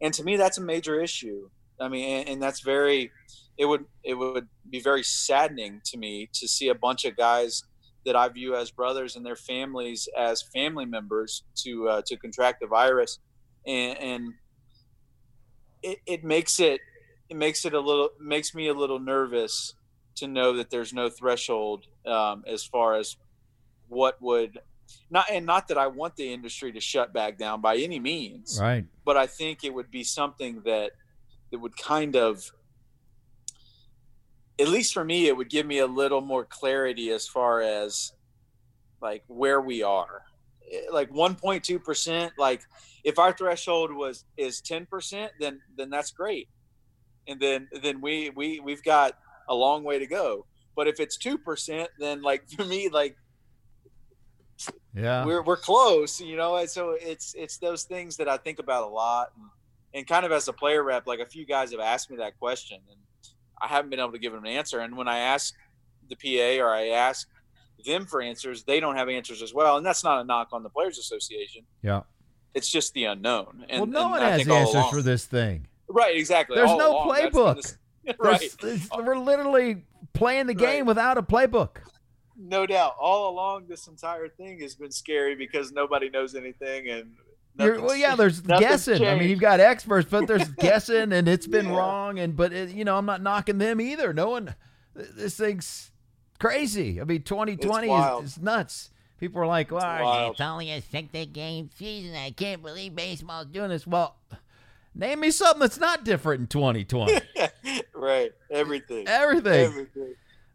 And 0.00 0.12
to 0.14 0.24
me, 0.24 0.36
that's 0.36 0.58
a 0.58 0.62
major 0.62 1.00
issue. 1.00 1.50
I 1.80 1.88
mean, 1.88 2.04
and, 2.04 2.28
and 2.28 2.42
that's 2.42 2.60
very, 2.60 3.12
it 3.56 3.66
would 3.66 3.84
it 4.02 4.14
would 4.14 4.48
be 4.68 4.80
very 4.80 5.02
saddening 5.02 5.80
to 5.84 5.98
me 5.98 6.28
to 6.34 6.48
see 6.48 6.68
a 6.68 6.74
bunch 6.74 7.04
of 7.04 7.16
guys 7.16 7.62
that 8.06 8.16
I 8.16 8.28
view 8.28 8.56
as 8.56 8.70
brothers 8.70 9.16
and 9.16 9.26
their 9.26 9.36
families 9.36 10.08
as 10.16 10.42
family 10.54 10.86
members 10.86 11.44
to 11.56 11.88
uh, 11.88 12.02
to 12.06 12.16
contract 12.16 12.60
the 12.60 12.66
virus 12.66 13.18
and, 13.68 13.98
and 13.98 14.34
it, 15.82 15.98
it 16.06 16.24
makes 16.24 16.58
it 16.58 16.80
it 17.28 17.36
makes 17.36 17.64
it 17.64 17.74
a 17.74 17.80
little 17.80 18.10
makes 18.20 18.54
me 18.54 18.68
a 18.68 18.74
little 18.74 18.98
nervous 18.98 19.74
to 20.16 20.26
know 20.26 20.54
that 20.54 20.70
there's 20.70 20.92
no 20.92 21.08
threshold 21.08 21.86
um, 22.06 22.42
as 22.46 22.64
far 22.64 22.96
as 22.96 23.16
what 23.88 24.20
would 24.20 24.58
not 25.10 25.26
and 25.30 25.44
not 25.44 25.68
that 25.68 25.78
I 25.78 25.86
want 25.86 26.16
the 26.16 26.32
industry 26.32 26.72
to 26.72 26.80
shut 26.80 27.12
back 27.12 27.38
down 27.38 27.60
by 27.60 27.76
any 27.76 28.00
means, 28.00 28.58
right? 28.60 28.86
But 29.04 29.16
I 29.16 29.26
think 29.26 29.62
it 29.62 29.72
would 29.72 29.90
be 29.90 30.02
something 30.02 30.62
that 30.64 30.92
that 31.50 31.58
would 31.58 31.76
kind 31.76 32.16
of, 32.16 32.50
at 34.58 34.68
least 34.68 34.92
for 34.94 35.04
me, 35.04 35.26
it 35.28 35.36
would 35.36 35.50
give 35.50 35.66
me 35.66 35.78
a 35.78 35.86
little 35.86 36.22
more 36.22 36.44
clarity 36.44 37.10
as 37.10 37.28
far 37.28 37.60
as 37.60 38.12
like 39.00 39.22
where 39.28 39.60
we 39.60 39.82
are 39.82 40.22
like 40.92 41.10
1.2 41.10 41.82
percent 41.82 42.32
like 42.38 42.62
if 43.04 43.18
our 43.18 43.32
threshold 43.32 43.92
was 43.92 44.24
is 44.36 44.60
10 44.60 44.86
percent 44.86 45.32
then 45.40 45.60
then 45.76 45.90
that's 45.90 46.10
great 46.10 46.48
and 47.26 47.40
then 47.40 47.68
then 47.82 48.00
we 48.00 48.30
we 48.30 48.60
we've 48.60 48.82
got 48.82 49.12
a 49.48 49.54
long 49.54 49.84
way 49.84 49.98
to 49.98 50.06
go 50.06 50.46
but 50.76 50.86
if 50.86 51.00
it's 51.00 51.16
2 51.16 51.38
percent 51.38 51.88
then 51.98 52.22
like 52.22 52.48
for 52.56 52.64
me 52.64 52.88
like 52.88 53.16
yeah 54.94 55.24
we're, 55.24 55.42
we're 55.42 55.56
close 55.56 56.20
you 56.20 56.36
know 56.36 56.56
and 56.56 56.68
so 56.68 56.96
it's 57.00 57.34
it's 57.36 57.58
those 57.58 57.84
things 57.84 58.16
that 58.16 58.28
i 58.28 58.36
think 58.36 58.58
about 58.58 58.84
a 58.84 58.88
lot 58.88 59.28
and, 59.36 59.46
and 59.94 60.06
kind 60.06 60.26
of 60.26 60.32
as 60.32 60.48
a 60.48 60.52
player 60.52 60.82
rep 60.82 61.06
like 61.06 61.20
a 61.20 61.26
few 61.26 61.46
guys 61.46 61.70
have 61.70 61.80
asked 61.80 62.10
me 62.10 62.16
that 62.16 62.38
question 62.38 62.78
and 62.90 62.98
i 63.62 63.68
haven't 63.68 63.90
been 63.90 64.00
able 64.00 64.12
to 64.12 64.18
give 64.18 64.32
them 64.32 64.44
an 64.44 64.50
answer 64.50 64.80
and 64.80 64.96
when 64.96 65.06
i 65.06 65.18
ask 65.18 65.54
the 66.08 66.16
pa 66.16 66.62
or 66.64 66.74
i 66.74 66.88
ask 66.88 67.28
them 67.84 68.06
for 68.06 68.20
answers, 68.20 68.64
they 68.64 68.80
don't 68.80 68.96
have 68.96 69.08
answers 69.08 69.42
as 69.42 69.54
well. 69.54 69.76
And 69.76 69.86
that's 69.86 70.04
not 70.04 70.20
a 70.20 70.24
knock 70.24 70.48
on 70.52 70.62
the 70.62 70.70
Players 70.70 70.98
Association. 70.98 71.64
Yeah. 71.82 72.02
It's 72.54 72.68
just 72.68 72.94
the 72.94 73.04
unknown. 73.04 73.64
And, 73.68 73.80
well, 73.80 73.86
no 73.90 74.08
one 74.10 74.20
has 74.20 74.48
answers 74.48 74.74
along, 74.74 74.90
for 74.90 75.02
this 75.02 75.24
thing. 75.24 75.66
Right, 75.88 76.16
exactly. 76.16 76.56
There's 76.56 76.70
all 76.70 76.78
no 76.78 76.90
along, 76.92 77.10
playbook. 77.10 77.76
right. 78.18 78.40
There's, 78.40 78.56
there's, 78.56 78.90
we're 78.90 79.18
literally 79.18 79.82
playing 80.12 80.46
the 80.46 80.54
game 80.54 80.80
right. 80.80 80.86
without 80.86 81.18
a 81.18 81.22
playbook. 81.22 81.76
No 82.36 82.66
doubt. 82.66 82.94
All 83.00 83.30
along, 83.30 83.66
this 83.68 83.86
entire 83.86 84.28
thing 84.28 84.60
has 84.60 84.74
been 84.74 84.90
scary 84.90 85.34
because 85.34 85.72
nobody 85.72 86.08
knows 86.08 86.34
anything 86.34 86.88
and 86.88 87.16
well, 87.58 87.96
yeah, 87.96 88.14
there's 88.16 88.40
guessing. 88.40 88.98
Changed. 88.98 89.08
I 89.08 89.18
mean, 89.18 89.28
you've 89.28 89.40
got 89.40 89.60
experts, 89.60 90.08
but 90.10 90.26
there's 90.26 90.48
guessing, 90.58 91.12
and 91.12 91.28
it's 91.28 91.46
been 91.46 91.66
yeah. 91.66 91.76
wrong. 91.76 92.18
And 92.18 92.36
but 92.36 92.52
it, 92.52 92.70
you 92.70 92.84
know, 92.84 92.96
I'm 92.96 93.06
not 93.06 93.22
knocking 93.22 93.58
them 93.58 93.80
either. 93.80 94.12
No 94.12 94.30
one, 94.30 94.54
this 94.94 95.36
thing's 95.36 95.90
crazy. 96.38 97.00
I 97.00 97.04
mean, 97.04 97.22
2020 97.22 97.90
is, 97.90 98.24
is, 98.24 98.40
nuts. 98.40 98.90
People 99.18 99.42
are 99.42 99.46
like, 99.46 99.72
well, 99.72 100.30
it's, 100.30 100.40
only 100.40 100.70
a 100.70 100.80
60 100.80 101.26
game 101.26 101.70
season. 101.74 102.14
I 102.14 102.30
can't 102.30 102.62
believe 102.62 102.94
baseball's 102.94 103.46
doing 103.46 103.70
this. 103.70 103.86
Well, 103.86 104.14
name 104.94 105.20
me 105.20 105.32
something 105.32 105.60
that's 105.60 105.78
not 105.78 106.04
different 106.04 106.40
in 106.42 106.46
2020. 106.46 107.20
right. 107.94 108.30
Everything. 108.50 109.08
Everything. 109.08 109.66
Everything. 109.66 110.14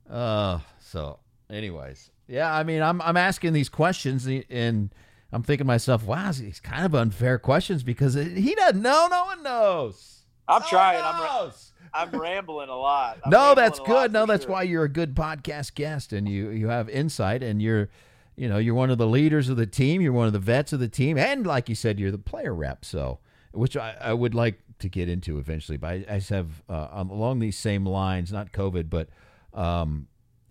Uh, 0.10 0.60
so, 0.80 1.20
anyways, 1.50 2.10
yeah, 2.28 2.54
I 2.54 2.64
mean, 2.64 2.82
I'm, 2.82 3.02
I'm 3.02 3.18
asking 3.18 3.52
these 3.52 3.70
questions 3.70 4.28
and 4.28 4.94
I'm 5.34 5.44
thinking 5.44 5.66
to 5.66 5.68
myself, 5.68 6.06
wow, 6.06 6.32
these 6.32 6.62
kind 6.62 6.86
of 6.86 6.96
unfair 6.96 7.40
questions 7.40 7.84
because 7.84 8.14
he 8.14 8.56
doesn't 8.56 8.82
know. 8.82 9.08
No 9.10 9.26
one 9.26 9.44
knows. 9.44 10.24
I'm 10.48 10.62
no 10.62 10.68
trying. 10.68 11.02
I'm, 11.04 11.52
I'm 11.94 12.10
rambling 12.12 12.70
a 12.70 12.78
lot. 12.78 13.20
I'm 13.26 13.30
no, 13.30 13.56
that's 13.56 13.80
good. 13.80 14.14
No, 14.14 14.26
that's 14.26 14.44
sure. 14.44 14.52
why 14.52 14.64
you're 14.64 14.84
a 14.84 14.90
good 14.90 15.16
podcast 15.16 15.74
guest 15.74 16.14
and 16.14 16.28
you 16.28 16.50
you 16.50 16.68
have 16.68 16.90
insight 16.90 17.44
and 17.44 17.62
you're 17.62 17.90
you 18.36 18.50
know, 18.50 18.58
you're 18.58 18.76
one 18.76 18.90
of 18.90 18.98
the 18.98 19.08
leaders 19.08 19.50
of 19.50 19.58
the 19.58 19.66
team, 19.66 20.02
you're 20.02 20.14
one 20.14 20.28
of 20.28 20.34
the 20.34 20.40
vets 20.40 20.74
of 20.74 20.80
the 20.80 20.88
team 20.88 21.18
and 21.18 21.46
like 21.46 21.70
you 21.70 21.76
said 21.76 22.00
you're 22.00 22.12
the 22.12 22.18
player 22.18 22.54
rep, 22.54 22.86
so 22.86 23.20
which 23.52 23.78
I, 23.78 23.96
I 24.02 24.14
would 24.14 24.34
like 24.34 24.60
to 24.80 24.90
get 24.90 25.08
into 25.08 25.38
eventually, 25.38 25.78
but 25.78 25.88
I, 25.88 26.06
I 26.10 26.16
just 26.18 26.30
have 26.30 26.64
uh, 26.68 26.88
um, 26.92 27.10
along 27.10 27.40
these 27.40 27.58
same 27.58 27.86
lines, 27.86 28.32
not 28.32 28.52
COVID, 28.52 28.90
but 28.90 29.10
um, 29.54 30.08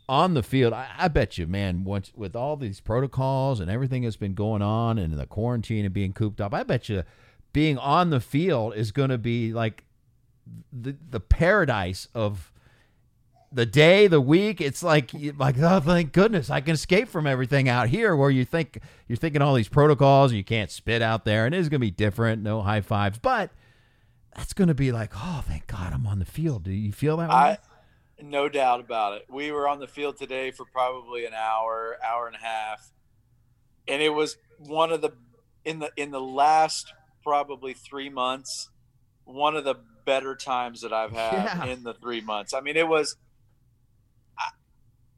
on 0.08 0.34
the 0.34 0.42
field, 0.42 0.72
I, 0.72 0.88
I, 0.96 1.08
bet 1.08 1.38
you, 1.38 1.46
man, 1.46 1.84
once 1.84 2.12
with 2.14 2.36
all 2.36 2.56
these 2.56 2.80
protocols 2.80 3.58
and 3.58 3.70
everything 3.70 4.02
that's 4.02 4.16
been 4.16 4.34
going 4.34 4.62
on 4.62 4.98
and 4.98 5.18
the 5.18 5.26
quarantine 5.26 5.84
and 5.84 5.92
being 5.92 6.12
cooped 6.12 6.40
up, 6.40 6.54
I 6.54 6.62
bet 6.62 6.88
you 6.88 7.02
being 7.52 7.78
on 7.78 8.10
the 8.10 8.20
field 8.20 8.74
is 8.76 8.92
going 8.92 9.10
to 9.10 9.18
be 9.18 9.52
like 9.52 9.84
the 10.72 10.96
the 11.10 11.20
paradise 11.20 12.08
of 12.14 12.51
the 13.54 13.66
day, 13.66 14.06
the 14.06 14.20
week. 14.20 14.60
It's 14.60 14.82
like 14.82 15.10
like 15.36 15.56
oh 15.58 15.80
thank 15.80 16.12
goodness 16.12 16.48
I 16.50 16.60
can 16.60 16.74
escape 16.74 17.08
from 17.08 17.26
everything 17.26 17.68
out 17.68 17.88
here 17.88 18.16
where 18.16 18.30
you 18.30 18.44
think 18.44 18.78
you're 19.08 19.16
thinking 19.16 19.42
all 19.42 19.54
these 19.54 19.68
protocols 19.68 20.30
and 20.30 20.38
you 20.38 20.44
can't 20.44 20.70
spit 20.70 21.02
out 21.02 21.24
there 21.24 21.44
and 21.46 21.54
it 21.54 21.58
is 21.58 21.68
gonna 21.68 21.78
be 21.80 21.90
different, 21.90 22.42
no 22.42 22.62
high 22.62 22.80
fives, 22.80 23.18
but 23.18 23.50
that's 24.34 24.52
gonna 24.52 24.74
be 24.74 24.92
like 24.92 25.12
oh 25.14 25.42
thank 25.46 25.66
God 25.66 25.92
I'm 25.92 26.06
on 26.06 26.18
the 26.18 26.24
field. 26.24 26.64
Do 26.64 26.70
you 26.72 26.92
feel 26.92 27.16
that 27.18 27.28
way? 27.28 27.34
I 27.34 27.58
No 28.20 28.48
doubt 28.48 28.80
about 28.80 29.14
it. 29.18 29.26
We 29.28 29.50
were 29.52 29.68
on 29.68 29.80
the 29.80 29.88
field 29.88 30.16
today 30.16 30.50
for 30.50 30.64
probably 30.64 31.26
an 31.26 31.34
hour, 31.34 31.98
hour 32.04 32.26
and 32.26 32.36
a 32.36 32.40
half, 32.40 32.90
and 33.86 34.00
it 34.00 34.10
was 34.10 34.36
one 34.58 34.92
of 34.92 35.00
the 35.02 35.10
in 35.64 35.78
the 35.80 35.90
in 35.96 36.10
the 36.10 36.20
last 36.20 36.92
probably 37.22 37.74
three 37.74 38.08
months, 38.08 38.70
one 39.24 39.56
of 39.56 39.64
the 39.64 39.74
better 40.04 40.34
times 40.34 40.80
that 40.80 40.92
I've 40.92 41.12
had 41.12 41.44
Yeah. 41.44 41.64
in 41.66 41.82
the 41.84 41.94
three 41.94 42.20
months. 42.20 42.54
I 42.54 42.60
mean, 42.60 42.76
it 42.76 42.88
was. 42.88 43.16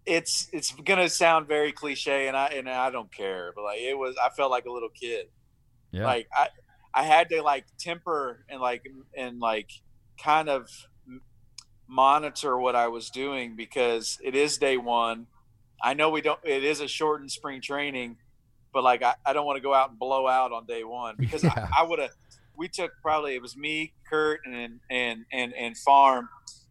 It's 0.06 0.48
it's 0.52 0.72
gonna 0.72 1.08
sound 1.08 1.48
very 1.48 1.72
cliche, 1.72 2.28
and 2.28 2.36
I 2.36 2.46
and 2.48 2.68
I 2.68 2.90
don't 2.90 3.12
care, 3.12 3.52
but 3.54 3.64
like 3.64 3.80
it 3.80 3.96
was, 3.96 4.16
I 4.22 4.28
felt 4.30 4.50
like 4.50 4.66
a 4.66 4.72
little 4.72 4.90
kid. 4.90 5.28
Yeah. 5.92 6.04
Like 6.04 6.28
I, 6.36 6.48
I 6.92 7.02
had 7.04 7.28
to 7.30 7.42
like 7.42 7.64
temper 7.78 8.44
and 8.48 8.60
like 8.60 8.86
and 9.16 9.40
like 9.40 9.70
kind 10.22 10.48
of 10.48 10.68
monitor 11.88 12.58
what 12.58 12.74
I 12.74 12.88
was 12.88 13.10
doing 13.10 13.56
because 13.56 14.18
it 14.22 14.34
is 14.34 14.58
day 14.58 14.76
one. 14.76 15.26
I 15.82 15.94
know 15.94 16.10
we 16.10 16.20
don't. 16.20 16.40
It 16.44 16.64
is 16.64 16.80
a 16.80 16.88
shortened 16.88 17.30
spring 17.30 17.60
training, 17.60 18.16
but 18.72 18.82
like 18.84 19.02
I, 19.02 19.14
I 19.24 19.32
don't 19.32 19.46
want 19.46 19.56
to 19.56 19.62
go 19.62 19.74
out 19.74 19.90
and 19.90 19.98
blow 19.98 20.26
out 20.26 20.52
on 20.52 20.66
day 20.66 20.84
one 20.84 21.14
because 21.18 21.44
Yeah. 21.44 21.68
I, 21.76 21.80
I 21.80 21.82
would 21.84 21.98
have. 21.98 22.10
We 22.56 22.68
took 22.68 22.92
probably 23.02 23.34
it 23.34 23.42
was 23.42 23.56
me, 23.56 23.92
Curt, 24.08 24.40
and 24.46 24.80
and 24.90 25.24
and 25.32 25.54
and 25.54 25.76
Farm, 25.76 26.28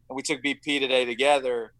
and 0.09 0.15
we 0.15 0.21
took 0.21 0.41
BP 0.41 0.79
today 0.79 1.05
together, 1.05 1.73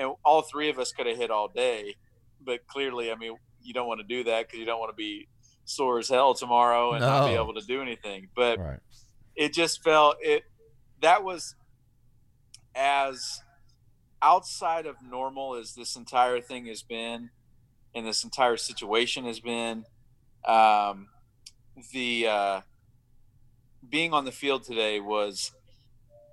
and 0.00 0.14
all 0.24 0.42
three 0.42 0.70
of 0.70 0.78
us 0.78 0.92
could 0.92 1.06
have 1.06 1.18
hit 1.18 1.30
all 1.30 1.46
day, 1.46 1.94
but 2.40 2.66
clearly, 2.66 3.12
I 3.12 3.14
mean, 3.14 3.36
you 3.62 3.74
don't 3.74 3.86
want 3.86 4.00
to 4.00 4.06
do 4.06 4.24
that 4.24 4.46
because 4.46 4.58
you 4.58 4.64
don't 4.64 4.80
want 4.80 4.90
to 4.90 4.96
be 4.96 5.28
sore 5.66 5.98
as 5.98 6.08
hell 6.08 6.34
tomorrow 6.34 6.92
and 6.92 7.02
not 7.02 7.28
be 7.28 7.34
able 7.34 7.54
to 7.54 7.60
do 7.60 7.82
anything. 7.82 8.28
But 8.34 8.58
right. 8.58 8.78
it 9.36 9.52
just 9.52 9.84
felt 9.84 10.16
it 10.20 10.44
that 11.02 11.22
was 11.22 11.54
as 12.74 13.42
outside 14.22 14.86
of 14.86 14.96
normal 15.06 15.54
as 15.54 15.74
this 15.74 15.96
entire 15.96 16.40
thing 16.40 16.66
has 16.66 16.82
been 16.82 17.30
and 17.94 18.06
this 18.06 18.24
entire 18.24 18.56
situation 18.56 19.24
has 19.24 19.40
been 19.40 19.84
um, 20.46 21.08
the 21.92 22.26
uh, 22.26 22.60
being 23.88 24.12
on 24.12 24.24
the 24.24 24.32
field 24.32 24.62
today 24.62 25.00
was 25.00 25.52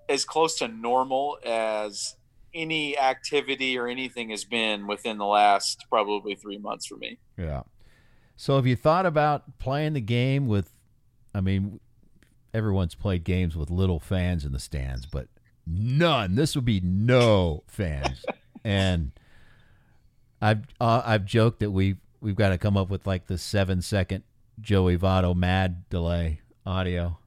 as 0.07 0.23
close 0.23 0.57
to 0.59 0.67
normal 0.67 1.37
as 1.45 2.15
any 2.53 2.97
activity 2.97 3.77
or 3.77 3.87
anything 3.87 4.29
has 4.29 4.43
been 4.45 4.87
within 4.87 5.17
the 5.17 5.25
last 5.25 5.85
probably 5.89 6.35
three 6.35 6.57
months 6.57 6.85
for 6.87 6.95
me 6.97 7.17
Yeah. 7.37 7.63
So 8.35 8.55
have 8.55 8.67
you 8.67 8.75
thought 8.75 9.05
about 9.05 9.57
playing 9.59 9.93
the 9.93 10.01
game 10.01 10.47
with 10.47 10.71
I 11.33 11.41
mean 11.41 11.79
everyone's 12.53 12.95
played 12.95 13.23
games 13.23 13.55
with 13.55 13.69
little 13.69 13.99
fans 13.99 14.43
in 14.45 14.51
the 14.51 14.59
stands, 14.59 15.05
but 15.05 15.27
none. 15.67 16.35
This 16.35 16.55
would 16.55 16.65
be 16.65 16.79
no 16.79 17.63
fans. 17.67 18.23
and 18.63 19.11
I've 20.41 20.65
uh, 20.79 21.01
I've 21.05 21.25
joked 21.25 21.59
that 21.59 21.71
we 21.71 21.97
we've 22.21 22.35
got 22.35 22.49
to 22.49 22.57
come 22.57 22.77
up 22.77 22.89
with 22.89 23.05
like 23.05 23.27
the 23.27 23.37
7 23.37 23.81
second 23.81 24.23
Joey 24.61 24.97
Votto 24.97 25.35
mad 25.35 25.87
delay 25.89 26.41
audio. 26.65 27.17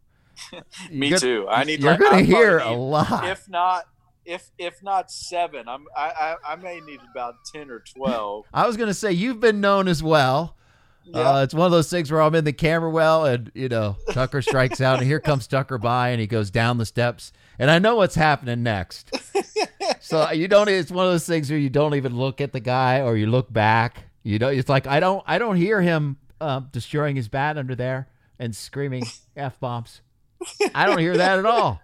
me 0.90 1.08
You're- 1.08 1.20
too 1.20 1.46
i 1.50 1.64
need 1.64 1.80
You're 1.80 1.90
like, 1.92 2.00
going 2.00 2.14
I 2.14 2.20
to 2.20 2.24
hear 2.24 2.58
a 2.58 2.72
lot. 2.72 3.24
if 3.28 3.48
not 3.48 3.84
if 4.24 4.50
if 4.58 4.82
not 4.82 5.10
seven 5.10 5.68
i'm 5.68 5.86
i 5.96 6.36
i, 6.46 6.52
I 6.52 6.56
may 6.56 6.80
need 6.80 7.00
about 7.10 7.34
10 7.52 7.70
or 7.70 7.80
12 7.80 8.44
I 8.54 8.66
was 8.66 8.76
going 8.76 8.88
to 8.88 8.94
say 8.94 9.12
you've 9.12 9.40
been 9.40 9.60
known 9.60 9.88
as 9.88 10.02
well. 10.02 10.56
yeah 11.04 11.30
Uh, 11.30 11.42
it's 11.42 11.54
one 11.54 11.66
of 11.66 11.72
those 11.72 11.88
things 11.90 12.10
where 12.12 12.20
I'm 12.20 12.34
in 12.34 12.44
the 12.44 12.52
camera 12.52 12.90
well, 12.90 13.24
and 13.24 13.50
you 13.54 13.68
know 13.68 13.96
Tucker 14.12 14.42
strikes 14.42 14.80
out, 14.80 14.98
and 14.98 15.06
here 15.06 15.18
comes 15.20 15.46
Tucker 15.46 15.78
by, 15.78 16.10
and 16.10 16.20
he 16.20 16.26
goes 16.26 16.50
down 16.50 16.78
the 16.78 16.86
steps, 16.86 17.32
and 17.58 17.70
I 17.70 17.78
know 17.78 17.96
what's 17.96 18.14
happening 18.14 18.62
next. 18.62 19.10
so 20.00 20.30
you 20.30 20.46
don't. 20.46 20.68
It's 20.68 20.90
one 20.90 21.06
of 21.06 21.12
those 21.12 21.26
things 21.26 21.50
where 21.50 21.58
you 21.58 21.70
don't 21.70 21.94
even 21.94 22.16
look 22.16 22.40
at 22.40 22.52
the 22.52 22.60
guy, 22.60 23.00
or 23.00 23.16
you 23.16 23.26
look 23.26 23.50
back. 23.52 24.04
You 24.22 24.38
know, 24.38 24.48
it's 24.48 24.68
like 24.68 24.86
I 24.86 25.00
don't. 25.00 25.24
I 25.26 25.38
don't 25.38 25.56
hear 25.56 25.80
him 25.80 26.18
uh, 26.40 26.60
destroying 26.70 27.16
his 27.16 27.28
bat 27.28 27.56
under 27.56 27.74
there 27.74 28.08
and 28.38 28.54
screaming 28.54 29.04
f 29.36 29.58
bombs. 29.58 30.02
I 30.74 30.86
don't 30.86 30.98
hear 30.98 31.16
that 31.16 31.38
at 31.38 31.46
all. 31.46 31.80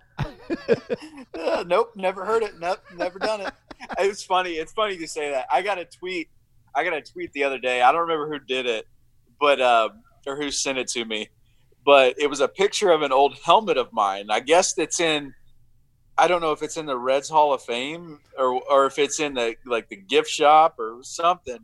Uh, 1.38 1.64
nope 1.66 1.92
never 1.96 2.24
heard 2.24 2.42
it. 2.42 2.58
Nope 2.58 2.80
never 2.94 3.18
done 3.18 3.40
it. 3.42 3.52
It's 3.98 4.22
funny. 4.22 4.52
It's 4.52 4.72
funny 4.72 4.94
you 4.96 5.06
say 5.06 5.30
that. 5.30 5.46
I 5.50 5.62
got 5.62 5.78
a 5.78 5.84
tweet. 5.84 6.28
I 6.74 6.84
got 6.84 6.94
a 6.94 7.02
tweet 7.02 7.32
the 7.32 7.44
other 7.44 7.58
day. 7.58 7.82
I 7.82 7.92
don't 7.92 8.02
remember 8.02 8.28
who 8.28 8.38
did 8.38 8.66
it 8.66 8.86
but 9.38 9.60
um 9.60 10.02
or 10.26 10.36
who 10.36 10.50
sent 10.50 10.78
it 10.78 10.88
to 10.88 11.04
me 11.04 11.28
but 11.84 12.18
it 12.18 12.28
was 12.28 12.40
a 12.40 12.48
picture 12.48 12.90
of 12.90 13.02
an 13.02 13.12
old 13.12 13.36
helmet 13.44 13.76
of 13.76 13.92
mine. 13.92 14.26
I 14.30 14.40
guess 14.40 14.76
it's 14.78 15.00
in 15.00 15.32
i 16.18 16.26
don't 16.26 16.40
know 16.40 16.52
if 16.52 16.62
it's 16.62 16.76
in 16.76 16.86
the 16.86 16.96
reds 16.96 17.28
hall 17.28 17.52
of 17.52 17.62
fame 17.62 18.20
or 18.38 18.60
or 18.70 18.86
if 18.86 18.98
it's 18.98 19.20
in 19.20 19.34
the 19.34 19.54
like 19.66 19.88
the 19.88 19.96
gift 19.96 20.30
shop 20.30 20.76
or 20.78 20.98
something 21.02 21.58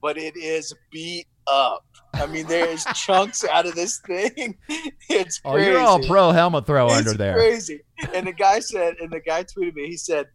but 0.00 0.16
it 0.16 0.36
is 0.36 0.74
beat 0.90 1.26
up 1.46 1.84
i 2.14 2.26
mean 2.26 2.46
there's 2.46 2.84
chunks 2.94 3.44
out 3.44 3.66
of 3.66 3.74
this 3.74 3.98
thing 4.06 4.56
it's 5.08 5.40
Oh, 5.44 5.52
crazy 5.52 5.70
you're 5.70 5.80
all 5.80 6.02
pro 6.06 6.30
helmet 6.32 6.66
throw 6.66 6.86
it's 6.88 6.96
under 6.96 7.12
there. 7.14 7.34
Crazy. 7.34 7.82
And 8.14 8.26
the 8.26 8.32
guy 8.32 8.60
said, 8.60 8.94
and 9.00 9.10
the 9.10 9.20
guy 9.20 9.44
tweeted 9.44 9.74
me. 9.74 9.86
He 9.86 9.96
said, 9.98 10.26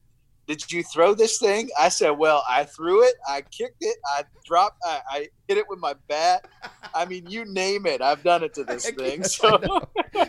"Did 0.48 0.72
you 0.72 0.84
throw 0.84 1.16
this 1.16 1.40
thing?" 1.40 1.70
I 1.80 1.90
said, 1.90 2.12
"Well, 2.12 2.44
I 2.48 2.64
threw 2.66 3.04
it. 3.04 3.16
I 3.28 3.42
kicked 3.42 3.78
it. 3.82 3.98
I 4.06 4.24
dropped. 4.46 4.78
I, 4.86 5.02
I 5.10 5.28
hit 5.48 5.58
it 5.58 5.66
with 5.68 5.80
my 5.80 5.96
bat. 6.08 6.46
I 6.94 7.06
mean, 7.06 7.26
you 7.28 7.44
name 7.46 7.88
it. 7.88 8.02
I've 8.04 8.22
done 8.24 8.44
it 8.44 8.54
to 8.54 8.64
this 8.64 8.88
thing. 8.92 9.24
So 9.24 9.60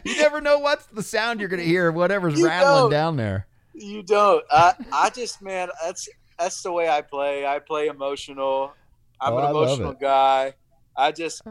you 0.04 0.16
never 0.16 0.40
know 0.40 0.58
what's 0.58 0.86
the 0.86 1.02
sound 1.02 1.40
you're 1.40 1.48
going 1.50 1.60
to 1.60 1.66
hear. 1.66 1.92
Whatever's 1.92 2.38
You 2.38 2.46
rattling 2.46 2.84
don't. 2.84 2.90
down 2.90 3.16
there. 3.16 3.46
you 3.74 4.02
don't. 4.02 4.42
I, 4.50 4.72
I 4.92 5.10
just, 5.10 5.42
man, 5.42 5.68
that's 5.84 6.08
that's 6.38 6.62
the 6.62 6.72
way 6.72 6.88
I 6.88 7.02
play. 7.02 7.44
I 7.46 7.58
play 7.58 7.88
emotional. 7.88 8.72
I'm 9.20 9.32
Oh, 9.34 9.38
an 9.38 9.50
emotional 9.50 9.92
guy. 9.92 10.54
I 10.96 11.12
just, 11.12 11.42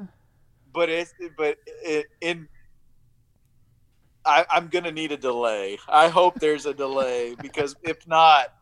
but 0.74 0.90
it, 0.90 1.08
but 1.38 1.58
it, 1.66 2.08
in. 2.22 2.48
I, 4.28 4.44
I'm 4.50 4.70
gonna 4.70 4.92
need 4.92 5.12
a 5.12 5.18
delay. 5.18 5.78
I 5.88 6.08
hope 6.08 6.40
there's 6.40 6.66
a 6.66 6.74
delay 6.74 7.36
because 7.42 7.76
if 7.84 8.08
not, 8.08 8.54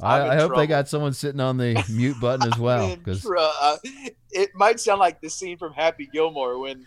I'm 0.00 0.30
I, 0.30 0.34
hope 0.36 0.38
trouble. 0.38 0.56
they 0.58 0.66
got 0.66 0.88
someone 0.88 1.12
sitting 1.12 1.40
on 1.40 1.56
the 1.56 1.84
mute 1.90 2.20
button 2.20 2.50
as 2.50 2.58
well. 2.58 2.94
Because 2.96 3.22
tr- 3.22 3.36
uh, 3.38 3.76
it 4.30 4.50
might 4.54 4.80
sound 4.80 5.00
like 5.00 5.20
the 5.20 5.28
scene 5.28 5.58
from 5.58 5.72
Happy 5.72 6.08
Gilmore 6.12 6.58
when 6.58 6.86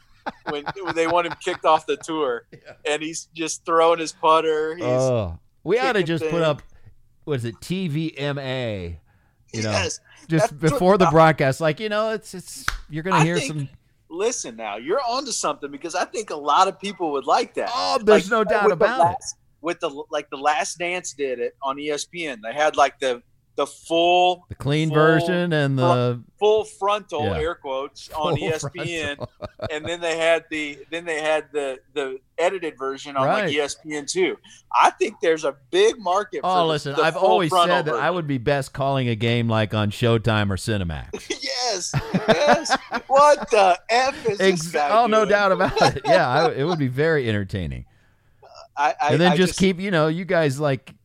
when, 0.49 0.63
when 0.81 0.95
they 0.95 1.07
want 1.07 1.27
him 1.27 1.33
kicked 1.43 1.65
off 1.65 1.85
the 1.85 1.97
tour 1.97 2.45
and 2.87 3.01
he's 3.01 3.27
just 3.33 3.65
throwing 3.65 3.99
his 3.99 4.13
putter. 4.13 4.75
He's 4.75 4.85
oh, 4.85 5.37
we 5.63 5.79
ought 5.79 5.93
to 5.93 5.99
kicking 5.99 6.17
just 6.17 6.29
put 6.29 6.41
up 6.41 6.61
what 7.25 7.35
is 7.35 7.45
it 7.45 7.55
TVMA? 7.61 8.97
You 9.53 9.61
know, 9.61 9.71
yes. 9.71 9.99
just 10.29 10.59
that's 10.59 10.73
before 10.73 10.97
the 10.97 11.07
I- 11.07 11.11
broadcast. 11.11 11.61
Like 11.61 11.79
you 11.79 11.89
know, 11.89 12.09
it's 12.11 12.33
it's 12.33 12.65
you're 12.89 13.03
gonna 13.03 13.17
I 13.17 13.23
hear 13.23 13.37
think- 13.37 13.47
some. 13.47 13.69
Listen 14.09 14.55
now, 14.55 14.75
you're 14.77 15.01
onto 15.09 15.31
something 15.31 15.71
because 15.71 15.95
I 15.95 16.05
think 16.05 16.29
a 16.29 16.35
lot 16.35 16.67
of 16.67 16.79
people 16.79 17.11
would 17.13 17.25
like 17.25 17.55
that. 17.55 17.71
Oh, 17.73 17.97
there's 18.03 18.29
Like, 18.29 18.31
no 18.31 18.43
doubt 18.43 18.71
about 18.71 19.13
it. 19.13 19.17
With 19.61 19.79
the 19.79 19.89
like 20.11 20.29
the 20.29 20.37
Last 20.37 20.77
Dance 20.77 21.13
did 21.13 21.39
it 21.39 21.55
on 21.63 21.77
ESPN. 21.77 22.37
They 22.43 22.53
had 22.53 22.75
like 22.75 22.99
the 22.99 23.23
the 23.55 23.67
full 23.67 24.45
The 24.49 24.55
clean 24.55 24.89
full 24.89 24.95
version 24.97 25.53
and 25.53 25.77
the 25.77 26.23
full 26.39 26.63
frontal 26.63 27.25
Yeah. 27.25 27.37
air 27.37 27.55
quotes 27.55 28.09
on 28.15 28.35
full 28.35 28.49
ESPN. 28.49 29.27
and 29.69 29.85
then 29.85 30.01
they 30.01 30.17
had 30.17 30.45
the 30.49 30.79
then 30.89 31.05
they 31.05 31.21
had 31.21 31.45
the 31.51 31.79
the 31.93 32.17
edited 32.39 32.77
version 32.79 33.15
on 33.15 33.27
Right. 33.27 33.45
like 33.45 33.53
ESPN2. 33.53 34.35
I 34.73 34.89
think 34.89 35.17
there's 35.21 35.43
a 35.45 35.55
big 35.69 35.99
market. 35.99 36.41
Oh, 36.43 36.51
for 36.55 36.59
Oh, 36.61 36.67
listen, 36.67 36.95
the 36.95 37.03
I've 37.03 37.15
always 37.15 37.51
said 37.51 37.83
that 37.83 37.93
I 37.95 38.09
would 38.09 38.25
be 38.27 38.39
best 38.39 38.73
calling 38.73 39.07
a 39.07 39.15
game 39.15 39.47
like 39.47 39.73
on 39.75 39.91
Showtime 39.91 40.49
or 40.49 40.55
Cinemax. 40.57 41.09
yes, 41.29 41.91
yes. 42.27 42.75
what 43.07 43.49
the 43.51 43.79
f 43.89 44.15
is 44.29 44.37
this 44.39 44.63
Ex- 44.63 44.71
guy 44.71 44.89
oh, 44.89 45.05
no 45.05 45.25
doubt 45.25 45.51
about 45.51 45.79
it. 45.95 46.01
Yeah, 46.05 46.27
I, 46.27 46.51
it 46.53 46.63
would 46.63 46.79
be 46.79 46.87
very 46.87 47.29
entertaining. 47.29 47.85
I, 48.75 48.95
I, 48.99 49.11
and 49.11 49.21
then 49.21 49.33
I 49.33 49.37
just, 49.37 49.59
keep, 49.59 49.79
you 49.79 49.91
know, 49.91 50.07
you 50.07 50.25
guys 50.25 50.59
like, 50.59 50.95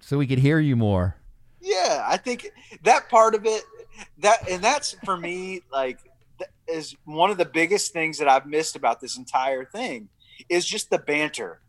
so 0.00 0.16
we 0.16 0.28
could 0.28 0.38
hear 0.38 0.60
you 0.60 0.76
more. 0.76 1.16
Yeah, 1.64 2.04
I 2.06 2.18
think 2.18 2.50
that 2.82 3.08
part 3.08 3.34
of 3.34 3.46
it, 3.46 3.64
that 4.18 4.48
and 4.50 4.62
that's 4.62 4.94
for 5.02 5.16
me 5.16 5.62
like 5.72 5.98
is 6.68 6.94
one 7.06 7.30
of 7.30 7.38
the 7.38 7.46
biggest 7.46 7.92
things 7.94 8.18
that 8.18 8.28
I've 8.28 8.46
missed 8.46 8.76
about 8.76 9.00
this 9.00 9.16
entire 9.16 9.64
thing 9.64 10.08
is 10.50 10.66
just 10.66 10.90
the 10.90 10.98
banter. 10.98 11.60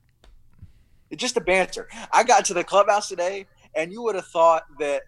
Just 1.15 1.35
the 1.35 1.41
banter. 1.41 1.87
I 2.11 2.25
got 2.25 2.43
to 2.45 2.53
the 2.53 2.63
clubhouse 2.63 3.07
today, 3.07 3.45
and 3.73 3.91
you 3.91 4.01
would 4.01 4.15
have 4.15 4.27
thought 4.27 4.63
that. 4.79 5.03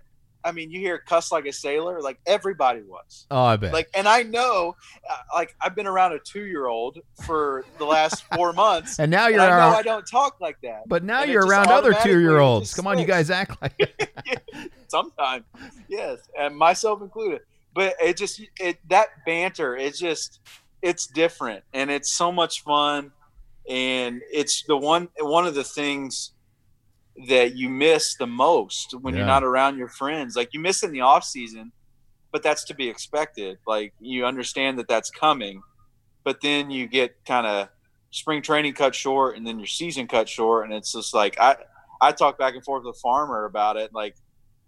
I 0.48 0.52
mean, 0.52 0.72
you 0.72 0.80
hear 0.80 0.98
"cuss 0.98 1.32
like 1.32 1.46
a 1.46 1.54
sailor," 1.54 2.02
like 2.02 2.20
everybody 2.26 2.82
was. 2.82 3.28
Oh, 3.30 3.44
I 3.44 3.58
bet. 3.58 3.74
Like, 3.74 3.90
and 3.94 4.08
I 4.08 4.24
know, 4.24 4.76
uh, 5.10 5.18
like, 5.34 5.56
I've 5.62 5.76
been 5.76 5.88
around 5.88 6.14
a 6.14 6.20
two-year-old 6.20 7.00
for 7.26 7.66
the 7.78 7.86
last 7.86 8.24
four 8.34 8.54
months, 8.54 9.00
and 9.00 9.12
now 9.12 9.28
you're 9.28 9.42
I 9.42 9.50
know 9.50 9.78
I 9.78 9.82
don't 9.82 10.08
talk 10.10 10.40
like 10.40 10.58
that. 10.64 10.88
but 10.88 11.04
now 11.04 11.24
and 11.24 11.32
you're 11.32 11.46
around 11.46 11.68
other 11.70 11.94
two 12.04 12.20
year 12.20 12.40
olds. 12.40 12.74
Come 12.74 12.88
on, 12.88 12.98
you 12.98 13.06
guys 13.06 13.30
act 13.30 13.62
like 13.62 13.78
sometimes 14.88 15.44
yes 15.88 16.20
and 16.40 16.56
myself 16.56 17.02
included 17.02 17.42
but 17.74 17.96
it 18.02 18.18
just 18.18 18.42
it 18.60 18.78
that 18.90 19.08
banter 19.26 19.76
it's 19.76 20.00
just 20.00 20.40
it's 20.82 21.08
different 21.08 21.64
and 21.74 21.92
it's 21.92 22.14
so 22.14 22.32
much 22.32 22.64
fun 22.64 23.12
and 23.70 24.22
it's 24.32 24.64
the 24.64 24.78
one 24.78 25.10
one 25.20 25.46
of 25.46 25.56
the 25.56 25.64
things 25.64 26.32
that 27.28 27.56
you 27.56 27.70
miss 27.70 28.16
the 28.16 28.28
most 28.28 28.94
when 29.02 29.14
Yeah. 29.14 29.20
you're 29.20 29.28
not 29.28 29.44
around 29.44 29.78
your 29.78 29.88
friends. 29.88 30.36
Like 30.36 30.54
you 30.54 30.60
miss 30.60 30.84
in 30.84 30.92
the 30.92 31.02
off 31.02 31.24
season, 31.24 31.72
but 32.32 32.44
that's 32.44 32.64
to 32.66 32.76
be 32.76 32.88
expected. 32.90 33.58
Like 33.66 33.94
you 34.00 34.26
understand 34.26 34.78
that 34.80 34.88
that's 34.88 35.10
coming, 35.10 35.62
but 36.24 36.42
then 36.42 36.70
you 36.70 36.88
get 36.88 37.16
kind 37.26 37.48
of 37.48 37.70
spring 38.12 38.42
training 38.42 38.74
cut 38.74 38.94
short 38.96 39.36
and 39.36 39.46
then 39.46 39.58
your 39.58 39.68
season 39.68 40.08
cut 40.08 40.30
short, 40.30 40.66
and 40.66 40.74
it's 40.74 40.94
just 40.94 41.14
like 41.14 41.40
I 41.40 41.56
I 42.02 42.12
talk 42.12 42.38
back 42.38 42.54
and 42.54 42.64
forth 42.64 42.84
with 42.84 43.00
Farmer 43.02 43.46
about 43.46 43.78
it. 43.78 43.92
Like 43.94 44.16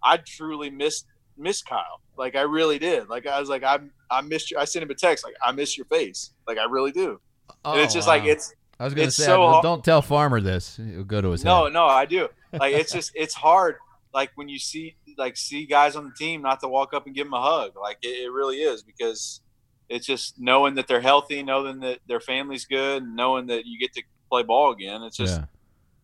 I 0.02 0.16
truly 0.16 0.70
missed 0.70 1.06
miss 1.38 1.62
Kyle. 1.62 2.00
Like 2.16 2.34
I 2.34 2.42
really 2.42 2.78
did. 2.78 3.08
Like 3.08 3.26
I 3.26 3.38
was 3.38 3.48
like 3.48 3.62
I 3.62 3.78
I 4.10 4.22
missed 4.22 4.50
you. 4.50 4.58
I 4.58 4.64
sent 4.64 4.82
him 4.82 4.90
a 4.90 4.94
text 4.94 5.24
like 5.24 5.34
I 5.44 5.52
miss 5.52 5.76
your 5.78 5.86
face. 5.86 6.32
Like 6.48 6.58
I 6.58 6.64
really 6.64 6.90
do. 6.92 7.20
Oh, 7.64 7.72
and 7.72 7.80
it's 7.82 7.94
oh, 7.94 7.98
just 7.98 8.08
like 8.08 8.24
it's 8.24 8.52
I 8.80 8.84
was 8.84 8.94
gonna 8.94 9.10
say, 9.10 9.24
so 9.26 9.60
don't 9.62 9.84
tell 9.84 10.02
Farmer 10.02 10.40
this. 10.40 10.78
It'll 10.78 11.04
go 11.04 11.20
to 11.20 11.30
his 11.30 11.42
head. 11.42 11.50
no 11.50 11.64
head. 11.64 11.72
no 11.74 11.84
I 11.86 12.06
do. 12.06 12.28
Like 12.52 12.74
it's 12.74 12.92
just 12.92 13.12
it's 13.14 13.34
hard. 13.34 13.76
Like 14.12 14.30
when 14.34 14.48
you 14.48 14.58
see 14.58 14.96
like 15.16 15.36
see 15.36 15.66
guys 15.66 15.96
on 15.96 16.04
the 16.04 16.12
team 16.18 16.42
not 16.42 16.60
to 16.60 16.68
walk 16.68 16.94
up 16.94 17.06
and 17.06 17.14
give 17.14 17.26
them 17.26 17.34
a 17.34 17.40
hug. 17.42 17.72
Like 17.80 17.98
it, 18.02 18.24
it 18.24 18.32
really 18.32 18.58
is 18.58 18.82
because 18.82 19.40
it's 19.88 20.06
just 20.06 20.34
knowing 20.38 20.74
that 20.76 20.86
they're 20.88 21.00
healthy, 21.00 21.42
knowing 21.42 21.80
that 21.80 21.98
their 22.06 22.20
family's 22.20 22.64
good, 22.64 23.02
and 23.02 23.16
knowing 23.16 23.46
that 23.48 23.66
you 23.66 23.78
get 23.78 23.92
to 23.94 24.02
play 24.30 24.42
ball 24.42 24.72
again. 24.72 25.02
It's 25.02 25.16
just 25.16 25.38
Yeah. 25.38 25.44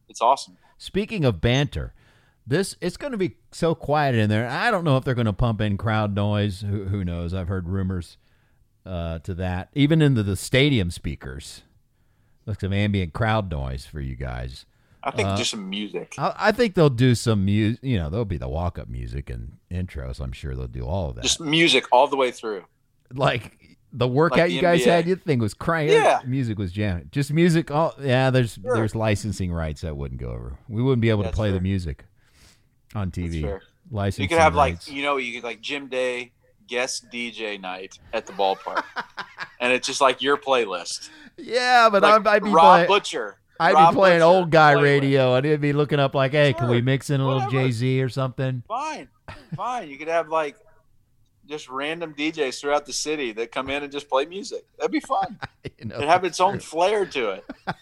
it's 0.09 0.21
awesome. 0.21 0.57
Speaking 0.79 1.25
of 1.25 1.41
banter, 1.41 1.95
this 2.47 2.77
it's 2.81 2.97
going 2.97 3.13
to 3.13 3.19
be 3.19 3.37
so 3.51 3.75
quiet 3.75 4.15
in 4.15 4.29
there. 4.31 4.49
I 4.49 4.71
don't 4.71 4.85
know 4.85 4.97
if 4.97 5.05
they're 5.05 5.15
going 5.15 5.27
to 5.27 5.33
pump 5.33 5.61
in 5.61 5.77
crowd 5.77 6.15
noise. 6.15 6.61
Who, 6.61 6.85
who 6.85 7.05
knows? 7.05 7.35
I've 7.35 7.49
heard 7.49 7.69
rumors 7.69 8.19
uh, 8.85 9.19
to 9.21 9.35
that. 9.35 9.69
Even 9.75 10.01
into 10.03 10.23
the 10.23 10.37
stadium 10.37 10.91
speakers, 10.91 11.63
looks 12.45 12.63
like 12.63 12.71
some 12.71 12.73
ambient 12.73 13.13
crowd 13.13 13.51
noise 13.51 13.85
for 13.87 14.01
you 14.01 14.15
guys. 14.15 14.65
I 15.07 15.11
think 15.13 15.29
Uh, 15.29 15.37
just 15.37 15.51
some 15.53 15.71
music. 15.71 16.15
I, 16.19 16.35
I 16.37 16.53
think 16.53 16.75
they'll 16.75 16.91
do 16.91 17.15
some 17.15 17.45
music. 17.45 17.79
You 17.83 17.97
know, 17.99 18.11
there'll 18.11 18.25
be 18.25 18.39
the 18.39 18.49
walk 18.49 18.79
up 18.79 18.89
music 18.89 19.31
and 19.31 19.53
intros. 19.71 20.21
I'm 20.21 20.33
sure 20.33 20.55
they'll 20.55 20.67
do 20.67 20.85
all 20.85 21.11
of 21.11 21.15
that. 21.17 21.23
Just 21.23 21.41
music 21.41 21.85
all 21.93 22.09
the 22.09 22.17
way 22.17 22.31
through. 22.33 22.65
like 23.15 23.79
the 23.93 24.09
workout 24.09 24.39
Like 24.41 24.49
the 24.49 24.55
you 24.55 24.61
guys 24.61 24.83
NBA. 24.83 24.85
had, 24.91 25.07
you 25.07 25.17
think 25.17 25.41
was 25.41 25.55
crying. 25.55 25.91
Yeah. 25.91 26.21
music 26.27 26.59
was 26.59 26.73
jamming. 26.73 27.09
Just 27.13 27.33
music. 27.33 27.71
All 27.71 27.95
yeah. 28.01 28.31
There's 28.31 28.55
Sure. 28.55 28.75
there's 28.75 28.95
licensing 28.97 29.53
rights 29.53 29.81
that 29.83 29.97
wouldn't 29.97 30.21
go 30.21 30.29
over. 30.31 30.59
We 30.69 30.83
wouldn't 30.83 31.01
be 31.03 31.09
able 31.11 31.23
to 31.23 31.29
That's 31.29 31.37
play 31.37 31.53
the 31.53 31.61
music 31.61 32.05
on 32.95 33.11
TV. 33.11 33.43
fair. 33.43 33.63
Licensing 33.91 34.25
You 34.25 34.29
could 34.29 34.39
have 34.39 34.55
rights. 34.57 34.89
like 34.89 34.97
you 34.97 35.03
know 35.05 35.17
you 35.19 35.33
could 35.35 35.45
like 35.45 35.61
Jim 35.61 35.87
Day 35.89 36.33
guest 36.67 37.07
DJ 37.13 37.61
night 37.61 37.99
at 38.13 38.27
the 38.27 38.33
ballpark, 38.33 38.83
and 39.61 39.73
it's 39.73 39.87
just 39.87 40.01
like 40.01 40.21
your 40.21 40.37
playlist. 40.37 41.11
yeah, 41.37 41.89
but 41.89 42.03
Like 42.03 42.27
I'd 42.27 42.43
be 42.43 42.51
Rob. 42.51 42.89
Butcher. 42.89 43.39
I'd 43.59 43.75
Rob 43.75 43.95
be 43.95 43.97
playing 43.97 44.23
old 44.23 44.51
guy 44.51 44.75
playlist. 44.75 44.83
radio, 44.83 45.35
and 45.35 45.47
it'd 45.47 45.61
be 45.61 45.73
looking 45.73 45.99
up 45.99 46.15
like, 46.15 46.33
"Hey, 46.33 46.53
can 46.53 46.69
we 46.69 46.81
mix 46.83 47.11
in 47.11 47.21
a 47.21 47.27
little 47.27 47.51
Jay 47.51 47.71
Z 47.71 48.03
or 48.03 48.09
something?" 48.09 48.63
Fine, 48.69 49.09
fine. 49.55 49.89
You 49.89 49.97
could 49.99 50.09
have 50.09 50.29
like 50.29 50.57
just 51.49 51.69
random 51.69 52.13
DJs 52.15 52.61
throughout 52.61 52.87
the 52.87 52.93
city 52.93 53.33
that 53.33 53.53
come 53.53 53.71
in 53.71 53.83
and 53.85 53.93
just 53.93 54.09
play 54.09 54.27
music. 54.27 54.65
That'd 54.79 54.93
be 54.93 55.01
fun. 55.01 55.39
You 55.79 55.87
know, 55.87 55.97
It'd 55.97 56.09
have 56.09 56.25
its 56.25 56.41
own 56.41 56.59
flair 56.59 57.05
to 57.07 57.31
it. 57.31 57.45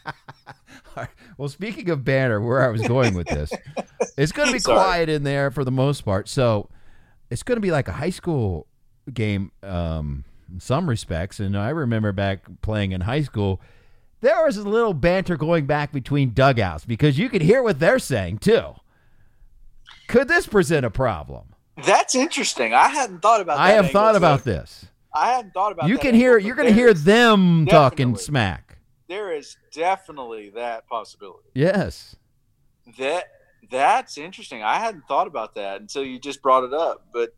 Well, 1.37 1.48
speaking 1.48 1.90
of 1.90 2.04
banner, 2.04 2.40
where 2.40 2.62
I 2.62 2.68
was 2.68 2.82
going 2.87 3.14
with 3.14 3.26
this, 3.26 3.50
it's 4.16 4.30
going 4.30 4.46
to 4.48 4.52
be 4.52 4.60
Sorry. 4.60 4.76
quiet 4.78 5.08
in 5.08 5.24
there 5.24 5.50
for 5.50 5.64
the 5.64 5.70
most 5.72 6.02
part. 6.02 6.28
So 6.28 6.68
it's 7.30 7.42
going 7.42 7.56
to 7.56 7.60
be 7.60 7.72
like 7.72 7.88
a 7.88 7.92
high 7.92 8.10
school 8.10 8.68
game 9.12 9.50
um, 9.64 10.24
in 10.52 10.60
some 10.60 10.88
respects. 10.88 11.40
And 11.40 11.56
I 11.58 11.70
remember 11.70 12.12
back 12.12 12.44
playing 12.62 12.92
in 12.92 13.00
high 13.00 13.22
school, 13.22 13.60
there 14.24 14.44
was 14.44 14.56
a 14.56 14.68
little 14.68 14.94
banter 14.94 15.37
going 15.37 15.66
back 15.66 15.92
between 15.92 16.32
dugouts 16.32 16.84
because 16.84 17.18
you 17.18 17.28
could 17.28 17.42
hear 17.42 17.62
what 17.62 17.78
they're 17.78 17.98
saying 17.98 18.38
too. 18.38 18.74
Could 20.08 20.28
this 20.28 20.46
present 20.46 20.84
a 20.84 20.90
problem? 20.90 21.54
That's 21.84 22.14
interesting. 22.14 22.72
I 22.72 22.88
hadn't 22.88 23.20
thought 23.20 23.40
about. 23.40 23.56
That 23.56 23.62
I 23.62 23.70
have 23.70 23.87
angle, 23.87 24.00
thought 24.00 24.14
so 24.14 24.18
about 24.18 24.44
this. 24.44 24.87
I 25.12 25.30
hadn't 25.30 25.52
thought 25.52 25.72
about. 25.72 25.88
You 25.88 25.96
that 25.96 26.02
can 26.02 26.14
hear. 26.14 26.34
angle, 26.34 26.46
You're 26.46 26.56
going 26.56 26.68
to 26.68 26.74
hear 26.74 26.94
them 26.94 27.66
talking 27.66 28.16
smack. 28.16 28.78
There 29.08 29.32
is 29.32 29.56
definitely 29.72 30.50
that 30.50 30.87
possibility. 30.88 31.48
Yes. 31.54 32.16
That 32.98 33.24
that's 33.70 34.18
interesting. 34.18 34.62
I 34.62 34.78
hadn't 34.78 35.06
thought 35.08 35.26
about 35.26 35.54
that 35.56 35.80
until 35.80 36.04
you 36.04 36.18
just 36.18 36.42
brought 36.42 36.64
it 36.64 36.72
up, 36.72 37.06
but 37.12 37.34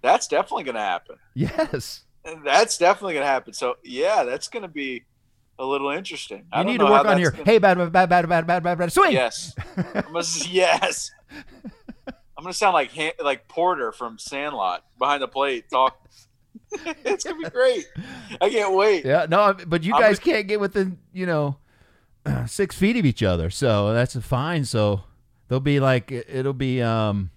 that's 0.00 0.28
definitely 0.28 0.64
going 0.64 0.76
to 0.76 0.80
happen. 0.80 1.16
Yes. 1.34 2.04
That's 2.44 2.78
definitely 2.78 3.14
going 3.14 3.24
to 3.24 3.30
happen. 3.30 3.52
So 3.52 3.76
yeah, 3.82 4.22
that's 4.22 4.48
going 4.48 4.62
to 4.62 4.68
be 4.68 5.04
a 5.58 5.64
little 5.64 5.90
interesting. 5.90 6.46
You 6.56 6.64
need 6.64 6.78
to 6.78 6.84
work 6.84 7.06
on 7.06 7.20
your 7.20 7.30
gonna... 7.30 7.44
hey 7.44 7.58
bad 7.58 7.78
bad 7.78 8.08
bad 8.08 8.28
bad 8.28 8.46
bad 8.46 8.62
bad 8.62 8.78
bad 8.78 8.92
swing. 8.92 9.12
Yes, 9.12 9.54
I'm 9.76 10.12
gonna, 10.12 10.24
yes. 10.48 11.10
I'm 12.06 12.44
gonna 12.46 12.52
sound 12.52 12.74
like 12.74 12.90
like 13.22 13.48
Porter 13.48 13.92
from 13.92 14.18
Sandlot 14.18 14.84
behind 14.98 15.22
the 15.22 15.28
plate 15.28 15.70
talk. 15.70 15.98
it's 17.04 17.24
gonna 17.24 17.38
be 17.38 17.50
great. 17.50 17.86
I 18.40 18.50
can't 18.50 18.74
wait. 18.74 19.04
Yeah, 19.04 19.26
no, 19.28 19.54
but 19.66 19.84
you 19.84 19.92
guys 19.92 20.18
I'm... 20.18 20.24
can't 20.24 20.48
get 20.48 20.58
within 20.60 20.98
you 21.12 21.26
know 21.26 21.56
six 22.46 22.76
feet 22.76 22.96
of 22.96 23.06
each 23.06 23.22
other, 23.22 23.50
so 23.50 23.92
that's 23.92 24.16
fine. 24.16 24.64
So 24.64 25.02
they'll 25.48 25.60
be 25.60 25.80
like 25.80 26.10
it'll 26.10 26.52
be 26.52 26.82
um 26.82 27.30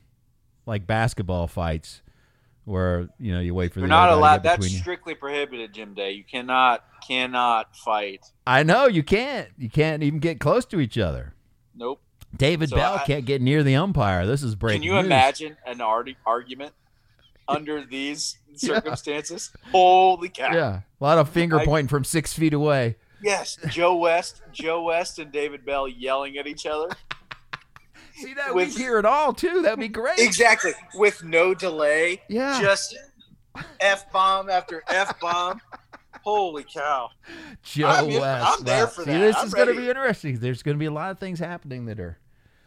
like 0.65 0.87
basketball 0.87 1.47
fights 1.47 2.01
where 2.65 3.07
you 3.19 3.31
know 3.33 3.39
you 3.39 3.53
wait 3.55 3.73
for 3.73 3.79
You're 3.79 3.87
the 3.87 3.93
not 3.93 4.09
other 4.09 4.09
guy 4.09 4.15
to 4.15 4.19
allowed. 4.19 4.43
That's 4.43 4.71
you. 4.71 4.77
strictly 4.79 5.15
prohibited, 5.15 5.73
Jim 5.73 5.93
Day. 5.93 6.11
You 6.11 6.23
cannot 6.23 6.83
cannot 7.07 7.75
fight. 7.75 8.25
I 8.45 8.63
know 8.63 8.87
you 8.87 9.03
can't. 9.03 9.49
You 9.57 9.69
can't 9.69 10.03
even 10.03 10.19
get 10.19 10.39
close 10.39 10.65
to 10.65 10.79
each 10.79 10.97
other. 10.97 11.33
Nope. 11.75 12.01
David 12.35 12.69
So 12.69 12.75
Bell 12.75 12.95
I- 12.95 13.05
can't 13.05 13.25
get 13.25 13.41
near 13.41 13.63
the 13.63 13.75
umpire. 13.75 14.25
This 14.25 14.43
is 14.43 14.55
breaking. 14.55 14.81
Can 14.81 14.83
you 14.83 14.95
news. 14.95 15.05
imagine 15.05 15.57
an 15.65 15.79
arti- 15.81 16.17
argument 16.25 16.73
under 17.47 17.85
these 17.85 18.37
circumstances? 18.55 19.51
Holy 19.71 20.29
cow! 20.29 20.53
Yeah, 20.53 20.79
a 20.99 21.03
lot 21.03 21.17
of 21.17 21.29
finger 21.29 21.59
I- 21.59 21.65
pointing 21.65 21.87
from 21.87 22.03
six 22.03 22.33
feet 22.33 22.53
away. 22.53 22.97
Yes, 23.23 23.57
Joe 23.69 23.95
West, 23.95 24.41
Joe 24.51 24.83
West, 24.83 25.17
and 25.19 25.31
David 25.31 25.65
Bell 25.65 25.87
yelling 25.87 26.37
at 26.37 26.45
each 26.47 26.65
other. 26.65 26.89
See 28.21 28.33
that 28.33 28.55
With- 28.55 28.69
we 28.69 28.81
hear 28.81 28.97
it 28.99 29.05
all 29.05 29.33
too. 29.33 29.61
That'd 29.61 29.79
be 29.79 29.87
great. 29.87 30.19
Exactly, 30.19 30.71
with 30.93 31.23
no 31.23 31.53
delay. 31.53 32.21
Yeah. 32.29 32.61
Just 32.61 32.95
f 33.79 34.11
bomb 34.11 34.49
after 34.49 34.83
f 34.87 35.19
bomb. 35.19 35.61
Holy 36.23 36.63
cow! 36.63 37.09
Joe 37.61 37.87
I'm 37.87 38.07
West. 38.07 38.57
I'm 38.59 38.63
there 38.65 38.87
for 38.87 39.03
See, 39.03 39.11
that. 39.11 39.19
this 39.19 39.35
I'm 39.37 39.47
is 39.47 39.53
going 39.53 39.67
to 39.67 39.75
be 39.75 39.87
interesting. 39.89 40.39
There's 40.39 40.63
going 40.63 40.75
to 40.75 40.79
be 40.79 40.87
a 40.87 40.91
lot 40.91 41.11
of 41.11 41.19
things 41.19 41.39
happening 41.39 41.85
that 41.85 41.99
are. 41.99 42.17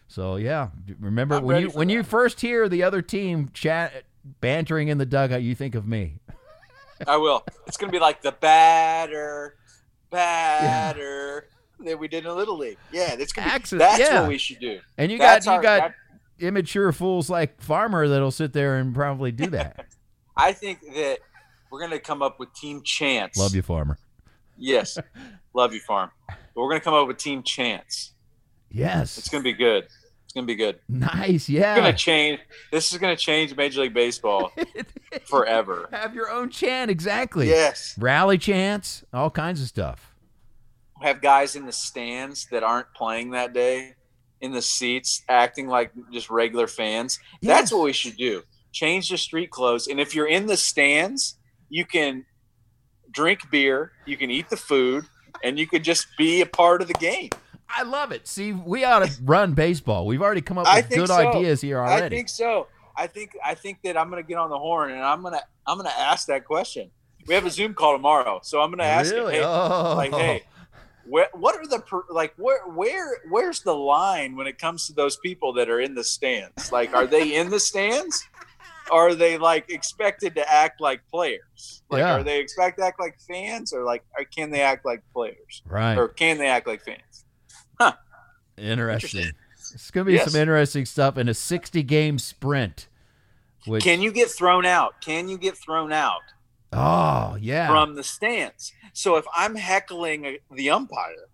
So 0.06 0.36
yeah, 0.36 0.68
remember 1.00 1.36
I'm 1.36 1.44
when 1.44 1.62
you 1.62 1.68
when 1.70 1.88
you 1.88 2.02
first 2.02 2.40
hear 2.40 2.68
the 2.68 2.82
other 2.82 3.02
team 3.02 3.50
chat 3.52 4.04
bantering 4.40 4.88
in 4.88 4.98
the 4.98 5.06
dugout, 5.06 5.42
you 5.42 5.54
think 5.54 5.74
of 5.74 5.86
me. 5.88 6.20
I 7.06 7.16
will. 7.16 7.44
It's 7.66 7.76
gonna 7.76 7.92
be 7.92 7.98
like 7.98 8.22
the 8.22 8.32
batter, 8.32 9.56
batter 10.10 11.48
that 11.84 11.98
we 11.98 12.08
did 12.08 12.24
in 12.26 12.34
Little 12.34 12.58
League. 12.58 12.78
Yeah, 12.92 13.16
that's 13.16 13.32
gonna 13.32 13.58
be. 13.58 13.76
That's 13.76 13.98
yeah. 13.98 14.20
what 14.20 14.28
we 14.28 14.38
should 14.38 14.58
do. 14.60 14.80
And 14.96 15.10
you 15.12 15.18
That's 15.18 15.46
got 15.46 15.56
you 15.56 15.62
got 15.62 15.80
that- 15.80 15.94
immature 16.46 16.92
fools 16.92 17.28
like 17.30 17.60
Farmer 17.60 18.08
that'll 18.08 18.30
sit 18.30 18.52
there 18.52 18.76
and 18.76 18.94
probably 18.94 19.32
do 19.32 19.46
that. 19.50 19.86
I 20.36 20.52
think 20.52 20.80
that 20.94 21.18
we're 21.70 21.80
gonna 21.80 21.98
come 21.98 22.22
up 22.22 22.38
with 22.38 22.52
team 22.54 22.82
chance. 22.82 23.36
Love 23.36 23.54
you, 23.54 23.62
Farmer. 23.62 23.98
Yes, 24.56 24.98
love 25.54 25.72
you, 25.72 25.80
farm. 25.80 26.10
But 26.28 26.36
we're 26.56 26.68
gonna 26.70 26.80
come 26.80 26.94
up 26.94 27.06
with 27.06 27.18
team 27.18 27.42
chance. 27.42 28.12
Yes. 28.70 29.16
It's 29.18 29.28
gonna 29.28 29.44
be 29.44 29.52
good. 29.52 29.84
It's 30.24 30.34
gonna 30.34 30.46
be 30.46 30.56
good. 30.56 30.78
nice. 30.88 31.30
It's 31.30 31.48
Yeah. 31.48 31.76
gonna 31.76 31.92
change. 31.92 32.40
This 32.70 32.92
is 32.92 32.98
gonna 32.98 33.16
change 33.16 33.56
Major 33.56 33.80
League 33.82 33.94
Baseball 33.94 34.52
forever. 35.24 35.88
Have 35.92 36.14
your 36.14 36.30
own 36.30 36.50
chant 36.50 36.90
exactly. 36.90 37.48
Yes. 37.48 37.96
Rally 37.98 38.36
chants, 38.36 39.04
all 39.12 39.30
kinds 39.30 39.62
of 39.62 39.68
stuff. 39.68 40.07
Have 41.02 41.20
guys 41.20 41.56
in 41.56 41.66
the 41.66 41.72
stands 41.72 42.46
that 42.50 42.62
aren't 42.62 42.92
playing 42.94 43.30
that 43.30 43.52
day 43.52 43.94
in 44.40 44.52
the 44.52 44.62
seats 44.62 45.22
acting 45.28 45.68
like 45.68 45.92
just 46.12 46.30
regular 46.30 46.66
fans. 46.66 47.18
Yes. 47.40 47.58
That's 47.58 47.72
what 47.72 47.84
we 47.84 47.92
should 47.92 48.16
do. 48.16 48.42
Change 48.72 49.08
the 49.08 49.18
street 49.18 49.50
clothes. 49.50 49.88
And 49.88 50.00
if 50.00 50.14
you're 50.14 50.28
in 50.28 50.46
the 50.46 50.56
stands, 50.56 51.38
you 51.68 51.84
can 51.84 52.24
drink 53.10 53.50
beer, 53.50 53.92
you 54.06 54.16
can 54.16 54.30
eat 54.30 54.48
the 54.48 54.56
food, 54.56 55.04
and 55.42 55.58
you 55.58 55.66
could 55.66 55.84
just 55.84 56.06
be 56.16 56.40
a 56.40 56.46
part 56.46 56.82
of 56.82 56.88
the 56.88 56.94
game. 56.94 57.30
I 57.68 57.82
love 57.82 58.12
it. 58.12 58.26
See, 58.26 58.52
we 58.52 58.84
ought 58.84 59.06
to 59.06 59.22
run 59.22 59.52
baseball. 59.52 60.06
We've 60.06 60.22
already 60.22 60.40
come 60.40 60.58
up 60.58 60.66
with 60.74 60.88
good 60.88 61.08
so. 61.08 61.14
ideas 61.14 61.60
here 61.60 61.78
already. 61.78 62.06
I 62.06 62.08
think 62.08 62.28
so. 62.28 62.68
I 62.96 63.06
think 63.06 63.36
I 63.44 63.54
think 63.54 63.78
that 63.84 63.96
I'm 63.96 64.10
gonna 64.10 64.22
get 64.22 64.38
on 64.38 64.50
the 64.50 64.58
horn 64.58 64.90
and 64.90 65.00
I'm 65.00 65.22
gonna 65.22 65.42
I'm 65.66 65.76
gonna 65.76 65.90
ask 65.96 66.26
that 66.26 66.44
question. 66.44 66.90
We 67.26 67.34
have 67.34 67.44
a 67.46 67.50
Zoom 67.50 67.74
call 67.74 67.92
tomorrow, 67.92 68.40
so 68.42 68.60
I'm 68.60 68.70
gonna 68.70 68.84
ask 68.84 69.12
really? 69.12 69.36
it. 69.36 69.40
Hey, 69.40 69.44
oh. 69.44 69.94
like, 69.96 70.12
hey, 70.12 70.42
where, 71.08 71.28
what 71.32 71.56
are 71.56 71.66
the 71.66 71.82
like 72.10 72.34
where 72.36 72.66
where 72.68 73.18
where's 73.30 73.60
the 73.60 73.74
line 73.74 74.36
when 74.36 74.46
it 74.46 74.58
comes 74.58 74.86
to 74.86 74.92
those 74.92 75.16
people 75.16 75.52
that 75.54 75.68
are 75.68 75.80
in 75.80 75.94
the 75.94 76.04
stands? 76.04 76.70
Like, 76.72 76.94
are 76.94 77.06
they 77.06 77.34
in 77.36 77.50
the 77.50 77.60
stands? 77.60 78.26
Are 78.90 79.14
they 79.14 79.36
like 79.38 79.70
expected 79.70 80.34
to 80.36 80.50
act 80.52 80.80
like 80.80 81.00
players? 81.10 81.82
Like, 81.90 82.00
Yeah. 82.00 82.14
are 82.16 82.22
they 82.22 82.40
expected 82.40 82.80
to 82.82 82.86
act 82.86 82.98
like 83.00 83.18
fans, 83.20 83.72
or 83.72 83.84
like, 83.84 84.02
or 84.18 84.24
can 84.24 84.50
they 84.50 84.60
act 84.62 84.84
like 84.86 85.02
players, 85.12 85.62
right. 85.66 85.96
or 85.96 86.08
can 86.08 86.38
they 86.38 86.46
act 86.48 86.66
like 86.66 86.82
fans? 86.84 87.24
Interesting. 88.56 89.32
It's 89.74 89.90
going 89.90 90.06
to 90.06 90.10
be 90.10 90.14
Yes. 90.16 90.32
some 90.32 90.40
interesting 90.40 90.86
stuff 90.86 91.18
in 91.18 91.28
a 91.28 91.34
60 91.34 91.82
game 91.82 92.18
sprint. 92.18 92.88
Which, 93.66 93.84
Can 93.84 94.00
you 94.00 94.10
get 94.12 94.30
thrown 94.30 94.64
out? 94.64 95.00
Can 95.02 95.28
you 95.28 95.36
get 95.36 95.56
thrown 95.56 95.92
out 95.92 96.22
Oh, 96.72 97.36
yeah. 97.40 97.66
from 97.68 97.94
the 97.94 98.02
stance? 98.04 98.72
So 98.92 99.16
if 99.16 99.24
I'm 99.34 99.54
heckling 99.54 100.38
the 100.50 100.70
umpire, 100.70 101.28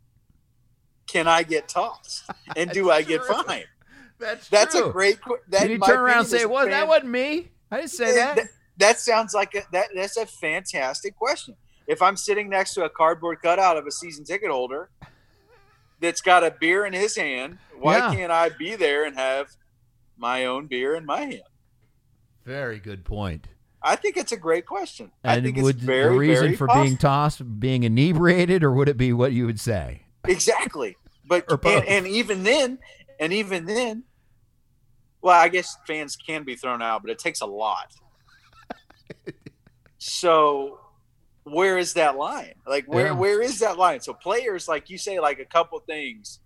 can 1.06 1.26
I 1.28 1.42
get 1.42 1.68
tossed? 1.68 2.24
And 2.56 2.70
do 2.70 2.90
I 2.90 3.02
get 3.02 3.22
true. 3.24 3.42
fined? 3.42 3.66
That's 4.18 4.48
That's 4.48 4.74
true. 4.76 4.88
a 4.90 4.92
great. 4.92 5.20
qu- 5.20 5.38
That 5.48 5.62
Can 5.62 5.70
you 5.72 5.78
turn 5.78 5.98
around 5.98 6.18
and 6.20 6.26
say, 6.28 6.42
a 6.42 6.48
"What? 6.48 6.70
That 6.70 6.86
wasn't 6.86 7.10
me. 7.10 7.50
I 7.70 7.78
didn't 7.78 7.90
say 7.90 8.14
that." 8.14 8.36
that, 8.36 8.46
that 8.78 8.98
sounds 9.00 9.34
like 9.34 9.54
a, 9.56 9.62
that. 9.72 9.88
That's 9.94 10.16
a 10.16 10.24
fantastic 10.24 11.16
question. 11.16 11.56
If 11.88 12.00
I'm 12.00 12.16
sitting 12.16 12.48
next 12.48 12.74
to 12.74 12.84
a 12.84 12.88
cardboard 12.88 13.42
cutout 13.42 13.76
of 13.76 13.86
a 13.86 13.90
season 13.90 14.24
ticket 14.24 14.50
holder 14.50 14.88
that's 16.00 16.20
got 16.20 16.44
a 16.44 16.50
beer 16.52 16.86
in 16.86 16.92
his 16.92 17.16
hand, 17.16 17.58
why 17.78 17.98
Yeah. 17.98 18.14
can't 18.14 18.32
I 18.32 18.50
be 18.50 18.76
there 18.76 19.04
and 19.04 19.16
have 19.16 19.48
my 20.16 20.44
own 20.46 20.66
beer 20.68 20.94
in 20.94 21.04
my 21.04 21.20
hand? 21.22 21.42
Very 22.44 22.78
good 22.78 23.04
point. 23.04 23.48
I 23.86 23.96
think 23.96 24.16
it's 24.16 24.32
a 24.32 24.36
great 24.38 24.64
question. 24.66 25.12
I 25.22 25.34
And 25.34 25.44
think 25.44 25.58
it's 25.58 25.62
would 25.64 25.78
very, 25.78 26.04
the 26.14 26.18
reason 26.18 26.44
very 26.44 26.56
for 26.56 26.66
possible. 26.66 26.84
being 26.84 26.96
tossed 26.96 27.60
being 27.60 27.82
inebriated, 27.84 28.64
or 28.64 28.72
would 28.72 28.88
it 28.88 28.96
be 28.96 29.12
what 29.12 29.32
you 29.32 29.44
would 29.46 29.60
say? 29.60 30.06
exactly. 30.26 30.96
But 31.26 31.44
and, 31.66 31.84
and 31.86 32.06
even 32.06 32.42
then, 32.44 32.78
and 33.20 33.32
even 33.32 33.66
then, 33.66 34.04
well, 35.20 35.38
I 35.38 35.48
guess 35.48 35.76
fans 35.86 36.16
can 36.16 36.44
be 36.44 36.54
thrown 36.56 36.80
out, 36.82 37.02
but 37.02 37.10
it 37.10 37.18
takes 37.18 37.40
a 37.42 37.46
lot. 37.46 37.92
so, 39.98 40.80
where 41.44 41.78
is 41.78 41.94
that 41.94 42.16
line? 42.16 42.54
Like, 42.66 42.86
where 42.86 43.06
Yeah. 43.06 43.12
where 43.12 43.42
is 43.42 43.58
that 43.60 43.78
line? 43.78 44.00
So, 44.00 44.12
players, 44.14 44.68
like 44.68 44.90
you 44.90 44.98
say, 44.98 45.20
like 45.20 45.38
a 45.38 45.44
couple 45.44 45.78
things, 45.80 46.40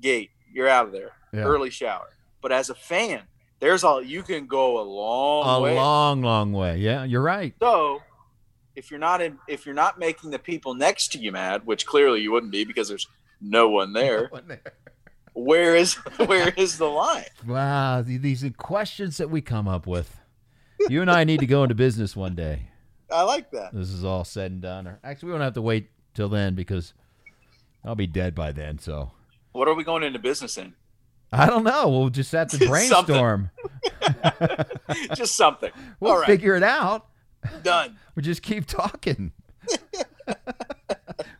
gate, 0.00 0.30
you're 0.52 0.68
out 0.68 0.86
of 0.86 0.92
there. 0.92 1.12
Yeah. 1.32 1.40
Early 1.40 1.70
shower. 1.70 2.08
But 2.40 2.52
as 2.52 2.70
a 2.70 2.74
fan, 2.74 3.22
there's 3.60 3.84
all 3.84 4.02
you 4.02 4.22
can 4.22 4.46
go 4.46 4.80
a 4.80 4.84
long 4.84 5.60
A 5.60 5.62
way. 5.62 5.74
long, 5.74 6.22
long 6.22 6.52
way. 6.52 6.78
Yeah, 6.78 7.04
you're 7.04 7.22
right. 7.22 7.54
So, 7.60 8.02
if 8.74 8.90
you're 8.90 9.00
not 9.00 9.20
in, 9.22 9.38
if 9.48 9.64
you're 9.66 9.74
not 9.74 9.98
making 9.98 10.30
the 10.30 10.38
people 10.38 10.74
next 10.74 11.12
to 11.12 11.18
you 11.18 11.32
mad, 11.32 11.64
which 11.66 11.86
clearly 11.86 12.20
you 12.20 12.32
wouldn't 12.32 12.52
be 12.52 12.64
because 12.64 12.88
there's 12.88 13.06
no 13.40 13.68
one 13.68 13.92
there, 13.92 14.30
where 15.32 15.74
is 15.76 15.94
where 16.26 16.50
is 16.50 16.78
the 16.78 16.86
line? 16.86 17.24
Wow, 17.46 18.02
these 18.02 18.44
are 18.44 18.50
questions 18.50 19.16
that 19.18 19.30
we 19.30 19.40
come 19.40 19.68
up 19.68 19.86
with. 19.86 20.20
You 20.88 21.00
and 21.00 21.10
I 21.10 21.24
need 21.24 21.40
to 21.40 21.46
go 21.46 21.62
into 21.62 21.74
business 21.74 22.14
one 22.14 22.34
day. 22.34 22.68
I 23.10 23.22
like 23.22 23.50
that. 23.52 23.72
This 23.72 23.88
is 23.90 24.04
all 24.04 24.24
said 24.24 24.50
and 24.50 24.60
done. 24.60 24.86
Or 24.86 24.98
actually, 25.02 25.28
we 25.28 25.32
don't 25.32 25.40
have 25.42 25.54
to 25.54 25.62
wait 25.62 25.88
till 26.12 26.28
then 26.28 26.54
because 26.54 26.92
I'll 27.84 27.94
be 27.94 28.06
dead 28.06 28.34
by 28.34 28.52
then. 28.52 28.78
So 28.78 29.12
What 29.52 29.68
are 29.68 29.74
we 29.74 29.84
going 29.84 30.02
into 30.02 30.18
business 30.18 30.58
in? 30.58 30.74
I 31.36 31.46
don't 31.46 31.64
know. 31.64 31.88
We'll 31.88 32.08
just 32.10 32.32
have 32.32 32.48
to 32.48 32.56
Something. 32.58 32.68
brainstorm. 32.70 33.50
Just 35.14 35.36
something. 35.36 35.70
We'll 36.00 36.12
All 36.12 36.18
right, 36.18 36.26
figure 36.26 36.54
it 36.56 36.62
out. 36.62 37.06
done. 37.62 37.96
We 38.14 38.22
just 38.22 38.42
keep 38.42 38.66
talking. 38.66 39.32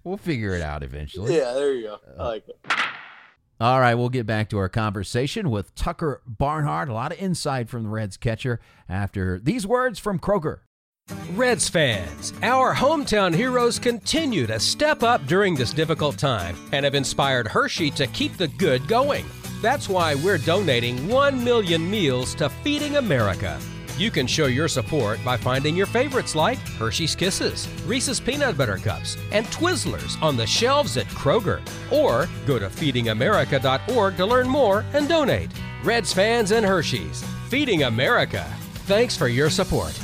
we'll 0.04 0.16
figure 0.16 0.54
it 0.54 0.62
out 0.62 0.82
eventually. 0.82 1.36
Yeah, 1.36 1.52
there 1.52 1.72
you 1.74 1.82
go. 1.84 1.98
I 2.18 2.24
like 2.26 2.48
it. 2.48 2.58
All 3.60 3.80
right, 3.80 3.94
we'll 3.94 4.08
get 4.10 4.26
back 4.26 4.48
to 4.50 4.58
our 4.58 4.68
conversation 4.68 5.50
with 5.50 5.74
Tucker 5.74 6.22
Barnhart. 6.26 6.88
A 6.88 6.92
lot 6.92 7.12
of 7.12 7.18
insight 7.18 7.68
from 7.68 7.84
the 7.84 7.88
Reds 7.88 8.16
catcher 8.16 8.60
after 8.88 9.38
these 9.38 9.66
words 9.66 9.98
from 9.98 10.18
Kroger. 10.18 10.60
Reds 11.32 11.68
fans, 11.68 12.32
our 12.42 12.74
hometown 12.74 13.32
heroes 13.34 13.78
continue 13.78 14.46
to 14.46 14.58
step 14.58 15.02
up 15.02 15.24
during 15.26 15.54
this 15.54 15.72
difficult 15.72 16.18
time 16.18 16.56
and 16.72 16.84
have 16.84 16.94
inspired 16.96 17.46
Hershey 17.46 17.90
to 17.92 18.06
keep 18.08 18.36
the 18.36 18.48
good 18.48 18.86
going. 18.88 19.24
That's 19.66 19.88
why 19.88 20.14
we're 20.14 20.38
donating 20.38 21.08
1 21.08 21.42
million 21.42 21.90
meals 21.90 22.36
to 22.36 22.48
Feeding 22.48 22.98
America. 22.98 23.58
You 23.98 24.12
can 24.12 24.28
show 24.28 24.46
your 24.46 24.68
support 24.68 25.18
by 25.24 25.36
finding 25.36 25.74
your 25.74 25.86
favorites 25.86 26.36
like 26.36 26.58
Hershey's 26.78 27.16
Kisses, 27.16 27.66
Reese's 27.84 28.20
Peanut 28.20 28.56
Butter 28.56 28.76
Cups, 28.76 29.16
and 29.32 29.44
Twizzlers 29.46 30.22
on 30.22 30.36
the 30.36 30.46
shelves 30.46 30.96
at 30.96 31.06
Kroger. 31.06 31.60
Or 31.90 32.28
go 32.46 32.60
to 32.60 32.68
feedingamerica.org 32.68 34.16
to 34.16 34.24
learn 34.24 34.48
more 34.48 34.84
and 34.94 35.08
donate. 35.08 35.50
Reds 35.82 36.12
fans 36.12 36.52
and 36.52 36.64
Hershey's, 36.64 37.24
Feeding 37.48 37.82
America. 37.82 38.46
Thanks 38.86 39.16
for 39.16 39.26
your 39.26 39.50
support. 39.50 39.98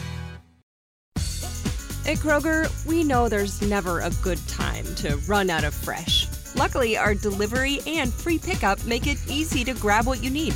At 2.04 2.18
Kroger, 2.18 2.68
we 2.84 3.04
know 3.04 3.28
there's 3.28 3.62
never 3.62 4.00
a 4.00 4.10
good 4.24 4.44
time 4.48 4.86
to 4.96 5.18
run 5.28 5.50
out 5.50 5.62
of 5.62 5.72
fresh. 5.72 6.21
Luckily, 6.62 6.96
our 6.96 7.12
delivery 7.12 7.80
and 7.88 8.14
free 8.14 8.38
pickup 8.38 8.84
make 8.84 9.08
it 9.08 9.18
easy 9.28 9.64
to 9.64 9.74
grab 9.74 10.06
what 10.06 10.22
you 10.22 10.30
need. 10.30 10.52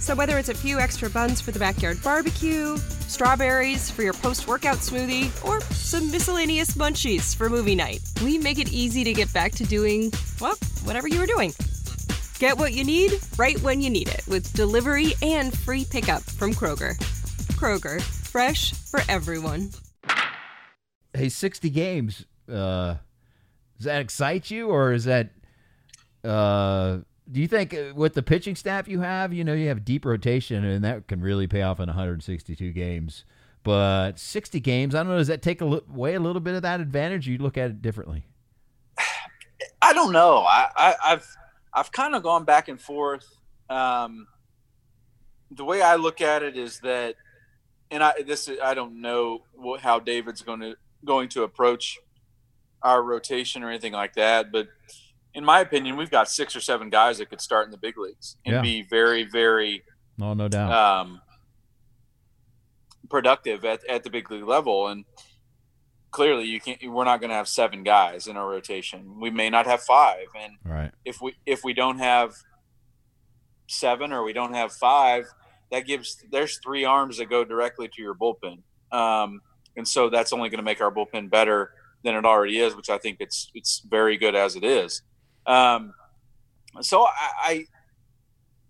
So, 0.00 0.14
whether 0.14 0.38
it's 0.38 0.48
a 0.48 0.54
few 0.54 0.78
extra 0.78 1.10
buns 1.10 1.38
for 1.38 1.50
the 1.50 1.58
backyard 1.58 2.02
barbecue, 2.02 2.78
strawberries 3.08 3.90
for 3.90 4.00
your 4.00 4.14
post 4.14 4.48
workout 4.48 4.78
smoothie, 4.78 5.28
or 5.44 5.60
some 5.60 6.10
miscellaneous 6.10 6.78
munchies 6.78 7.36
for 7.36 7.50
movie 7.50 7.74
night, 7.74 8.00
we 8.22 8.38
make 8.38 8.58
it 8.58 8.72
easy 8.72 9.04
to 9.04 9.12
get 9.12 9.30
back 9.34 9.52
to 9.52 9.64
doing, 9.64 10.10
well, 10.40 10.56
whatever 10.84 11.08
you 11.08 11.20
were 11.20 11.26
doing. 11.26 11.52
Get 12.38 12.56
what 12.56 12.72
you 12.72 12.82
need 12.82 13.12
right 13.36 13.60
when 13.60 13.82
you 13.82 13.90
need 13.90 14.08
it 14.08 14.26
with 14.26 14.50
delivery 14.54 15.12
and 15.20 15.54
free 15.54 15.84
pickup 15.84 16.22
from 16.22 16.54
Kroger. 16.54 16.96
Kroger, 17.58 18.00
fresh 18.00 18.72
for 18.72 19.02
everyone. 19.10 19.68
Hey, 21.12 21.28
60 21.28 21.68
games. 21.68 22.24
Uh, 22.50 22.94
does 23.78 23.86
that 23.86 24.00
excite 24.00 24.50
you, 24.50 24.68
or 24.68 24.92
is 24.92 25.04
that? 25.04 25.30
Uh, 26.22 26.98
do 27.30 27.40
you 27.40 27.48
think 27.48 27.74
uh, 27.74 27.92
with 27.94 28.14
the 28.14 28.22
pitching 28.22 28.54
staff 28.54 28.88
you 28.88 29.00
have, 29.00 29.32
you 29.32 29.44
know, 29.44 29.54
you 29.54 29.68
have 29.68 29.84
deep 29.84 30.04
rotation, 30.04 30.64
and 30.64 30.84
that 30.84 31.08
can 31.08 31.20
really 31.20 31.46
pay 31.46 31.62
off 31.62 31.80
in 31.80 31.86
162 31.86 32.72
games? 32.72 33.24
But 33.62 34.18
60 34.18 34.60
games, 34.60 34.94
I 34.94 34.98
don't 34.98 35.08
know. 35.08 35.18
Does 35.18 35.28
that 35.28 35.40
take 35.40 35.62
away 35.62 36.14
a 36.14 36.20
little 36.20 36.40
bit 36.40 36.54
of 36.54 36.62
that 36.62 36.80
advantage? 36.80 37.26
You 37.26 37.38
look 37.38 37.56
at 37.56 37.70
it 37.70 37.82
differently. 37.82 38.26
I 39.82 39.92
don't 39.94 40.12
know. 40.12 40.38
I, 40.38 40.68
I, 40.76 40.94
I've 41.04 41.36
I've 41.72 41.92
kind 41.92 42.14
of 42.14 42.22
gone 42.22 42.44
back 42.44 42.68
and 42.68 42.80
forth. 42.80 43.26
Um, 43.68 44.28
the 45.50 45.64
way 45.64 45.82
I 45.82 45.96
look 45.96 46.20
at 46.20 46.42
it 46.42 46.56
is 46.56 46.80
that, 46.80 47.16
and 47.90 48.02
I 48.02 48.22
this 48.26 48.48
is, 48.48 48.58
I 48.62 48.74
don't 48.74 49.00
know 49.00 49.44
how 49.80 49.98
David's 49.98 50.42
going 50.42 50.60
to 50.60 50.76
going 51.04 51.28
to 51.30 51.42
approach 51.42 51.98
our 52.84 53.02
rotation 53.02 53.62
or 53.64 53.70
anything 53.70 53.92
like 53.94 54.12
that, 54.14 54.52
but 54.52 54.68
in 55.34 55.44
my 55.44 55.58
opinion, 55.60 55.96
we've 55.96 56.10
got 56.10 56.28
six 56.30 56.54
or 56.54 56.60
seven 56.60 56.90
guys 56.90 57.18
that 57.18 57.28
could 57.30 57.40
start 57.40 57.64
in 57.66 57.72
the 57.72 57.78
big 57.78 57.98
leagues 57.98 58.36
and 58.46 58.54
Yeah. 58.56 58.60
be 58.62 58.82
very 58.82 59.24
very 59.24 59.82
No, 60.18 60.34
no 60.34 60.46
doubt. 60.46 60.70
um, 60.70 61.20
productive 63.08 63.64
at, 63.64 63.84
at 63.88 64.04
the 64.04 64.10
big 64.10 64.30
league 64.30 64.44
level. 64.44 64.88
And 64.88 65.04
clearly, 66.10 66.44
you 66.44 66.60
can't. 66.60 66.78
We're 66.88 67.04
not 67.04 67.20
going 67.20 67.30
to 67.30 67.36
have 67.36 67.48
seven 67.48 67.82
guys 67.82 68.26
in 68.26 68.36
our 68.36 68.48
rotation. 68.48 69.18
We 69.20 69.30
may 69.30 69.50
not 69.50 69.66
have 69.66 69.82
five, 69.82 70.26
and 70.38 70.52
right. 70.64 70.92
if 71.04 71.20
we 71.20 71.34
if 71.46 71.64
we 71.64 71.72
don't 71.74 71.98
have 71.98 72.34
seven 73.66 74.12
or 74.12 74.22
we 74.24 74.32
don't 74.32 74.54
have 74.54 74.72
five, 74.72 75.24
that 75.72 75.86
gives 75.86 76.22
there's 76.30 76.58
three 76.58 76.84
arms 76.84 77.16
that 77.18 77.26
go 77.30 77.44
directly 77.44 77.88
to 77.88 78.02
your 78.02 78.14
bullpen, 78.14 78.58
um, 78.92 79.40
and 79.76 79.88
so 79.88 80.08
that's 80.10 80.32
only 80.32 80.48
going 80.50 80.58
to 80.58 80.64
make 80.64 80.80
our 80.80 80.92
bullpen 80.92 81.30
better 81.30 81.72
than 82.04 82.14
it 82.14 82.24
already 82.24 82.60
is, 82.60 82.76
which 82.76 82.90
I 82.90 82.98
think 82.98 83.16
it's 83.20 83.50
it's 83.54 83.82
very 83.88 84.16
good 84.16 84.34
as 84.36 84.54
it 84.54 84.62
is. 84.62 85.02
Um, 85.46 85.92
so 86.80 87.02
I, 87.02 87.30
I 87.42 87.66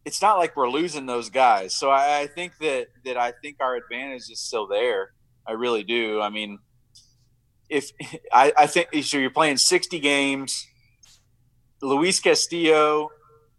it's 0.05 0.23
not 0.23 0.39
like 0.39 0.57
we're 0.57 0.71
losing 0.71 1.07
those 1.07 1.29
guys. 1.29 1.75
So 1.75 1.91
I, 1.91 2.21
I 2.21 2.27
think 2.29 2.53
that 2.61 2.87
that 3.05 3.17
I 3.17 3.33
think 3.43 3.57
our 3.61 3.77
advantage 3.77 4.31
is 4.31 4.41
still 4.41 4.67
there. 4.67 5.11
I 5.47 5.53
really 5.53 5.83
do. 5.83 6.21
I 6.21 6.31
mean, 6.31 6.59
if 7.69 7.91
I, 8.33 8.53
I 8.57 8.67
think 8.67 8.89
so, 9.05 9.19
you're 9.19 9.31
playing 9.31 9.59
60 9.59 9.99
games. 10.01 10.67
Luis 11.83 12.19
Castillo, 12.19 13.11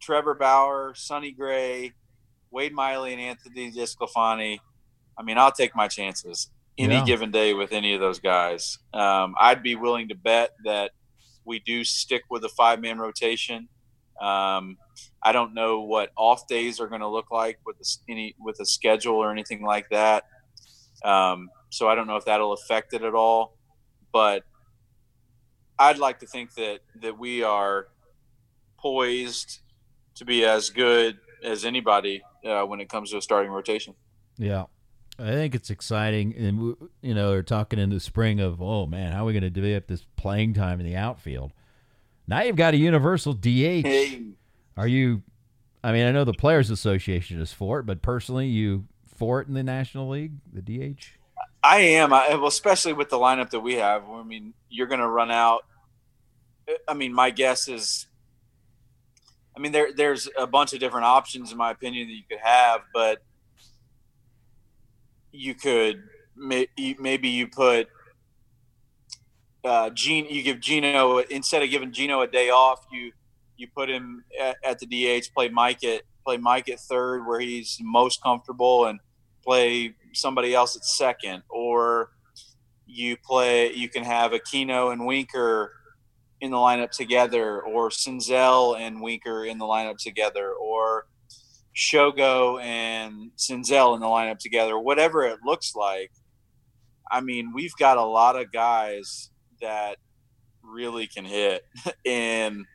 Trevor 0.01 0.33
Bauer, 0.33 0.93
Sonny 0.95 1.31
Gray, 1.31 1.93
Wade 2.49 2.73
Miley, 2.73 3.13
and 3.13 3.21
Anthony 3.21 3.71
DeSclafani. 3.71 4.57
I 5.17 5.21
mean, 5.21 5.37
I'll 5.37 5.51
take 5.51 5.75
my 5.75 5.87
chances 5.87 6.49
any 6.77 6.95
Yeah. 6.95 7.05
given 7.05 7.31
day 7.31 7.53
with 7.53 7.71
any 7.71 7.93
of 7.93 7.99
those 8.01 8.19
guys. 8.19 8.77
Um, 8.93 9.35
I'd 9.39 9.63
be 9.63 9.75
willing 9.75 10.09
to 10.09 10.15
bet 10.15 10.51
that 10.65 10.91
we 11.45 11.59
do 11.59 11.83
stick 11.83 12.23
with 12.29 12.43
a 12.43 12.49
five 12.49 12.81
man 12.81 12.97
rotation. 12.99 13.69
Um, 14.21 14.77
I 15.21 15.31
don't 15.31 15.53
know 15.53 15.81
what 15.81 16.11
off 16.15 16.47
days 16.47 16.79
are 16.79 16.87
going 16.87 17.01
to 17.01 17.07
look 17.07 17.31
like 17.31 17.59
with 17.65 17.77
the, 17.77 17.97
any 18.09 18.35
with 18.39 18.59
a 18.59 18.65
schedule 18.65 19.15
or 19.15 19.31
anything 19.31 19.63
like 19.63 19.89
that. 19.89 20.25
Um, 21.03 21.49
so 21.69 21.87
I 21.89 21.95
don't 21.95 22.07
know 22.07 22.15
if 22.15 22.25
that'll 22.25 22.53
affect 22.53 22.93
it 22.93 23.03
at 23.03 23.13
all. 23.13 23.57
But 24.13 24.43
I'd 25.77 25.97
like 25.97 26.19
to 26.19 26.25
think 26.27 26.53
that 26.55 26.79
that 27.01 27.17
we 27.19 27.43
are 27.43 27.87
poised 28.79 29.59
to 30.15 30.25
be 30.25 30.45
as 30.45 30.69
good 30.69 31.17
as 31.43 31.65
anybody 31.65 32.21
uh, 32.45 32.63
when 32.63 32.79
it 32.79 32.89
comes 32.89 33.11
to 33.11 33.17
a 33.17 33.21
starting 33.21 33.51
rotation. 33.51 33.93
Yeah. 34.37 34.65
I 35.17 35.31
think 35.31 35.55
it's 35.55 35.69
exciting. 35.69 36.35
And, 36.35 36.75
you 37.01 37.13
know, 37.13 37.31
they're 37.31 37.43
talking 37.43 37.79
in 37.79 37.89
the 37.89 37.99
spring 37.99 38.39
of, 38.39 38.61
oh, 38.61 38.85
man, 38.85 39.13
how 39.13 39.23
are 39.23 39.25
we 39.25 39.33
going 39.33 39.43
to 39.43 39.49
develop 39.49 39.87
this 39.87 40.05
playing 40.17 40.53
time 40.53 40.79
in 40.79 40.85
the 40.85 40.95
outfield? 40.95 41.53
Now 42.27 42.41
you've 42.41 42.55
got 42.55 42.73
a 42.73 42.77
universal 42.77 43.33
DH. 43.33 43.45
Hey, 43.45 44.23
Are 44.77 44.87
you, 44.87 45.21
I 45.83 45.91
mean, 45.91 46.05
I 46.05 46.11
know 46.11 46.23
the 46.23 46.33
Players 46.33 46.69
Association 46.69 47.39
is 47.39 47.53
for 47.53 47.79
it, 47.79 47.85
but 47.85 48.01
personally, 48.01 48.47
you 48.47 48.85
for 49.15 49.41
it 49.41 49.47
in 49.47 49.53
the 49.53 49.63
National 49.63 50.09
League, 50.09 50.33
the 50.51 50.61
DH? 50.61 51.11
I 51.63 51.77
am, 51.79 52.13
I, 52.13 52.35
well, 52.35 52.47
especially 52.47 52.93
with 52.93 53.09
the 53.09 53.17
lineup 53.17 53.51
that 53.51 53.61
we 53.61 53.75
have. 53.75 54.03
I 54.09 54.23
mean, 54.23 54.53
you're 54.69 54.87
going 54.87 54.99
to 54.99 55.07
run 55.07 55.31
out. 55.31 55.65
I 56.87 56.93
mean, 56.93 57.13
my 57.13 57.29
guess 57.29 57.67
is, 57.67 58.07
I 59.55 59.59
mean, 59.59 59.71
there 59.71 59.93
there's 59.93 60.27
a 60.37 60.45
bunch 60.45 60.73
of 60.73 60.79
different 60.79 61.05
options, 61.05 61.51
in 61.51 61.57
my 61.57 61.71
opinion, 61.71 62.07
that 62.07 62.13
you 62.13 62.23
could 62.29 62.39
have, 62.43 62.81
but 62.93 63.23
you 65.35 65.55
could 65.55 66.03
maybe 66.35 67.29
you 67.29 67.47
put 67.47 67.87
uh, 69.65 69.89
Gene, 69.89 70.27
you 70.29 70.43
give 70.43 70.59
Gino 70.59 71.17
instead 71.17 71.63
of 71.63 71.69
giving 71.69 71.91
Gino 71.91 72.21
a 72.21 72.27
day 72.27 72.49
off, 72.49 72.85
you 72.91 73.11
you 73.57 73.67
put 73.75 73.89
him 73.89 74.23
at, 74.39 74.57
at 74.63 74.79
the 74.79 74.85
DH, 74.85 75.33
play 75.33 75.49
Mike 75.49 75.83
at 75.83 76.03
play 76.23 76.37
Mike 76.37 76.69
at 76.69 76.79
third 76.79 77.25
where 77.25 77.39
he's 77.39 77.77
most 77.81 78.21
comfortable, 78.21 78.85
and 78.85 78.99
play 79.43 79.95
somebody 80.13 80.53
else 80.53 80.75
at 80.75 80.85
second, 80.85 81.43
or 81.49 82.11
you 82.85 83.17
play 83.17 83.73
you 83.73 83.89
can 83.89 84.03
have 84.03 84.31
Aquino 84.31 84.93
and 84.93 85.05
Winker 85.05 85.71
in 86.41 86.51
the 86.51 86.57
lineup 86.57 86.91
together, 86.91 87.61
or 87.61 87.89
Senzel 87.89 88.79
and 88.79 89.01
Winker 89.01 89.45
in 89.45 89.57
the 89.57 89.65
lineup 89.65 89.97
together, 89.97 90.53
or 90.53 91.07
Shogo 91.75 92.61
and 92.61 93.31
Senzel 93.37 93.95
in 93.95 94.01
the 94.01 94.07
lineup 94.07 94.39
together, 94.39 94.79
whatever 94.79 95.25
it 95.25 95.39
looks 95.45 95.75
like. 95.75 96.11
I 97.11 97.21
mean, 97.21 97.51
we've 97.53 97.75
got 97.77 97.97
a 97.97 98.03
lot 98.03 98.35
of 98.35 98.51
guys 98.51 99.29
that 99.61 99.97
really 100.63 101.07
can 101.07 101.25
hit, 101.25 101.63
and 102.05 102.65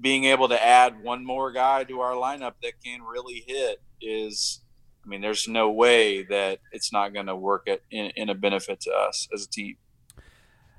being 0.00 0.24
able 0.24 0.48
to 0.48 0.62
add 0.62 1.02
one 1.02 1.24
more 1.24 1.52
guy 1.52 1.84
to 1.84 2.00
our 2.00 2.14
lineup 2.14 2.54
that 2.62 2.72
can 2.84 3.02
really 3.02 3.44
hit 3.46 3.78
is, 4.00 4.62
I 5.04 5.08
mean, 5.08 5.20
there's 5.20 5.46
no 5.46 5.70
way 5.70 6.22
that 6.24 6.60
it's 6.72 6.92
not 6.92 7.12
going 7.12 7.26
to 7.26 7.36
work 7.36 7.68
in, 7.90 8.10
in 8.16 8.30
a 8.30 8.34
benefit 8.34 8.80
to 8.82 8.90
us 8.92 9.28
as 9.34 9.44
a 9.44 9.50
team. 9.50 9.76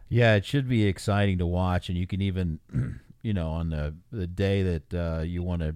Yeah, 0.09 0.35
it 0.35 0.43
should 0.43 0.67
be 0.67 0.85
exciting 0.85 1.37
to 1.37 1.45
watch, 1.45 1.87
and 1.87 1.97
you 1.97 2.07
can 2.07 2.21
even, 2.21 2.59
you 3.21 3.33
know, 3.33 3.51
on 3.51 3.69
the 3.69 3.95
the 4.11 4.27
day 4.27 4.63
that 4.63 4.93
uh, 4.93 5.21
you 5.21 5.41
want 5.43 5.61
to 5.61 5.75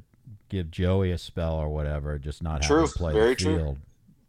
give 0.49 0.71
Joey 0.71 1.11
a 1.11 1.17
spell 1.17 1.55
or 1.55 1.69
whatever, 1.69 2.17
just 2.17 2.41
not 2.43 2.61
true. 2.61 2.81
have 2.81 2.91
to 2.91 2.97
play 2.97 3.13
Very 3.13 3.35
the 3.35 3.43
field. 3.43 3.77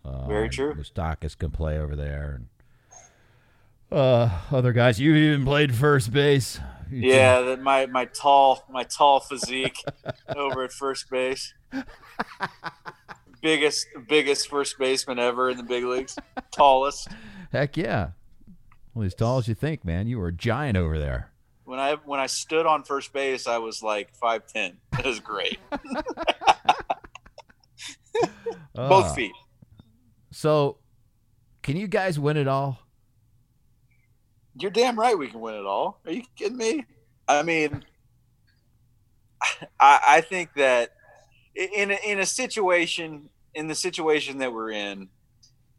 True. 0.05 0.13
Uh, 0.13 0.27
Very 0.27 0.49
true. 0.49 0.75
Moustakas 0.75 1.37
can 1.37 1.51
play 1.51 1.79
over 1.79 1.97
there, 1.97 2.39
and 2.39 3.99
uh, 3.99 4.31
other 4.53 4.73
guys. 4.73 5.01
You 5.01 5.15
even 5.15 5.45
played 5.45 5.75
first 5.75 6.13
base. 6.13 6.61
You 6.91 7.11
yeah, 7.11 7.41
that 7.41 7.61
my 7.61 7.87
my 7.87 8.05
tall 8.05 8.65
my 8.71 8.85
tall 8.85 9.19
physique 9.21 9.83
over 10.37 10.63
at 10.63 10.73
first 10.73 11.11
base. 11.11 11.55
biggest 13.43 13.87
biggest 14.09 14.49
first 14.49 14.79
baseman 14.79 15.19
ever 15.19 15.51
in 15.51 15.57
the 15.57 15.65
big 15.65 15.85
leagues. 15.85 16.17
Tallest. 16.53 17.09
Heck 17.53 17.77
yeah. 17.77 18.11
Well, 18.95 19.05
as 19.05 19.15
tall 19.15 19.39
as 19.39 19.49
you 19.49 19.55
think, 19.55 19.85
man. 19.85 20.07
You 20.07 20.19
were 20.19 20.29
a 20.29 20.33
giant 20.33 20.77
over 20.77 20.99
there. 20.99 21.31
When 21.65 21.81
I 21.81 21.97
when 22.05 22.21
I 22.21 22.27
stood 22.27 22.65
on 22.65 22.85
first 22.85 23.13
base, 23.13 23.49
I 23.49 23.59
was 23.59 23.83
like 23.83 24.15
five 24.15 24.47
ten. 24.47 24.77
It 24.99 25.05
was 25.05 25.21
great. 25.21 25.59
Both 28.75 29.07
uh, 29.07 29.15
feet. 29.15 29.33
So, 30.33 30.79
can 31.63 31.77
you 31.77 31.87
guys 31.87 32.19
win 32.19 32.37
it 32.37 32.49
all? 32.49 32.79
You're 34.59 34.71
damn 34.71 34.99
right 34.99 35.19
we 35.19 35.29
can 35.29 35.41
win 35.41 35.55
it 35.55 35.67
all. 35.67 36.01
Are 36.07 36.13
you 36.13 36.23
kidding 36.37 36.57
me? 36.57 36.85
I 37.29 37.43
mean, 37.43 37.85
I, 39.81 40.01
I 40.09 40.21
think 40.21 40.55
that 40.55 40.91
in 41.55 41.91
a, 41.91 41.99
in 42.07 42.21
a 42.21 42.27
situation 42.27 43.29
in 43.55 43.69
the 43.69 43.75
situation 43.75 44.39
that 44.39 44.53
we're 44.53 44.71
in, 44.71 45.09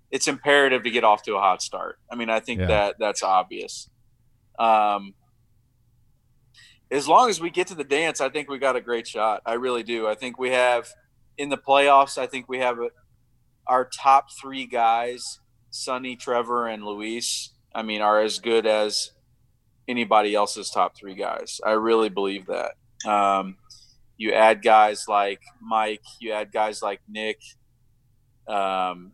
it's 0.10 0.28
imperative 0.28 0.84
to 0.84 0.90
get 0.90 1.04
off 1.04 1.22
to 1.24 1.36
a 1.36 1.40
hot 1.40 1.62
start. 1.62 2.00
I 2.12 2.16
mean, 2.16 2.30
I 2.30 2.40
think 2.40 2.62
yeah. 2.62 2.68
that 2.68 2.96
that's 3.00 3.24
obvious. 3.24 3.90
Um, 4.58 5.14
as 6.92 7.08
long 7.08 7.30
as 7.30 7.42
we 7.42 7.50
get 7.50 7.68
to 7.68 7.76
the 7.76 7.84
dance, 7.84 8.22
I 8.22 8.30
think 8.30 8.50
we 8.50 8.58
got 8.60 8.76
a 8.76 8.82
great 8.82 9.08
shot. 9.08 9.42
I 9.46 9.54
really 9.54 9.84
do. 9.84 10.08
I 10.08 10.16
think 10.16 10.38
we 10.40 10.52
have 10.52 10.88
in 11.38 11.50
the 11.50 11.58
playoffs. 11.58 12.18
I 12.18 12.28
think 12.28 12.48
we 12.48 12.60
have 12.60 12.80
a, 12.80 12.90
our 13.68 13.86
top 13.86 14.28
three 14.42 14.66
guys: 14.66 15.40
Sonny, 15.70 16.16
Trevor, 16.16 16.68
and 16.68 16.84
Luis. 16.84 17.52
I 17.76 17.84
mean, 17.84 18.02
are 18.02 18.22
as 18.22 18.40
good 18.40 18.66
as 18.66 19.12
anybody 19.88 20.36
else's 20.36 20.70
top 20.70 20.96
three 20.98 21.16
guys. 21.16 21.60
I 21.66 21.72
really 21.72 22.10
believe 22.10 22.48
that. 22.48 22.74
Um, 23.10 23.58
you 24.18 24.34
add 24.34 24.64
guys 24.64 25.06
like 25.08 25.42
Mike, 25.62 26.04
you 26.20 26.32
add 26.32 26.52
guys 26.52 26.82
like 26.82 27.02
Nick 27.08 27.40
um, 28.48 29.12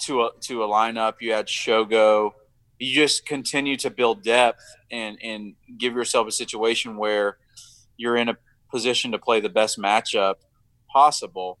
to 0.00 0.22
a 0.22 0.30
to 0.42 0.62
a 0.62 0.68
lineup. 0.68 1.14
You 1.20 1.32
add 1.32 1.46
Shogo. 1.46 2.32
You 2.78 2.94
just 2.94 3.26
continue 3.26 3.76
to 3.78 3.90
build 3.90 4.22
depth 4.22 4.62
and 4.90 5.18
and 5.22 5.54
give 5.78 5.94
yourself 5.94 6.28
a 6.28 6.32
situation 6.32 6.96
where 6.96 7.38
you're 7.96 8.16
in 8.16 8.28
a 8.28 8.36
position 8.70 9.12
to 9.12 9.18
play 9.18 9.40
the 9.40 9.48
best 9.48 9.78
matchup 9.78 10.36
possible. 10.92 11.58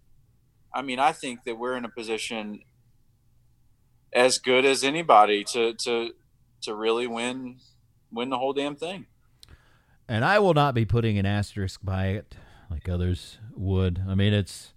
I 0.74 0.82
mean, 0.82 0.98
I 0.98 1.12
think 1.12 1.44
that 1.44 1.58
we're 1.58 1.76
in 1.76 1.84
a 1.84 1.88
position 1.88 2.60
as 4.12 4.38
good 4.38 4.64
as 4.64 4.84
anybody 4.84 5.44
to 5.44 5.74
to 5.74 6.10
to 6.62 6.74
really 6.74 7.06
win 7.06 7.58
win 8.12 8.30
the 8.30 8.38
whole 8.38 8.52
damn 8.52 8.76
thing. 8.76 9.06
And 10.08 10.24
I 10.24 10.38
will 10.38 10.54
not 10.54 10.74
be 10.74 10.84
putting 10.84 11.18
an 11.18 11.26
asterisk 11.26 11.80
by 11.82 12.08
it 12.08 12.36
like 12.70 12.88
others 12.88 13.38
would. 13.54 14.02
I 14.08 14.14
mean, 14.14 14.32
it's 14.32 14.72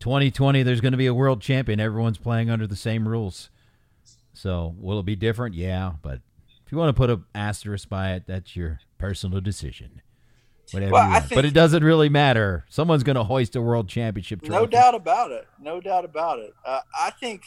2020. 0.00 0.62
There's 0.62 0.80
going 0.80 0.92
to 0.92 0.98
be 0.98 1.06
a 1.06 1.14
world 1.14 1.40
champion. 1.42 1.80
Everyone's 1.80 2.18
playing 2.18 2.50
under 2.50 2.66
the 2.66 2.76
same 2.76 3.06
rules. 3.06 3.50
So 4.40 4.74
will 4.78 4.98
it 5.00 5.04
be 5.04 5.16
different? 5.16 5.54
Yeah, 5.54 5.92
but 6.00 6.20
if 6.64 6.72
you 6.72 6.78
want 6.78 6.88
to 6.88 6.98
put 6.98 7.10
an 7.10 7.26
asterisk 7.34 7.90
by 7.90 8.12
it, 8.12 8.22
that's 8.26 8.56
your 8.56 8.80
personal 8.96 9.42
decision. 9.42 10.00
Whatever 10.72 10.92
well, 10.92 11.04
you 11.04 11.12
want. 11.12 11.28
but 11.28 11.44
it 11.44 11.52
doesn't 11.52 11.84
really 11.84 12.08
matter. 12.08 12.64
Someone's 12.70 13.02
going 13.02 13.16
to 13.16 13.24
hoist 13.24 13.54
a 13.54 13.60
world 13.60 13.86
championship 13.86 14.40
trophy. 14.40 14.54
No 14.54 14.64
doubt 14.64 14.94
about 14.94 15.30
it. 15.30 15.46
No 15.60 15.78
doubt 15.78 16.06
about 16.06 16.38
it. 16.38 16.54
Uh, 16.64 16.80
I 16.98 17.10
think 17.10 17.42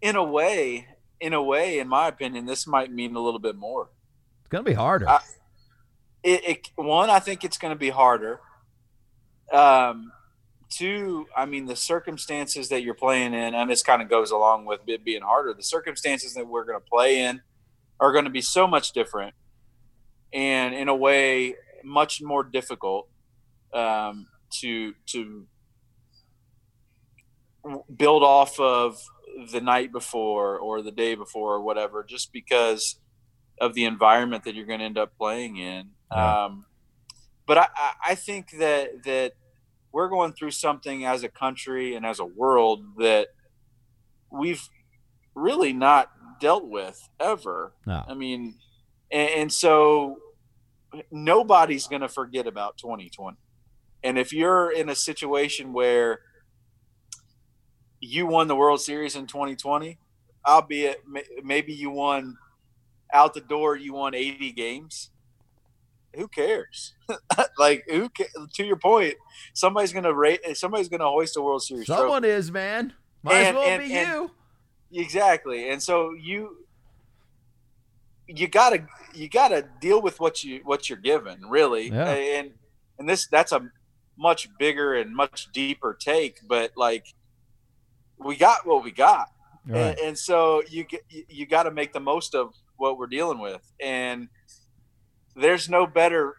in 0.00 0.14
a 0.14 0.22
way, 0.22 0.86
in 1.20 1.32
a 1.32 1.42
way, 1.42 1.80
in 1.80 1.88
my 1.88 2.06
opinion, 2.06 2.46
this 2.46 2.64
might 2.64 2.92
mean 2.92 3.16
a 3.16 3.20
little 3.20 3.40
bit 3.40 3.56
more. 3.56 3.90
It's 4.42 4.50
going 4.50 4.64
to 4.64 4.70
be 4.70 4.76
harder. 4.76 5.08
I, 5.08 5.18
it, 6.22 6.44
it, 6.44 6.70
one, 6.76 7.10
I 7.10 7.18
think 7.18 7.42
it's 7.42 7.58
going 7.58 7.74
to 7.74 7.78
be 7.78 7.90
harder. 7.90 8.38
Um, 9.52 10.12
two, 10.70 11.26
I 11.36 11.46
mean, 11.46 11.66
the 11.66 11.76
circumstances 11.76 12.68
that 12.68 12.82
you're 12.82 12.94
playing 12.94 13.34
in, 13.34 13.54
and 13.54 13.68
this 13.68 13.82
kind 13.82 14.00
of 14.00 14.08
goes 14.08 14.30
along 14.30 14.64
with 14.64 14.80
it 14.86 15.04
being 15.04 15.22
harder. 15.22 15.52
The 15.52 15.62
circumstances 15.62 16.34
that 16.34 16.46
we're 16.46 16.64
going 16.64 16.78
to 16.78 16.86
play 16.86 17.20
in 17.20 17.42
are 17.98 18.12
going 18.12 18.24
to 18.24 18.30
be 18.30 18.40
so 18.40 18.66
much 18.66 18.92
different, 18.92 19.34
and 20.32 20.74
in 20.74 20.88
a 20.88 20.94
way, 20.94 21.56
much 21.84 22.22
more 22.22 22.44
difficult 22.44 23.08
um, 23.74 24.26
to 24.60 24.94
to 25.06 25.46
build 27.94 28.22
off 28.22 28.58
of 28.58 29.02
the 29.52 29.60
night 29.60 29.92
before 29.92 30.58
or 30.58 30.82
the 30.82 30.90
day 30.90 31.14
before 31.14 31.54
or 31.54 31.60
whatever, 31.60 32.04
just 32.04 32.32
because 32.32 32.96
of 33.60 33.74
the 33.74 33.84
environment 33.84 34.44
that 34.44 34.54
you're 34.54 34.66
going 34.66 34.78
to 34.78 34.84
end 34.84 34.98
up 34.98 35.16
playing 35.18 35.56
in. 35.56 35.90
Yeah. 36.12 36.44
Um, 36.44 36.64
but 37.46 37.58
I, 37.58 37.68
I 38.08 38.14
think 38.14 38.52
that 38.58 39.02
that 39.04 39.32
we're 39.92 40.08
going 40.08 40.32
through 40.32 40.52
something 40.52 41.04
as 41.04 41.22
a 41.24 41.28
country 41.28 41.94
and 41.94 42.06
as 42.06 42.20
a 42.20 42.24
world 42.24 42.84
that 42.98 43.28
we've 44.30 44.68
really 45.34 45.72
not 45.72 46.10
dealt 46.40 46.68
with 46.68 47.08
ever. 47.18 47.72
No. 47.86 48.04
I 48.06 48.14
mean, 48.14 48.54
and, 49.10 49.30
and 49.30 49.52
so 49.52 50.18
nobody's 51.10 51.86
going 51.86 52.02
to 52.02 52.08
forget 52.08 52.46
about 52.46 52.78
2020. 52.78 53.36
And 54.02 54.18
if 54.18 54.32
you're 54.32 54.70
in 54.70 54.88
a 54.88 54.94
situation 54.94 55.72
where 55.72 56.20
you 58.00 58.26
won 58.26 58.48
the 58.48 58.56
World 58.56 58.80
Series 58.80 59.14
in 59.14 59.26
2020, 59.26 59.98
albeit 60.46 61.02
maybe 61.44 61.72
you 61.72 61.90
won 61.90 62.36
out 63.12 63.34
the 63.34 63.40
door, 63.40 63.76
you 63.76 63.92
won 63.92 64.14
80 64.14 64.52
games. 64.52 65.10
Who 66.16 66.28
cares? 66.28 66.94
like 67.58 67.84
who? 67.88 68.08
Ca- 68.08 68.46
to 68.54 68.64
your 68.64 68.76
point, 68.76 69.14
somebody's 69.54 69.92
gonna 69.92 70.14
rate. 70.14 70.40
Somebody's 70.54 70.88
gonna 70.88 71.08
hoist 71.08 71.36
a 71.36 71.42
World 71.42 71.62
Series. 71.62 71.86
Someone 71.86 72.22
trophy. 72.22 72.34
is, 72.34 72.50
man. 72.50 72.92
Might 73.22 73.34
and, 73.34 73.48
as 73.48 73.54
well 73.54 73.68
and, 73.68 73.82
be 73.82 73.94
and, 73.94 74.08
you. 74.08 75.00
Exactly, 75.00 75.70
and 75.70 75.82
so 75.82 76.12
you 76.12 76.56
you 78.26 78.48
gotta 78.48 78.86
you 79.14 79.28
gotta 79.28 79.66
deal 79.80 80.00
with 80.02 80.20
what 80.20 80.42
you 80.42 80.60
what 80.64 80.88
you're 80.88 80.98
given, 80.98 81.42
really. 81.48 81.88
Yeah. 81.88 82.10
And 82.10 82.50
and 82.98 83.08
this 83.08 83.26
that's 83.26 83.52
a 83.52 83.70
much 84.18 84.48
bigger 84.58 84.94
and 84.94 85.14
much 85.14 85.50
deeper 85.52 85.96
take, 85.98 86.40
but 86.46 86.72
like 86.76 87.06
we 88.18 88.36
got 88.36 88.66
what 88.66 88.84
we 88.84 88.90
got, 88.90 89.28
right. 89.66 89.80
and, 89.80 89.98
and, 89.98 90.18
so 90.18 90.62
you 90.68 90.84
you, 91.08 91.24
you 91.28 91.46
got 91.46 91.62
to 91.64 91.70
make 91.70 91.92
the 91.92 92.00
most 92.00 92.34
of 92.34 92.52
what 92.76 92.98
we're 92.98 93.06
dealing 93.06 93.38
with, 93.38 93.62
and 93.80 94.28
there's 95.36 95.68
no 95.68 95.86
better 95.86 96.36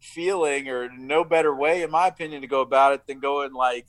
feeling 0.00 0.68
or 0.68 0.88
no 0.96 1.24
better 1.24 1.54
way, 1.54 1.82
in 1.82 1.90
my 1.90 2.08
opinion, 2.08 2.42
to 2.42 2.48
go 2.48 2.60
about 2.60 2.92
it 2.92 3.06
than 3.06 3.20
going 3.20 3.52
like 3.52 3.86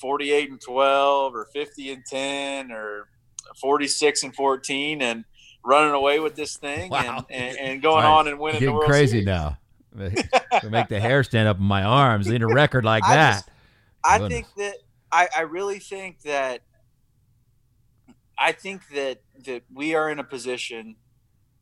48 0.00 0.50
and 0.50 0.60
12 0.60 1.34
or 1.34 1.46
50 1.52 1.92
and 1.92 2.04
10 2.06 2.72
or 2.72 3.08
46 3.60 4.22
and 4.22 4.34
14 4.34 5.02
and 5.02 5.24
running 5.64 5.94
away 5.94 6.20
with 6.20 6.34
this 6.34 6.56
thing 6.56 6.90
wow. 6.90 7.24
and, 7.30 7.42
and, 7.42 7.58
and, 7.58 7.82
going 7.82 8.04
right. 8.04 8.18
on 8.18 8.28
and 8.28 8.38
winning 8.38 8.60
You're 8.60 8.72
the 8.72 8.76
World 8.78 8.90
crazy 8.90 9.24
Series. 9.24 9.26
now. 9.26 9.58
make 10.68 10.88
the 10.88 10.98
hair 10.98 11.22
stand 11.22 11.46
up 11.46 11.58
in 11.58 11.64
my 11.64 11.84
arms. 11.84 12.26
Need 12.26 12.42
a 12.42 12.46
record 12.46 12.84
like 12.84 13.04
I 13.04 13.14
that. 13.14 13.32
Just, 13.32 13.50
I 14.04 14.28
think 14.28 14.46
that 14.56 14.74
I, 15.12 15.28
I 15.36 15.40
really 15.42 15.78
think 15.78 16.22
that 16.22 16.62
I 18.36 18.50
think 18.50 18.88
that 18.88 19.20
that 19.44 19.62
we 19.72 19.94
are 19.94 20.10
in 20.10 20.18
a 20.18 20.24
position 20.24 20.96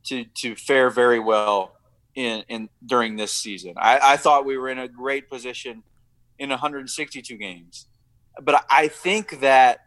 to 0.04 0.24
to 0.24 0.56
fare 0.56 0.90
very 0.90 1.20
well 1.20 1.76
in 2.14 2.44
in 2.48 2.68
during 2.84 3.16
this 3.16 3.32
season. 3.32 3.74
I, 3.76 3.98
I 4.02 4.16
thought 4.16 4.44
we 4.44 4.58
were 4.58 4.68
in 4.68 4.78
a 4.78 4.88
great 4.88 5.28
position 5.28 5.82
in 6.38 6.50
162 6.50 7.36
games, 7.36 7.86
but 8.42 8.64
I 8.70 8.88
think 8.88 9.40
that 9.40 9.80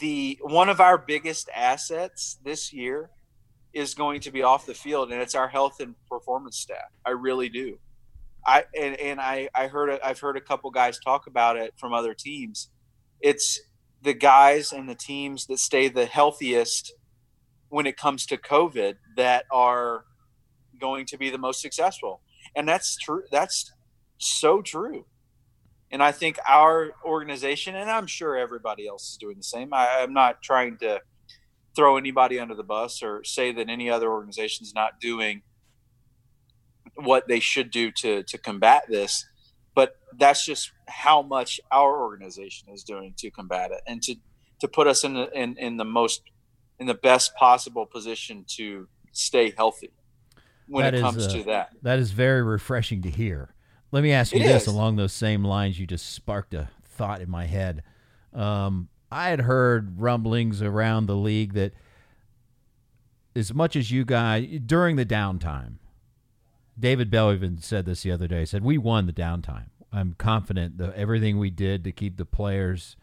the 0.00 0.38
one 0.42 0.68
of 0.68 0.80
our 0.80 0.98
biggest 0.98 1.48
assets 1.54 2.38
this 2.44 2.72
year 2.72 3.10
is 3.72 3.94
going 3.94 4.20
to 4.20 4.30
be 4.30 4.42
off 4.42 4.66
the 4.66 4.74
field, 4.74 5.12
and 5.12 5.20
it's 5.20 5.34
our 5.34 5.48
health 5.48 5.80
and 5.80 5.94
performance 6.08 6.58
staff. 6.58 6.90
I 7.04 7.10
really 7.10 7.48
do. 7.48 7.78
I 8.46 8.64
and, 8.78 8.98
and 9.00 9.20
I 9.20 9.48
I 9.54 9.66
heard 9.66 9.98
I've 10.02 10.20
heard 10.20 10.36
a 10.36 10.40
couple 10.40 10.70
guys 10.70 10.98
talk 10.98 11.26
about 11.26 11.56
it 11.56 11.74
from 11.76 11.92
other 11.92 12.14
teams. 12.14 12.70
It's 13.20 13.60
the 14.04 14.14
guys 14.14 14.72
and 14.72 14.88
the 14.88 14.94
teams 14.94 15.46
that 15.46 15.58
stay 15.58 15.88
the 15.88 16.04
healthiest 16.04 16.94
when 17.70 17.86
it 17.86 17.96
comes 17.96 18.26
to 18.26 18.36
COVID 18.36 18.96
that 19.16 19.46
are 19.50 20.04
going 20.78 21.06
to 21.06 21.16
be 21.16 21.30
the 21.30 21.38
most 21.38 21.60
successful. 21.60 22.20
And 22.54 22.68
that's 22.68 22.96
true. 22.98 23.22
That's 23.32 23.72
so 24.18 24.60
true. 24.60 25.06
And 25.90 26.02
I 26.02 26.12
think 26.12 26.38
our 26.46 26.92
organization, 27.04 27.76
and 27.76 27.90
I'm 27.90 28.06
sure 28.06 28.36
everybody 28.36 28.86
else 28.86 29.12
is 29.12 29.16
doing 29.16 29.38
the 29.38 29.42
same. 29.42 29.72
I, 29.72 30.00
am 30.00 30.12
not 30.12 30.42
trying 30.42 30.76
to 30.78 31.00
throw 31.74 31.96
anybody 31.96 32.38
under 32.38 32.54
the 32.54 32.62
bus 32.62 33.02
or 33.02 33.24
say 33.24 33.52
that 33.52 33.68
any 33.68 33.88
other 33.88 34.10
organization 34.10 34.64
is 34.64 34.74
not 34.74 35.00
doing 35.00 35.42
what 36.96 37.26
they 37.26 37.40
should 37.40 37.70
do 37.70 37.90
to 37.90 38.22
to 38.22 38.38
combat 38.38 38.84
this 38.88 39.24
but 39.74 39.96
that's 40.16 40.44
just 40.44 40.72
how 40.88 41.22
much 41.22 41.60
our 41.70 42.00
organization 42.02 42.68
is 42.72 42.84
doing 42.84 43.14
to 43.18 43.30
combat 43.30 43.70
it 43.70 43.80
and 43.86 44.02
to 44.02 44.16
to 44.60 44.68
put 44.68 44.86
us 44.86 45.04
in 45.04 45.14
the 45.14 45.30
in, 45.38 45.56
in 45.58 45.76
the 45.76 45.84
most 45.84 46.22
in 46.78 46.86
the 46.86 46.94
best 46.94 47.34
possible 47.36 47.86
position 47.86 48.44
to 48.48 48.88
stay 49.12 49.52
healthy 49.56 49.92
when 50.66 50.84
that 50.84 50.94
it 50.94 51.00
comes 51.00 51.26
uh, 51.26 51.30
to 51.30 51.42
that. 51.44 51.70
that 51.82 51.98
is 51.98 52.10
very 52.10 52.42
refreshing 52.42 53.02
to 53.02 53.10
hear. 53.10 53.54
Let 53.92 54.02
me 54.02 54.12
ask 54.12 54.32
you 54.32 54.40
it 54.40 54.44
this 54.44 54.62
is. 54.62 54.68
along 54.68 54.96
those 54.96 55.12
same 55.12 55.44
lines 55.44 55.78
you 55.78 55.86
just 55.86 56.12
sparked 56.14 56.54
a 56.54 56.68
thought 56.84 57.20
in 57.20 57.30
my 57.30 57.46
head. 57.46 57.82
Um, 58.32 58.88
i 59.12 59.28
had 59.28 59.42
heard 59.42 60.00
rumblings 60.00 60.60
around 60.60 61.06
the 61.06 61.14
league 61.14 61.52
that 61.52 61.72
as 63.36 63.54
much 63.54 63.76
as 63.76 63.90
you 63.90 64.04
guys 64.04 64.60
during 64.66 64.96
the 64.96 65.06
downtime 65.06 65.76
David 66.78 67.10
Bell 67.10 67.32
even 67.32 67.58
said 67.58 67.86
this 67.86 68.02
the 68.02 68.12
other 68.12 68.26
day. 68.26 68.40
He 68.40 68.46
said, 68.46 68.64
We 68.64 68.78
won 68.78 69.06
the 69.06 69.12
downtime. 69.12 69.66
I'm 69.92 70.14
confident 70.14 70.78
that 70.78 70.94
everything 70.94 71.38
we 71.38 71.50
did 71.50 71.84
to 71.84 71.92
keep 71.92 72.16
the 72.16 72.24
players, 72.24 72.96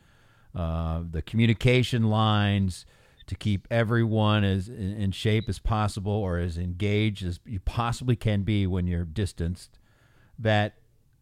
uh, 0.53 1.03
the 1.09 1.21
communication 1.21 2.09
lines, 2.09 2.85
to 3.27 3.35
keep 3.35 3.65
everyone 3.71 4.43
as 4.43 4.67
in, 4.67 5.11
shape 5.11 5.47
as 5.47 5.57
possible 5.57 6.11
or 6.11 6.37
as 6.37 6.57
engaged 6.57 7.25
as 7.25 7.39
you 7.45 7.61
possibly 7.61 8.17
can 8.17 8.41
be 8.41 8.67
when 8.67 8.87
you're 8.87 9.05
distanced, 9.05 9.79
that 10.37 10.73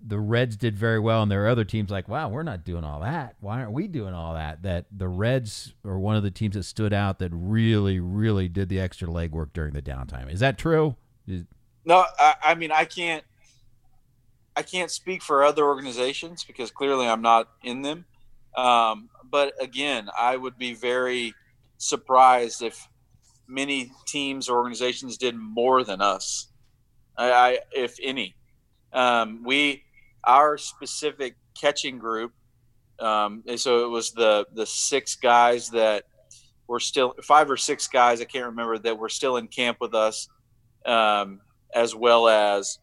the 0.03 0.19
Reds 0.19 0.57
did 0.57 0.75
very 0.75 0.99
well, 0.99 1.21
and 1.21 1.29
there 1.29 1.43
are 1.43 1.49
other 1.49 1.65
teams 1.65 1.91
like, 1.91 2.07
wow, 2.07 2.29
we're 2.29 2.41
not 2.41 2.63
doing 2.63 2.83
all 2.83 3.01
that. 3.01 3.35
Why 3.41 3.59
aren't 3.59 3.73
we 3.73 3.87
doing 3.87 4.13
all 4.13 4.33
that? 4.33 4.63
That 4.63 4.85
the 4.91 5.07
Reds 5.07 5.75
are 5.85 5.99
one 5.99 6.15
of 6.15 6.23
the 6.23 6.31
teams 6.31 6.55
that 6.55 6.63
stood 6.63 6.93
out 6.93 7.19
that 7.19 7.31
really, 7.31 7.99
really 7.99 8.47
did 8.47 8.69
the 8.69 8.79
extra 8.79 9.07
legwork 9.07 9.53
during 9.53 9.73
the 9.73 9.81
downtime. 9.81 10.31
Is 10.31 10.39
that 10.39 10.57
true? 10.57 10.95
Is, 11.27 11.43
no, 11.89 12.05
I, 12.19 12.35
I 12.43 12.55
mean 12.55 12.71
I 12.71 12.85
can't. 12.85 13.23
I 14.55 14.61
can't 14.61 14.91
speak 14.91 15.23
for 15.23 15.43
other 15.43 15.63
organizations 15.63 16.43
because 16.43 16.69
clearly 16.69 17.07
I'm 17.07 17.21
not 17.21 17.47
in 17.63 17.81
them. 17.81 18.05
Um, 18.57 19.09
but 19.29 19.53
again, 19.61 20.09
I 20.17 20.35
would 20.35 20.57
be 20.57 20.73
very 20.73 21.33
surprised 21.77 22.61
if 22.61 22.87
many 23.47 23.91
teams 24.05 24.49
or 24.49 24.57
organizations 24.57 25.17
did 25.17 25.35
more 25.35 25.83
than 25.83 26.01
us. 26.01 26.47
I, 27.17 27.31
I 27.31 27.59
if 27.71 27.97
any, 28.03 28.35
um, 28.93 29.43
we 29.43 29.83
our 30.23 30.57
specific 30.57 31.35
catching 31.59 31.97
group. 31.97 32.33
Um, 32.99 33.43
so 33.55 33.85
it 33.85 33.89
was 33.89 34.11
the 34.11 34.45
the 34.53 34.65
six 34.65 35.15
guys 35.15 35.69
that 35.69 36.03
were 36.67 36.79
still 36.79 37.15
five 37.23 37.49
or 37.49 37.57
six 37.57 37.87
guys 37.87 38.21
I 38.21 38.25
can't 38.25 38.45
remember 38.45 38.77
that 38.77 38.99
were 38.99 39.09
still 39.09 39.37
in 39.37 39.47
camp 39.47 39.77
with 39.81 39.95
us. 39.95 40.27
Um, 40.85 41.41
as 41.73 41.95
well 41.95 42.27
as 42.27 42.79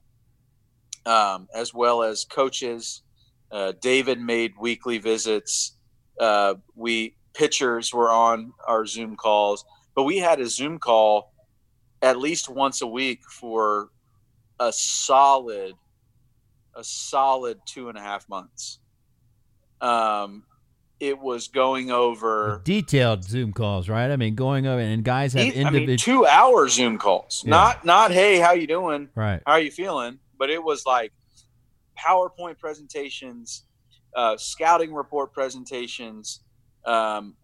um, 1.04 1.48
as 1.54 1.72
well 1.72 2.02
as 2.02 2.24
coaches. 2.24 3.02
Uh, 3.50 3.72
David 3.80 4.20
made 4.20 4.54
weekly 4.58 4.98
visits. 4.98 5.76
Uh, 6.18 6.54
we 6.74 7.14
pitchers 7.32 7.94
were 7.94 8.10
on 8.10 8.52
our 8.66 8.86
Zoom 8.86 9.14
calls, 9.14 9.64
but 9.94 10.02
we 10.02 10.18
had 10.18 10.40
a 10.40 10.46
Zoom 10.46 10.78
call 10.78 11.32
at 12.02 12.18
least 12.18 12.48
once 12.48 12.82
a 12.82 12.86
week 12.86 13.20
for 13.30 13.90
a 14.58 14.72
solid 14.72 15.74
a 16.74 16.84
solid 16.84 17.58
two 17.64 17.88
and 17.88 17.96
a 17.96 18.00
half 18.00 18.28
months. 18.28 18.80
Um, 19.80 20.44
it 20.98 21.18
was 21.18 21.48
going 21.48 21.90
over 21.90 22.62
detailed 22.64 23.24
Zoom 23.24 23.52
calls, 23.52 23.88
right? 23.88 24.10
I 24.10 24.16
mean, 24.16 24.34
going 24.34 24.66
over 24.66 24.80
and 24.80 25.04
guys 25.04 25.34
have 25.34 25.46
individual 25.46 25.82
I 25.82 25.86
mean, 25.86 25.98
two 25.98 26.26
hour 26.26 26.68
Zoom 26.68 26.98
calls, 26.98 27.42
yeah. 27.44 27.50
not 27.50 27.84
not 27.84 28.10
hey, 28.10 28.38
how 28.38 28.52
you 28.52 28.66
doing? 28.66 29.08
Right, 29.14 29.42
how 29.46 29.52
are 29.52 29.60
you 29.60 29.70
feeling? 29.70 30.18
But 30.38 30.50
it 30.50 30.62
was 30.62 30.86
like 30.86 31.12
PowerPoint 31.98 32.58
presentations, 32.58 33.64
uh, 34.14 34.36
scouting 34.36 34.92
report 34.92 35.32
presentations, 35.32 36.40
um, 36.84 37.34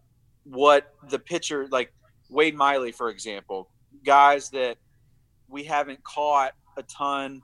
what 0.45 0.95
the 1.11 1.19
pitcher 1.19 1.69
like 1.71 1.93
Wade 2.31 2.55
Miley, 2.55 2.93
for 2.93 3.11
example, 3.11 3.69
guys 4.05 4.51
that 4.51 4.79
we 5.49 5.65
haven't 5.65 6.03
caught 6.05 6.53
a 6.77 6.83
ton 6.85 7.43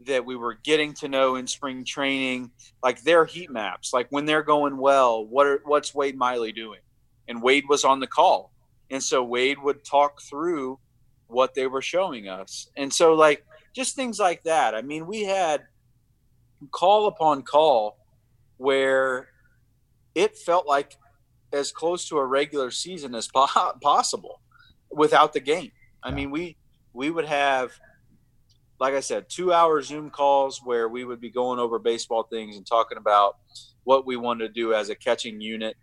that 0.00 0.24
we 0.24 0.36
were 0.36 0.54
getting 0.54 0.92
to 0.94 1.08
know 1.08 1.36
in 1.36 1.46
spring 1.46 1.84
training, 1.84 2.50
like 2.82 3.02
their 3.02 3.24
heat 3.24 3.50
maps, 3.50 3.92
like 3.92 4.06
when 4.10 4.26
they're 4.26 4.42
going 4.42 4.76
well, 4.76 5.24
what 5.24 5.46
are, 5.46 5.62
what's 5.64 5.94
Wade 5.94 6.16
Miley 6.16 6.52
doing? 6.52 6.80
And 7.28 7.42
Wade 7.42 7.64
was 7.68 7.84
on 7.84 8.00
the 8.00 8.06
call. 8.06 8.52
And 8.90 9.02
so 9.02 9.24
Wade 9.24 9.58
would 9.62 9.84
talk 9.84 10.20
through 10.22 10.78
what 11.26 11.54
they 11.54 11.66
were 11.66 11.82
showing 11.82 12.28
us. 12.28 12.68
And 12.76 12.92
so 12.92 13.14
like 13.14 13.44
just 13.74 13.96
things 13.96 14.18
like 14.18 14.42
that. 14.44 14.74
I 14.74 14.82
mean, 14.82 15.06
we 15.06 15.24
had 15.24 15.64
call 16.70 17.08
upon 17.08 17.42
call 17.42 17.98
where 18.58 19.28
it 20.14 20.36
felt 20.36 20.66
like 20.66 20.96
as 21.52 21.72
close 21.72 22.08
to 22.08 22.18
a 22.18 22.24
regular 22.24 22.70
season 22.70 23.14
as 23.14 23.28
po- 23.28 23.72
possible 23.82 24.40
without 24.90 25.32
the 25.32 25.40
game. 25.40 25.72
I 26.02 26.10
mean, 26.10 26.30
we 26.30 26.56
we 26.92 27.10
would 27.10 27.26
have 27.26 27.72
like 28.78 28.94
I 28.94 29.00
said, 29.00 29.28
two 29.28 29.52
hour 29.52 29.80
Zoom 29.82 30.10
calls 30.10 30.60
where 30.62 30.88
we 30.88 31.04
would 31.04 31.20
be 31.20 31.30
going 31.30 31.58
over 31.58 31.78
baseball 31.78 32.24
things 32.24 32.56
and 32.56 32.66
talking 32.66 32.98
about 32.98 33.36
what 33.84 34.06
we 34.06 34.16
wanted 34.16 34.48
to 34.48 34.52
do 34.52 34.74
as 34.74 34.90
a 34.90 34.94
catching 34.94 35.40
unit, 35.40 35.76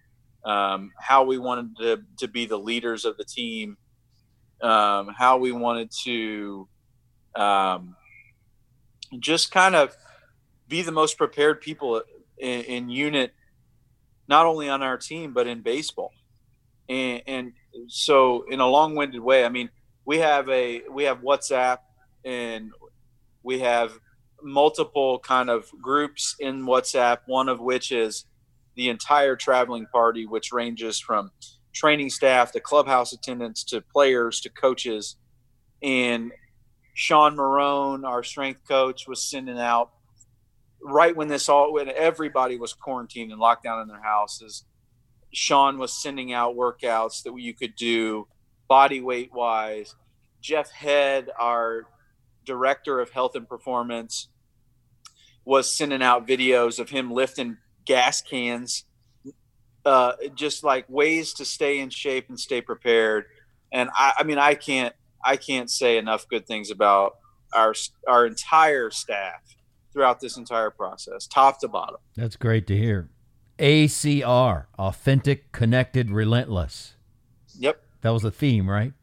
um, 0.45 0.91
how 0.99 1.23
we 1.23 1.37
wanted 1.37 1.77
to, 1.77 2.03
to 2.17 2.27
be 2.27 2.45
the 2.45 2.57
leaders 2.57 3.05
of 3.05 3.17
the 3.17 3.23
team, 3.23 3.77
um, 4.61 5.09
how 5.17 5.37
we 5.37 5.51
wanted 5.51 5.89
to 6.03 6.67
um, 7.35 7.95
just 9.19 9.51
kind 9.51 9.75
of 9.75 9.95
be 10.67 10.81
the 10.81 10.91
most 10.91 11.17
prepared 11.17 11.61
people 11.61 12.01
in, 12.37 12.61
in, 12.61 12.89
unit, 12.89 13.33
not 14.27 14.45
only 14.45 14.69
on 14.69 14.83
our 14.83 14.97
team, 14.97 15.33
but 15.33 15.47
in 15.47 15.61
baseball. 15.61 16.11
And, 16.89 17.21
and 17.25 17.53
so 17.87 18.43
in 18.49 18.59
a 18.59 18.67
long 18.67 18.95
winded 18.95 19.21
way, 19.21 19.45
I 19.45 19.49
mean, 19.49 19.69
we 20.05 20.19
have 20.19 20.47
a, 20.49 20.81
we 20.91 21.05
have 21.05 21.19
WhatsApp 21.21 21.79
and 22.25 22.71
we 23.43 23.59
have 23.59 23.99
multiple 24.41 25.19
kind 25.19 25.49
of 25.49 25.69
groups 25.81 26.35
in 26.39 26.63
WhatsApp, 26.65 27.19
one 27.27 27.49
of 27.49 27.59
which 27.59 27.91
is 27.91 28.25
the 28.75 28.89
entire 28.89 29.35
traveling 29.35 29.85
party, 29.91 30.25
which 30.25 30.51
ranges 30.51 30.99
from 30.99 31.31
training 31.73 32.09
staff 32.09 32.51
to 32.51 32.59
clubhouse 32.59 33.13
attendants 33.13 33.63
to 33.65 33.81
players 33.81 34.41
to 34.41 34.49
coaches. 34.49 35.17
And 35.81 36.31
Sean 36.93 37.35
Marone, 37.35 38.05
our 38.05 38.23
strength 38.23 38.61
coach, 38.67 39.07
was 39.07 39.23
sending 39.23 39.59
out 39.59 39.91
right 40.85 41.15
when 41.15 41.29
this 41.29 41.47
all 41.47 41.73
when 41.73 41.89
everybody 41.89 42.57
was 42.57 42.73
quarantined 42.73 43.31
and 43.31 43.39
locked 43.39 43.63
down 43.63 43.81
in 43.81 43.87
their 43.87 44.01
houses. 44.01 44.65
Sean 45.33 45.77
was 45.77 46.01
sending 46.01 46.33
out 46.33 46.55
workouts 46.55 47.23
that 47.23 47.33
you 47.35 47.53
could 47.53 47.75
do 47.75 48.27
body 48.67 49.01
weight 49.01 49.31
wise 49.33 49.95
Jeff 50.43 50.69
Head, 50.71 51.29
our 51.39 51.85
director 52.45 52.99
of 52.99 53.11
health 53.11 53.35
and 53.35 53.47
performance, 53.47 54.29
was 55.45 55.71
sending 55.71 56.01
out 56.01 56.27
videos 56.27 56.79
of 56.79 56.89
him 56.89 57.11
lifting 57.11 57.57
gas 57.85 58.21
cans, 58.21 58.85
uh, 59.85 60.13
just 60.35 60.63
like 60.63 60.85
ways 60.87 61.33
to 61.33 61.45
stay 61.45 61.79
in 61.79 61.89
shape 61.89 62.29
and 62.29 62.39
stay 62.39 62.61
prepared. 62.61 63.25
And 63.71 63.89
I, 63.93 64.13
I 64.19 64.23
mean, 64.23 64.37
I 64.37 64.55
can't, 64.55 64.95
I 65.23 65.37
can't 65.37 65.69
say 65.69 65.97
enough 65.97 66.27
good 66.27 66.47
things 66.47 66.71
about 66.71 67.15
our 67.53 67.73
our 68.07 68.25
entire 68.25 68.89
staff 68.91 69.41
throughout 69.91 70.19
this 70.19 70.37
entire 70.37 70.69
process, 70.69 71.27
top 71.27 71.59
to 71.59 71.67
bottom. 71.67 71.97
That's 72.15 72.35
great 72.35 72.67
to 72.67 72.77
hear. 72.77 73.09
ACR, 73.59 74.65
authentic, 74.79 75.51
connected, 75.51 76.09
relentless. 76.09 76.95
Yep, 77.59 77.81
that 78.01 78.09
was 78.09 78.23
the 78.23 78.31
theme, 78.31 78.69
right? 78.69 78.93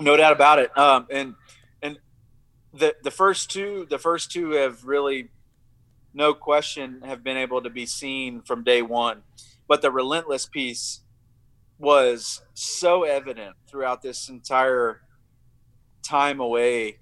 No 0.00 0.16
doubt 0.16 0.32
about 0.32 0.58
it. 0.58 0.76
Um, 0.76 1.06
and 1.10 1.20
and 1.20 1.34
the 2.72 2.94
the 3.02 3.10
first 3.10 3.50
two, 3.50 3.86
the 3.88 3.98
first 3.98 4.30
two 4.30 4.50
have 4.52 4.84
really, 4.84 5.28
no 6.14 6.34
question, 6.34 7.02
have 7.04 7.22
been 7.24 7.36
able 7.36 7.62
to 7.62 7.70
be 7.70 7.86
seen 7.86 8.42
from 8.42 8.64
day 8.64 8.82
one. 8.82 9.22
But 9.68 9.82
the 9.82 9.90
relentless 9.90 10.46
piece 10.46 11.00
was 11.78 12.42
so 12.54 13.04
evident 13.04 13.56
throughout 13.66 14.02
this 14.02 14.28
entire 14.28 15.00
time 16.02 16.40
away 16.40 16.98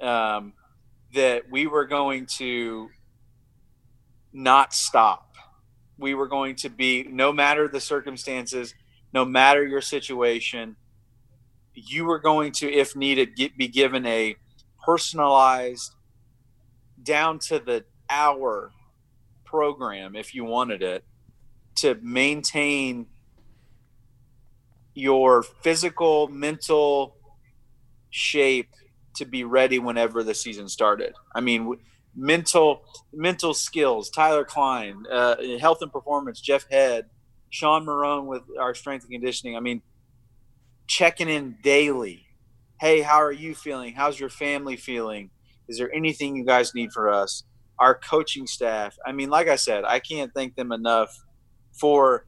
um, 0.00 0.54
that 1.14 1.50
we 1.50 1.66
were 1.66 1.84
going 1.84 2.26
to 2.38 2.88
not 4.32 4.72
stop. 4.72 5.34
We 5.98 6.14
were 6.14 6.28
going 6.28 6.56
to 6.56 6.68
be, 6.68 7.04
no 7.10 7.32
matter 7.32 7.68
the 7.68 7.80
circumstances, 7.80 8.74
no 9.12 9.24
matter 9.24 9.66
your 9.66 9.80
situation, 9.80 10.76
you 11.74 12.04
were 12.04 12.18
going 12.18 12.52
to, 12.52 12.70
if 12.70 12.94
needed, 12.94 13.36
get, 13.36 13.56
be 13.56 13.68
given 13.68 14.04
a 14.06 14.36
personalized, 14.86 15.92
down 17.02 17.38
to 17.38 17.58
the 17.58 17.84
hour 18.08 18.70
program 19.44 20.16
if 20.16 20.34
you 20.34 20.44
wanted 20.44 20.82
it 20.82 21.04
to 21.74 21.96
maintain 22.02 23.06
your 24.94 25.42
physical, 25.42 26.28
mental 26.28 27.16
shape 28.10 28.70
to 29.16 29.24
be 29.26 29.44
ready 29.44 29.78
whenever 29.78 30.22
the 30.22 30.34
season 30.34 30.68
started. 30.68 31.14
I 31.34 31.40
mean, 31.40 31.76
mental 32.14 32.82
mental 33.12 33.52
skills. 33.52 34.08
Tyler 34.08 34.44
Klein, 34.44 35.04
uh, 35.10 35.36
health 35.58 35.82
and 35.82 35.92
performance. 35.92 36.40
Jeff 36.40 36.66
Head, 36.70 37.06
Sean 37.50 37.84
Marone 37.84 38.26
with 38.26 38.42
our 38.58 38.74
strength 38.74 39.04
and 39.04 39.12
conditioning. 39.12 39.56
I 39.56 39.60
mean, 39.60 39.82
checking 40.86 41.28
in 41.28 41.56
daily. 41.62 42.25
Hey, 42.80 43.00
how 43.00 43.16
are 43.22 43.32
you 43.32 43.54
feeling? 43.54 43.94
How's 43.94 44.18
your 44.20 44.28
family 44.28 44.76
feeling? 44.76 45.30
Is 45.68 45.78
there 45.78 45.92
anything 45.94 46.36
you 46.36 46.44
guys 46.44 46.74
need 46.74 46.92
for 46.92 47.10
us? 47.10 47.44
Our 47.78 47.94
coaching 47.94 48.46
staff. 48.46 48.96
I 49.06 49.12
mean, 49.12 49.30
like 49.30 49.48
I 49.48 49.56
said, 49.56 49.84
I 49.84 49.98
can't 49.98 50.32
thank 50.34 50.56
them 50.56 50.72
enough 50.72 51.10
for 51.72 52.26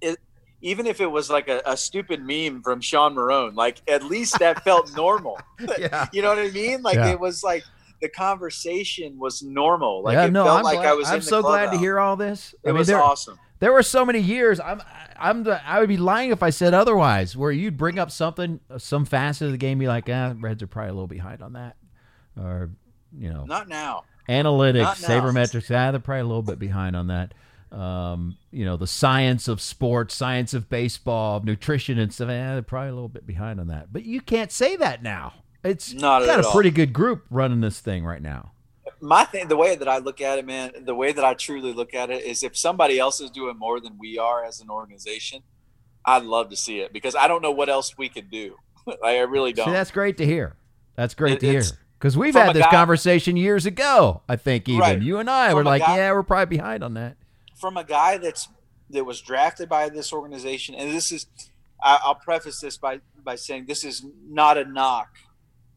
it. 0.00 0.18
Even 0.62 0.86
if 0.86 1.00
it 1.00 1.06
was 1.06 1.30
like 1.30 1.48
a, 1.48 1.62
a 1.64 1.74
stupid 1.76 2.22
meme 2.22 2.62
from 2.62 2.80
Sean 2.82 3.14
Marone, 3.14 3.54
like 3.54 3.80
at 3.88 4.02
least 4.04 4.38
that 4.40 4.62
felt 4.62 4.92
normal. 4.96 5.38
Yeah. 5.78 6.06
you 6.12 6.20
know 6.20 6.28
what 6.28 6.38
I 6.38 6.50
mean? 6.50 6.82
Like 6.82 6.96
Yeah. 6.96 7.10
it 7.12 7.20
was 7.20 7.42
like 7.42 7.64
the 8.02 8.08
conversation 8.10 9.18
was 9.18 9.42
normal. 9.42 10.02
Like 10.02 10.14
yeah, 10.14 10.26
it 10.26 10.32
no, 10.32 10.44
felt 10.44 10.58
I'm, 10.58 10.64
like 10.64 10.78
glad- 10.78 10.88
I 10.88 10.94
was. 10.94 11.08
I'm 11.08 11.22
so 11.22 11.40
glad 11.42 11.70
to 11.72 11.78
hear 11.78 11.98
all 11.98 12.16
this. 12.16 12.54
It 12.62 12.68
I 12.68 12.72
mean, 12.72 12.78
was 12.78 12.90
awesome. 12.90 13.38
There 13.60 13.72
were 13.72 13.82
so 13.82 14.04
many 14.04 14.18
years. 14.18 14.58
I'm, 14.60 14.82
I'm, 15.18 15.44
the, 15.44 15.64
I 15.66 15.78
would 15.80 15.88
be 15.88 15.96
lying 15.96 16.30
if 16.30 16.42
I 16.42 16.50
said 16.50 16.74
otherwise. 16.74 17.36
Where 17.36 17.52
you'd 17.52 17.76
bring 17.76 17.98
up 17.98 18.10
something, 18.10 18.60
some 18.78 19.04
facet 19.04 19.46
of 19.46 19.52
the 19.52 19.58
game, 19.58 19.78
be 19.78 19.86
like, 19.88 20.08
ah, 20.10 20.34
Reds 20.38 20.62
are 20.62 20.66
probably 20.66 20.90
a 20.90 20.94
little 20.94 21.06
behind 21.06 21.42
on 21.42 21.52
that, 21.54 21.76
or 22.38 22.70
you 23.16 23.30
know, 23.32 23.44
Not 23.44 23.68
now. 23.68 24.04
analytics, 24.28 24.82
Not 24.82 25.02
now. 25.02 25.08
sabermetrics. 25.08 25.70
Ah, 25.74 25.90
they're 25.92 26.00
probably 26.00 26.20
a 26.20 26.24
little 26.24 26.42
bit 26.42 26.58
behind 26.58 26.96
on 26.96 27.06
that. 27.08 27.34
Um, 27.72 28.36
you 28.50 28.64
know, 28.64 28.76
the 28.76 28.86
science 28.88 29.46
of 29.46 29.60
sports, 29.60 30.14
science 30.14 30.54
of 30.54 30.68
baseball, 30.68 31.40
nutrition 31.44 31.98
and 32.00 32.12
stuff. 32.12 32.28
Eh, 32.28 32.52
they're 32.54 32.62
probably 32.62 32.88
a 32.88 32.94
little 32.94 33.08
bit 33.08 33.26
behind 33.26 33.60
on 33.60 33.68
that. 33.68 33.92
But 33.92 34.04
you 34.04 34.20
can't 34.20 34.50
say 34.50 34.74
that 34.76 35.02
now. 35.04 35.34
It's 35.62 35.92
Not 35.92 36.24
got 36.26 36.40
a 36.40 36.46
all. 36.46 36.52
pretty 36.52 36.70
good 36.70 36.92
group 36.92 37.26
running 37.30 37.60
this 37.60 37.78
thing 37.80 38.04
right 38.04 38.22
now. 38.22 38.52
My 39.00 39.24
thing 39.24 39.48
the 39.48 39.56
way 39.56 39.74
that 39.76 39.88
i 39.88 39.98
look 39.98 40.20
at 40.20 40.38
it 40.38 40.46
man 40.46 40.72
the 40.84 40.94
way 40.94 41.12
that 41.12 41.24
i 41.24 41.32
truly 41.34 41.72
look 41.72 41.94
at 41.94 42.10
it 42.10 42.22
is 42.24 42.42
if 42.42 42.56
somebody 42.56 42.98
else 42.98 43.20
is 43.20 43.30
doing 43.30 43.56
more 43.58 43.80
than 43.80 43.96
we 43.98 44.18
are 44.18 44.44
as 44.44 44.60
an 44.60 44.68
organization 44.70 45.42
i'd 46.04 46.22
love 46.22 46.50
to 46.50 46.56
see 46.56 46.80
it 46.80 46.92
because 46.92 47.14
i 47.14 47.26
don't 47.28 47.42
know 47.42 47.50
what 47.50 47.68
else 47.68 47.96
we 47.96 48.08
could 48.08 48.30
do 48.30 48.56
i 49.04 49.18
really 49.20 49.52
don't 49.52 49.66
See, 49.66 49.72
that's 49.72 49.90
great 49.90 50.16
to 50.18 50.26
hear. 50.26 50.56
That's 50.96 51.14
great 51.14 51.34
It- 51.34 51.40
to 51.40 51.46
hear. 51.50 51.62
Because 51.98 52.16
we've 52.16 52.34
had 52.34 52.54
this 52.56 52.64
guy- 52.64 52.70
conversation 52.70 53.36
years 53.36 53.66
ago. 53.66 54.22
I 54.26 54.36
think 54.36 54.68
even 54.70 54.80
Right. 54.80 55.02
you 55.02 55.18
and 55.18 55.28
I 55.28 55.48
From 55.48 55.56
were 55.56 55.64
like, 55.64 55.82
guy- 55.82 55.96
yeah, 55.98 56.12
we're 56.12 56.22
probably 56.22 56.56
behind 56.56 56.82
on 56.82 56.94
that. 56.94 57.16
from 57.58 57.76
a 57.76 57.84
guy 57.84 58.16
that's 58.16 58.48
that 58.88 59.04
was 59.04 59.20
drafted 59.20 59.68
by 59.68 59.88
this 59.90 60.10
organization 60.12 60.74
and 60.74 60.90
this 60.92 61.12
is 61.12 61.26
I, 61.82 62.00
i'll 62.02 62.14
preface 62.16 62.58
this 62.60 62.76
by 62.76 63.00
by 63.22 63.36
saying 63.36 63.66
this 63.66 63.84
is 63.84 64.04
not 64.28 64.58
a 64.58 64.64
knock 64.64 65.10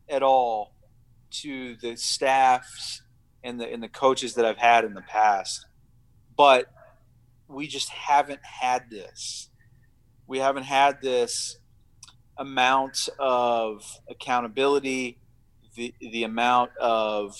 at 0.09 0.23
all 0.23 0.73
to 1.41 1.75
the 1.75 1.95
staffs 1.95 3.02
and 3.43 3.59
the 3.59 3.71
and 3.71 3.81
the 3.81 3.89
coaches 3.89 4.33
that 4.35 4.45
i've 4.45 4.57
had 4.57 4.85
in 4.85 4.93
the 4.93 5.01
past 5.01 5.65
but 6.35 6.67
we 7.47 7.67
just 7.67 7.89
haven't 7.89 8.41
had 8.43 8.89
this. 8.89 9.49
We 10.27 10.39
haven't 10.39 10.63
had 10.63 11.01
this 11.01 11.57
amount 12.37 13.09
of 13.19 13.83
accountability 14.09 15.19
the 15.75 15.93
the 15.99 16.23
amount 16.23 16.71
of 16.77 17.35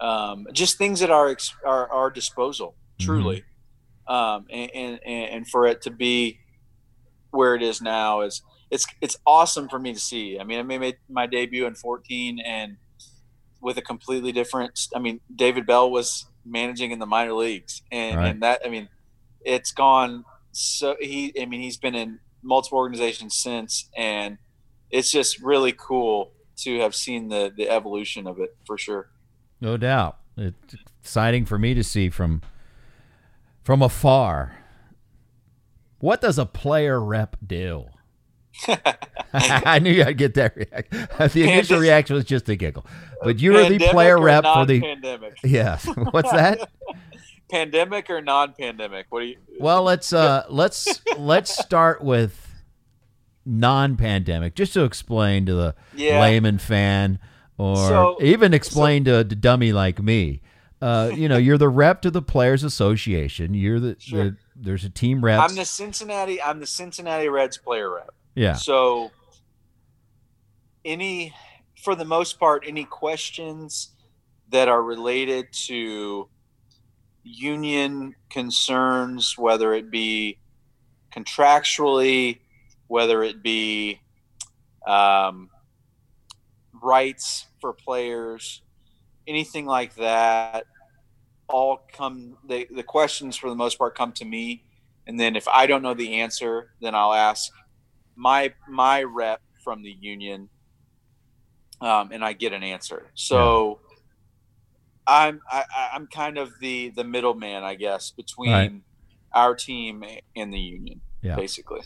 um, 0.00 0.46
just 0.52 0.78
things 0.78 1.02
at 1.02 1.10
our 1.10 1.36
our, 1.64 1.90
our 1.90 2.10
disposal 2.10 2.74
truly. 2.98 3.44
Um, 4.06 4.46
and, 4.50 4.70
and 4.74 5.00
and 5.04 5.48
for 5.48 5.66
it 5.66 5.82
to 5.82 5.90
be 5.90 6.38
where 7.30 7.54
it 7.54 7.62
is 7.62 7.82
now 7.82 8.20
is 8.20 8.42
it's 8.70 8.86
it's 9.00 9.16
awesome 9.26 9.68
for 9.68 9.78
me 9.78 9.92
to 9.92 10.00
see. 10.00 10.38
I 10.38 10.44
mean 10.44 10.58
i 10.58 10.62
made 10.62 10.96
my 11.08 11.26
debut 11.26 11.66
in 11.66 11.74
14 11.74 12.38
and 12.40 12.76
with 13.60 13.76
a 13.78 13.82
completely 13.82 14.32
different 14.32 14.78
i 14.94 14.98
mean 14.98 15.20
david 15.34 15.66
bell 15.66 15.90
was 15.90 16.26
managing 16.44 16.90
in 16.92 16.98
the 16.98 17.06
minor 17.06 17.32
leagues 17.32 17.82
and, 17.90 18.16
Right. 18.16 18.28
and 18.28 18.42
that 18.42 18.60
i 18.64 18.68
mean 18.68 18.88
it's 19.40 19.72
gone 19.72 20.24
so 20.52 20.96
he 21.00 21.32
i 21.40 21.44
mean 21.46 21.60
he's 21.60 21.76
been 21.76 21.94
in 21.94 22.18
multiple 22.42 22.78
organizations 22.78 23.34
since 23.34 23.88
and 23.96 24.38
it's 24.90 25.10
just 25.10 25.40
really 25.42 25.72
cool 25.76 26.32
to 26.58 26.78
have 26.80 26.94
seen 26.94 27.28
the 27.28 27.52
the 27.56 27.68
evolution 27.68 28.26
of 28.26 28.38
it 28.38 28.56
for 28.66 28.78
sure 28.78 29.08
No 29.60 29.76
doubt. 29.76 30.18
It's 30.36 30.76
exciting 31.00 31.46
for 31.46 31.58
me 31.58 31.72
to 31.74 31.82
see 31.82 32.10
from 32.10 32.42
from 33.64 33.80
afar. 33.82 34.58
What 35.98 36.20
does 36.20 36.38
a 36.38 36.44
player 36.46 37.00
rep 37.02 37.36
do? 37.44 37.86
I 39.32 39.78
knew 39.80 40.02
I'd 40.02 40.16
get 40.18 40.34
that 40.34 40.56
reaction. 40.56 41.08
The 41.18 41.42
initial 41.42 41.76
Pandemic. 41.76 41.80
reaction 41.80 42.16
was 42.16 42.24
just 42.24 42.48
a 42.48 42.56
giggle. 42.56 42.86
But 43.22 43.38
you 43.40 43.52
were 43.52 43.68
the 43.68 43.78
player 43.78 44.18
rep 44.20 44.44
for 44.44 44.64
the 44.66 44.80
non-pandemic 44.80 45.38
Yes. 45.44 45.86
What's 46.10 46.30
that? 46.32 46.68
pandemic 47.48 48.10
or 48.10 48.20
non-pandemic 48.20 49.06
what 49.10 49.20
do 49.20 49.26
you 49.26 49.36
Well, 49.60 49.84
let's 49.84 50.12
uh 50.12 50.44
let's 50.48 51.00
let's 51.16 51.56
start 51.56 52.02
with 52.02 52.48
non-pandemic 53.44 54.54
just 54.54 54.72
to 54.74 54.82
explain 54.84 55.46
to 55.46 55.54
the 55.54 55.74
Yeah. 55.94 56.20
layman 56.20 56.58
fan 56.58 57.18
or 57.58 57.76
So- 57.76 58.18
even 58.20 58.52
explain 58.52 59.04
to 59.04 59.18
a 59.18 59.24
dummy 59.24 59.72
like 59.72 60.02
me. 60.02 60.42
Uh, 60.82 61.10
you 61.14 61.26
know, 61.28 61.38
you're 61.38 61.56
the 61.56 61.68
rep 61.70 62.02
to 62.02 62.10
the 62.10 62.20
Players 62.20 62.62
Association. 62.62 63.54
You're 63.54 63.80
the, 63.80 63.96
Sure. 63.98 64.24
the 64.24 64.36
there's 64.54 64.84
a 64.84 64.90
team 64.90 65.24
rep. 65.24 65.40
I'm 65.40 65.54
the 65.56 65.64
Cincinnati. 65.64 66.40
I'm 66.42 66.60
the 66.60 66.66
Cincinnati 66.66 67.28
Reds 67.30 67.56
player 67.56 67.88
rep. 67.94 68.10
yeah. 68.36 68.52
So, 68.52 69.10
any, 70.84 71.34
for 71.82 71.96
the 71.96 72.04
most 72.04 72.38
part, 72.38 72.64
any 72.66 72.84
questions 72.84 73.90
that 74.50 74.68
are 74.68 74.82
related 74.82 75.52
to 75.52 76.28
union 77.24 78.14
concerns, 78.30 79.36
whether 79.36 79.74
it 79.74 79.90
be 79.90 80.38
contractually, 81.10 82.38
whether 82.86 83.22
it 83.22 83.42
be 83.42 84.00
um, 84.86 85.50
rights 86.80 87.46
for 87.60 87.72
players, 87.72 88.62
anything 89.26 89.66
like 89.66 89.94
that, 89.96 90.66
all 91.48 91.82
come. 91.92 92.36
The 92.48 92.68
the 92.70 92.82
questions 92.82 93.36
for 93.36 93.48
the 93.48 93.56
most 93.56 93.78
part 93.78 93.96
come 93.96 94.12
to 94.12 94.24
me, 94.24 94.62
and 95.06 95.18
then 95.18 95.36
if 95.36 95.48
I 95.48 95.66
don't 95.66 95.82
know 95.82 95.94
the 95.94 96.20
answer, 96.20 96.72
then 96.80 96.94
I'll 96.94 97.14
ask 97.14 97.52
my 98.16 98.52
my 98.68 99.02
rep 99.02 99.40
from 99.62 99.82
the 99.82 99.94
union, 100.00 100.48
um, 101.80 102.10
and 102.12 102.24
I 102.24 102.32
get 102.32 102.52
an 102.52 102.62
answer. 102.62 103.10
So. 103.14 103.80
I'm 105.08 105.40
I, 105.48 105.62
I'm 105.94 106.08
kind 106.08 106.36
of 106.36 106.50
the 106.60 106.88
the 106.90 107.04
middleman, 107.04 107.62
I 107.62 107.76
guess, 107.76 108.10
between 108.10 108.50
Right. 108.52 108.72
our 109.32 109.54
team 109.54 110.02
and 110.34 110.52
the 110.52 110.58
union, 110.58 111.00
Yeah. 111.22 111.36
basically. 111.36 111.82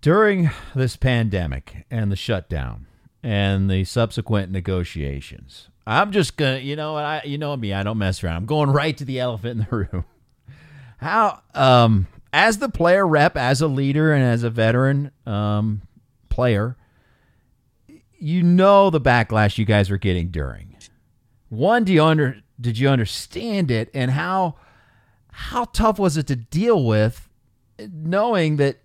During 0.00 0.50
this 0.76 0.96
pandemic 0.96 1.86
and 1.90 2.12
the 2.12 2.16
shutdown 2.16 2.86
and 3.20 3.68
the 3.68 3.82
subsequent 3.82 4.52
negotiations, 4.52 5.70
I'm 5.88 6.12
just 6.12 6.36
gonna, 6.36 6.58
you 6.58 6.76
know, 6.76 6.92
what 6.92 7.04
I, 7.04 7.22
you 7.24 7.36
know 7.36 7.56
me, 7.56 7.72
I 7.72 7.82
don't 7.82 7.98
mess 7.98 8.22
around. 8.22 8.36
I'm 8.36 8.46
going 8.46 8.70
right 8.70 8.96
to 8.96 9.04
the 9.04 9.18
elephant 9.18 9.60
in 9.62 9.66
the 9.68 9.76
room. 9.92 10.04
How, 10.98 11.42
um, 11.52 12.06
as 12.34 12.58
the 12.58 12.68
player 12.68 13.06
rep, 13.06 13.36
as 13.36 13.60
a 13.60 13.68
leader, 13.68 14.12
and 14.12 14.24
as 14.24 14.42
a 14.42 14.50
veteran 14.50 15.12
um, 15.24 15.82
player, 16.28 16.76
you 18.18 18.42
know 18.42 18.90
the 18.90 19.00
backlash 19.00 19.56
you 19.56 19.64
guys 19.64 19.88
were 19.88 19.98
getting 19.98 20.28
during. 20.28 20.76
One, 21.48 21.84
do 21.84 21.92
you 21.92 22.02
under 22.02 22.38
did 22.60 22.76
you 22.76 22.88
understand 22.88 23.70
it, 23.70 23.88
and 23.94 24.10
how 24.10 24.56
how 25.30 25.66
tough 25.66 26.00
was 26.00 26.16
it 26.16 26.26
to 26.26 26.34
deal 26.34 26.84
with, 26.84 27.28
knowing 27.78 28.56
that 28.56 28.78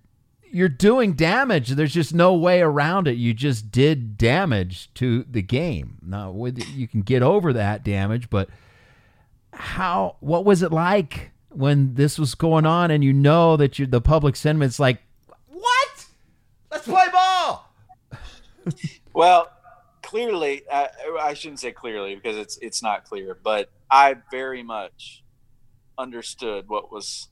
you're 0.52 0.70
doing 0.70 1.14
damage? 1.14 1.70
There's 1.70 1.94
just 1.94 2.14
no 2.14 2.36
way 2.36 2.62
around 2.62 3.08
it. 3.08 3.18
You 3.18 3.34
just 3.34 3.72
did 3.72 4.16
damage 4.16 4.94
to 4.94 5.24
the 5.24 5.42
game. 5.42 5.98
Now, 6.04 6.30
with 6.30 6.64
you 6.76 6.88
can 6.88 7.02
get 7.02 7.24
over 7.24 7.52
that 7.54 7.84
damage, 7.84 8.30
but 8.30 8.48
how? 9.54 10.18
What 10.20 10.46
was 10.46 10.62
it 10.62 10.72
like 10.72 11.32
when 11.50 11.96
this 11.96 12.20
was 12.20 12.36
going 12.36 12.66
on, 12.66 12.92
and 12.92 13.04
you 13.04 13.14
know 13.14 13.58
that 13.58 13.80
you 13.80 13.86
the 13.86 14.02
public 14.02 14.36
sentiment's 14.36 14.80
like, 14.80 15.02
what? 15.48 16.06
Let's 16.72 16.88
play 16.88 17.06
ball. 17.12 17.74
well, 19.14 19.50
clearly, 20.02 20.64
uh, 20.72 20.88
I 21.22 21.34
shouldn't 21.34 21.60
say 21.60 21.72
clearly 21.72 22.16
because 22.16 22.38
it's 22.38 22.58
it's 22.62 22.82
not 22.82 23.06
clear, 23.06 23.38
but 23.42 23.70
I 23.90 24.16
very 24.32 24.64
much 24.64 25.24
understood 25.98 26.66
what 26.68 26.92
was 26.92 27.30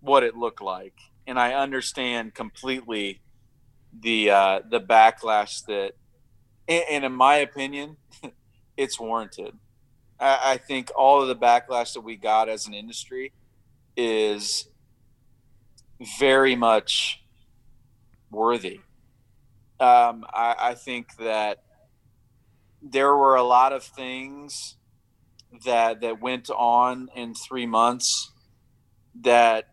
what 0.00 0.22
it 0.22 0.36
looked 0.36 0.62
like, 0.62 0.94
and 1.26 1.38
I 1.38 1.54
understand 1.54 2.34
completely 2.34 3.20
the 3.98 4.30
uh, 4.30 4.60
the 4.68 4.80
backlash 4.80 5.64
that, 5.66 5.92
and 6.68 7.04
in 7.04 7.12
my 7.12 7.36
opinion, 7.36 7.96
it's 8.76 8.98
warranted. 8.98 9.56
I, 10.18 10.52
I 10.52 10.56
think 10.56 10.90
all 10.96 11.22
of 11.22 11.28
the 11.28 11.36
backlash 11.36 11.94
that 11.94 12.00
we 12.00 12.16
got 12.16 12.48
as 12.48 12.66
an 12.66 12.74
industry 12.74 13.32
is 13.96 14.68
very 16.18 16.56
much 16.56 17.22
worthy. 18.30 18.80
Um, 19.80 20.24
I, 20.32 20.54
I, 20.58 20.74
think 20.74 21.16
that 21.16 21.64
there 22.80 23.16
were 23.16 23.34
a 23.34 23.42
lot 23.42 23.72
of 23.72 23.82
things 23.82 24.76
that 25.64 26.00
that 26.02 26.20
went 26.20 26.50
on 26.50 27.10
in 27.16 27.34
three 27.34 27.66
months 27.66 28.30
that 29.22 29.68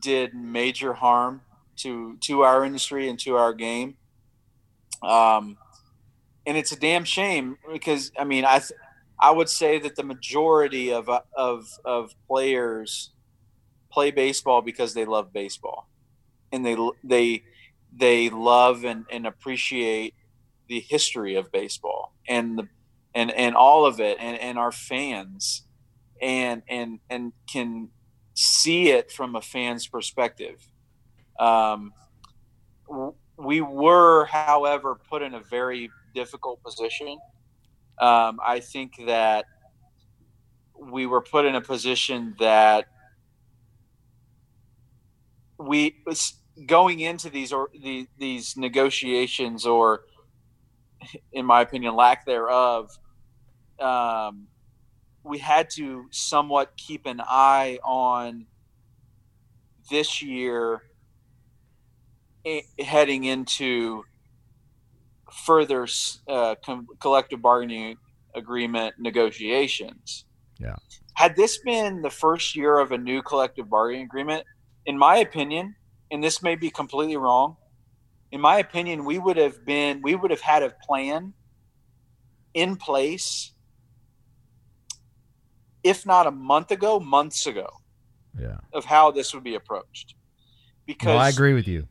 did 0.00 0.34
major 0.34 0.94
harm 0.94 1.42
to 1.76 2.16
to 2.22 2.42
our 2.42 2.64
industry 2.64 3.08
and 3.08 3.18
to 3.20 3.36
our 3.36 3.54
game. 3.54 3.96
Um, 5.02 5.56
and 6.46 6.56
it's 6.56 6.72
a 6.72 6.76
damn 6.78 7.04
shame 7.04 7.58
because 7.72 8.12
I 8.18 8.24
mean 8.24 8.44
I 8.44 8.58
th- 8.58 8.72
I 9.18 9.30
would 9.30 9.48
say 9.48 9.78
that 9.78 9.96
the 9.96 10.02
majority 10.02 10.92
of 10.92 11.08
of 11.36 11.68
of 11.84 12.14
players 12.26 13.12
play 13.90 14.10
baseball 14.10 14.62
because 14.62 14.94
they 14.94 15.04
love 15.04 15.32
baseball, 15.32 15.88
and 16.52 16.64
they 16.64 16.76
they 17.02 17.42
they 17.96 18.28
love 18.30 18.84
and, 18.84 19.06
and 19.10 19.26
appreciate 19.26 20.14
the 20.68 20.80
history 20.80 21.36
of 21.36 21.50
baseball 21.52 22.12
and 22.28 22.58
the 22.58 22.68
and 23.14 23.30
and 23.30 23.56
all 23.56 23.86
of 23.86 24.00
it 24.00 24.18
and, 24.20 24.38
and 24.38 24.58
our 24.58 24.72
fans. 24.72 25.62
And 26.22 26.62
and 26.66 26.98
and 27.10 27.34
can 27.46 27.90
see 28.32 28.88
it 28.88 29.12
from 29.12 29.36
a 29.36 29.42
fan's 29.42 29.86
perspective. 29.86 30.66
Um, 31.38 31.92
we 33.36 33.60
were 33.60 34.24
however 34.24 34.94
put 34.94 35.20
in 35.20 35.34
a 35.34 35.40
very 35.40 35.90
difficult 36.14 36.62
position 36.62 37.18
um, 37.98 38.38
i 38.44 38.60
think 38.60 38.92
that 39.06 39.46
we 40.78 41.06
were 41.06 41.22
put 41.22 41.44
in 41.44 41.54
a 41.54 41.60
position 41.60 42.34
that 42.38 42.86
we 45.58 45.96
going 46.66 47.00
into 47.00 47.30
these 47.30 47.52
or 47.52 47.70
the, 47.82 48.06
these 48.18 48.56
negotiations 48.56 49.66
or 49.66 50.02
in 51.32 51.46
my 51.46 51.60
opinion, 51.60 51.94
lack 51.94 52.24
thereof, 52.26 52.98
um, 53.78 54.46
we 55.22 55.38
had 55.38 55.68
to 55.70 56.06
somewhat 56.10 56.72
keep 56.76 57.06
an 57.06 57.20
eye 57.20 57.78
on 57.84 58.46
this 59.90 60.22
year 60.22 60.82
eh, 62.44 62.62
heading 62.78 63.24
into 63.24 64.04
further 65.32 65.86
uh, 66.28 66.54
com- 66.64 66.86
collective 67.00 67.42
bargaining 67.42 67.96
agreement 68.34 68.94
negotiations. 68.98 70.24
Yeah. 70.58 70.76
Had 71.14 71.36
this 71.36 71.58
been 71.58 72.02
the 72.02 72.10
first 72.10 72.56
year 72.56 72.78
of 72.78 72.92
a 72.92 72.98
new 72.98 73.22
collective 73.22 73.68
bargaining 73.70 74.04
agreement, 74.04 74.44
in 74.84 74.98
my 74.98 75.16
opinion, 75.16 75.74
and 76.10 76.22
this 76.22 76.42
may 76.42 76.54
be 76.54 76.70
completely 76.70 77.16
wrong, 77.16 77.56
in 78.32 78.40
my 78.40 78.58
opinion, 78.58 79.04
we 79.04 79.18
would 79.18 79.36
have 79.36 79.64
been 79.64 80.02
we 80.02 80.14
would 80.14 80.30
have 80.30 80.40
had 80.40 80.62
a 80.62 80.70
plan 80.86 81.32
in 82.54 82.76
place 82.76 83.52
if 85.86 86.04
not 86.04 86.26
a 86.26 86.30
month 86.30 86.72
ago, 86.72 86.98
months 86.98 87.46
ago. 87.46 87.68
Yeah. 88.38 88.58
Of 88.72 88.84
how 88.84 89.12
this 89.12 89.32
would 89.32 89.44
be 89.44 89.54
approached. 89.54 90.14
Because 90.84 91.06
well, 91.06 91.18
I 91.18 91.28
agree 91.30 91.54
with 91.54 91.66
you. 91.66 91.86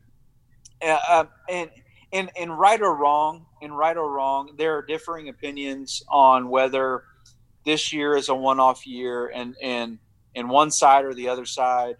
Uh, 0.82 1.00
uh, 1.08 1.26
and 1.50 1.70
and 2.16 2.58
right 2.58 2.82
or 2.82 2.96
wrong, 2.96 3.46
and 3.62 3.78
right 3.78 3.98
or 3.98 4.12
wrong, 4.12 4.56
there 4.58 4.78
are 4.78 4.82
differing 4.82 5.30
opinions 5.30 6.04
on 6.10 6.50
whether 6.50 7.04
this 7.66 7.92
year 7.92 8.16
is 8.16 8.30
a 8.30 8.36
one-off 8.36 8.86
year, 8.88 9.28
and 9.28 9.56
and 9.62 10.00
and 10.36 10.50
one 10.50 10.72
side 10.72 11.06
or 11.06 11.14
the 11.14 11.28
other 11.28 11.46
side 11.46 11.96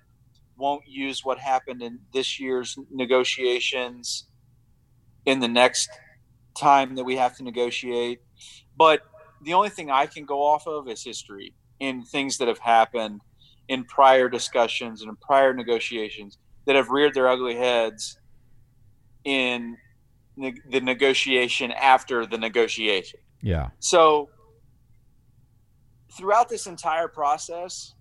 won't 0.58 0.88
use 0.88 1.26
what 1.26 1.38
happened 1.38 1.82
in 1.82 2.00
this 2.14 2.40
year's 2.40 2.78
negotiations 2.92 4.26
in 5.26 5.40
the 5.40 5.48
next 5.48 5.90
time 6.58 6.96
that 6.96 7.04
we 7.04 7.16
have 7.16 7.36
to 7.36 7.44
negotiate. 7.44 8.20
But 8.78 9.02
the 9.44 9.54
only 9.54 9.70
thing 9.70 9.92
I 9.92 10.06
can 10.06 10.26
go 10.26 10.42
off 10.44 10.68
of 10.68 10.88
is 10.88 11.04
history 11.04 11.54
and 11.82 12.08
things 12.08 12.38
that 12.38 12.48
have 12.48 12.60
happened 12.60 13.22
in 13.68 13.84
prior 13.84 14.30
discussions 14.30 15.02
and 15.02 15.10
in 15.10 15.16
prior 15.18 15.54
negotiations 15.54 16.38
that 16.66 16.76
have 16.76 16.90
reared 16.90 17.14
their 17.14 17.28
ugly 17.28 17.56
heads 17.56 18.18
in 19.24 19.78
ne- 20.36 20.62
the 20.70 20.82
negotiation 20.82 21.72
after 21.72 22.26
the 22.26 22.38
negotiation. 22.38 23.20
Yeah. 23.42 23.70
So 23.80 24.30
throughout 26.18 26.50
this 26.50 26.68
entire 26.68 27.08
process, 27.08 27.94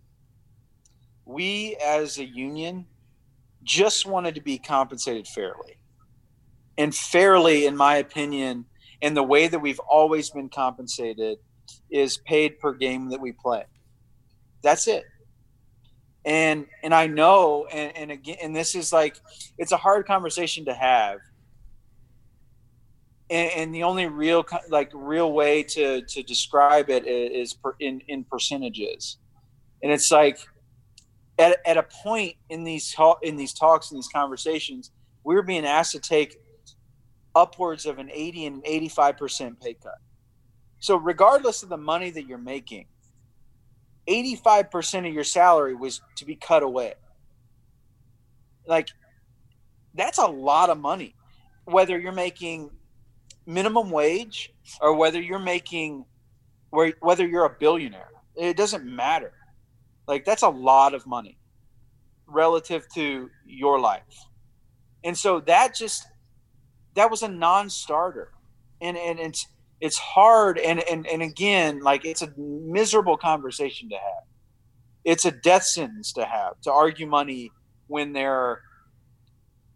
we 1.25 1.77
as 1.85 2.19
a 2.19 2.25
union 2.25 2.87
just 3.63 4.07
wanted 4.07 4.35
to 4.35 4.41
be 4.41 4.59
compensated 4.59 5.27
fairly. 5.27 5.79
And 6.77 6.95
fairly, 6.95 7.67
in 7.67 7.77
my 7.77 7.97
opinion, 7.97 8.67
and 9.01 9.17
the 9.17 9.23
way 9.23 9.49
that 9.49 9.59
we've 9.59 9.79
always 9.81 10.31
been 10.31 10.49
compensated 10.49 11.39
is 11.91 12.19
paid 12.19 12.59
per 12.59 12.73
game 12.73 13.11
that 13.11 13.21
we 13.21 13.33
play. 13.33 13.65
That's 14.63 14.89
it. 14.89 15.05
And 16.25 16.67
and 16.83 16.95
I 16.95 17.07
know, 17.07 17.67
and, 17.71 17.97
and 17.97 18.11
again, 18.11 18.37
and 18.43 18.57
this 18.57 18.75
is 18.75 18.93
like 18.93 19.17
it's 19.59 19.73
a 19.73 19.77
hard 19.77 20.07
conversation 20.07 20.65
to 20.65 20.75
have. 20.75 21.19
And, 23.31 23.51
and 23.57 23.75
the 23.75 23.83
only 23.83 24.07
real 24.07 24.45
like 24.69 24.91
real 24.95 25.33
way 25.33 25.63
to 25.63 26.03
to 26.03 26.23
describe 26.23 26.91
it 26.91 27.07
is 27.07 27.55
per, 27.55 27.75
in 27.81 28.01
in 28.09 28.25
percentages. 28.25 29.19
And 29.83 29.91
it's 29.93 30.11
like 30.11 30.39
at, 31.39 31.59
at 31.67 31.77
a 31.77 31.83
point 31.83 32.37
in 32.49 32.65
these 32.65 32.95
in 33.23 33.37
these 33.37 33.53
talks 33.53 33.91
and 33.91 33.99
these 33.99 34.09
conversations, 34.09 34.91
we 35.25 35.35
were 35.35 35.43
being 35.43 35.65
asked 35.65 35.93
to 35.93 36.01
take 36.01 36.39
upwards 37.35 37.87
of 37.87 37.99
an 37.99 38.11
80 38.13 38.47
and 38.47 38.65
85% 38.65 39.61
pay 39.61 39.75
cut. 39.75 39.99
So 40.79 40.97
regardless 40.97 41.63
of 41.63 41.69
the 41.69 41.77
money 41.77 42.11
that 42.11 42.27
you're 42.27 42.39
making, 42.39 42.87
85% 44.09 45.09
of 45.09 45.15
your 45.15 45.25
salary 45.25 45.75
was 45.75 46.01
to 46.17 46.25
be 46.25 46.37
cut 46.37 46.63
away. 46.63 46.95
Like 48.67 48.89
that's 49.95 50.19
a 50.19 50.27
lot 50.27 50.71
of 50.71 50.79
money. 50.79 51.15
Whether 51.65 51.99
you're 51.99 52.13
making 52.13 52.71
minimum 53.47 53.91
wage 53.91 54.53
or 54.81 54.95
whether 54.95 55.21
you're 55.21 55.39
making 55.39 56.05
whether 57.01 57.25
you're 57.25 57.45
a 57.45 57.57
billionaire, 57.61 58.11
it 58.35 58.57
doesn't 58.57 58.85
matter 58.85 59.33
like 60.07 60.25
that's 60.25 60.43
a 60.43 60.49
lot 60.49 60.95
of 60.95 61.07
money 61.07 61.39
relative 62.27 62.87
to 62.95 63.31
your 63.47 63.79
life. 63.81 64.27
And 65.03 65.17
so 65.17 65.41
that 65.41 65.75
just 65.75 66.07
that 66.95 67.11
was 67.11 67.23
a 67.23 67.29
non-starter. 67.29 68.31
And 68.81 68.97
and 68.97 69.19
it's 69.19 69.47
it's 69.81 69.99
hard 69.99 70.59
and 70.59 70.81
and 70.91 71.07
and 71.07 71.23
again, 71.23 71.81
like 71.81 72.05
it's 72.05 72.23
a 72.23 72.33
miserable 72.37 73.17
conversation 73.17 73.89
to 73.91 73.97
have. 73.97 74.25
It's 75.05 75.25
a 75.25 75.31
death 75.31 75.65
sentence 75.65 76.13
to 76.15 76.25
have 76.25 76.61
to 76.63 76.73
argue 76.73 77.07
money 77.07 77.53
when 77.87 78.13
there 78.13 78.35
are 78.35 78.61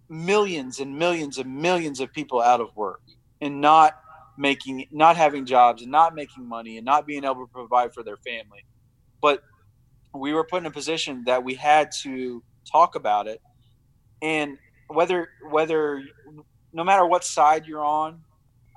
millions 0.09 0.81
and 0.81 0.99
millions 0.99 1.37
and 1.37 1.57
millions 1.57 2.01
of 2.01 2.13
people 2.13 2.41
out 2.41 2.61
of 2.63 2.75
work 2.75 3.03
and 3.41 3.61
not 3.61 3.95
making 4.37 4.87
not 4.91 5.17
having 5.17 5.45
jobs 5.45 5.83
and 5.83 5.91
not 5.91 6.15
making 6.15 6.49
money 6.49 6.77
and 6.77 6.85
not 6.85 7.07
being 7.07 7.25
able 7.25 7.47
to 7.47 7.53
provide 7.53 7.93
for 7.93 8.03
their 8.03 8.17
family. 8.19 8.65
But 9.21 9.43
we 10.15 10.33
were 10.33 10.45
put 10.45 10.59
in 10.59 10.67
a 10.67 10.71
position 10.71 11.25
that 11.27 11.45
we 11.45 11.55
had 11.55 11.91
to 12.03 12.43
talk 12.71 12.95
about 12.95 13.27
it. 13.27 13.41
And 14.23 14.59
whether 14.89 15.29
whether 15.51 16.03
no 16.73 16.85
matter 16.85 17.07
what 17.07 17.25
side 17.25 17.67
you're 17.67 17.85
on 17.85 18.21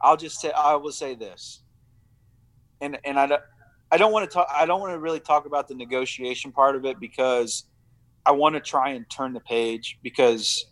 i'll 0.03 0.17
just 0.17 0.39
say 0.39 0.51
i 0.51 0.75
will 0.75 0.91
say 0.91 1.15
this. 1.15 1.61
And 2.81 2.97
and 3.05 3.19
i 3.19 3.27
don't 3.27 3.41
i 3.91 3.97
don't 3.97 4.11
want 4.11 4.29
to 4.29 4.33
talk 4.33 4.47
i 4.53 4.65
don't 4.65 4.81
want 4.81 4.93
to 4.93 4.99
really 4.99 5.19
talk 5.19 5.45
about 5.45 5.67
the 5.67 5.75
negotiation 5.75 6.51
part 6.51 6.75
of 6.75 6.85
it 6.85 6.99
because 6.99 7.65
i 8.25 8.31
want 8.31 8.55
to 8.55 8.61
try 8.61 8.89
and 8.89 9.09
turn 9.09 9.33
the 9.33 9.39
page 9.39 9.97
because 10.03 10.65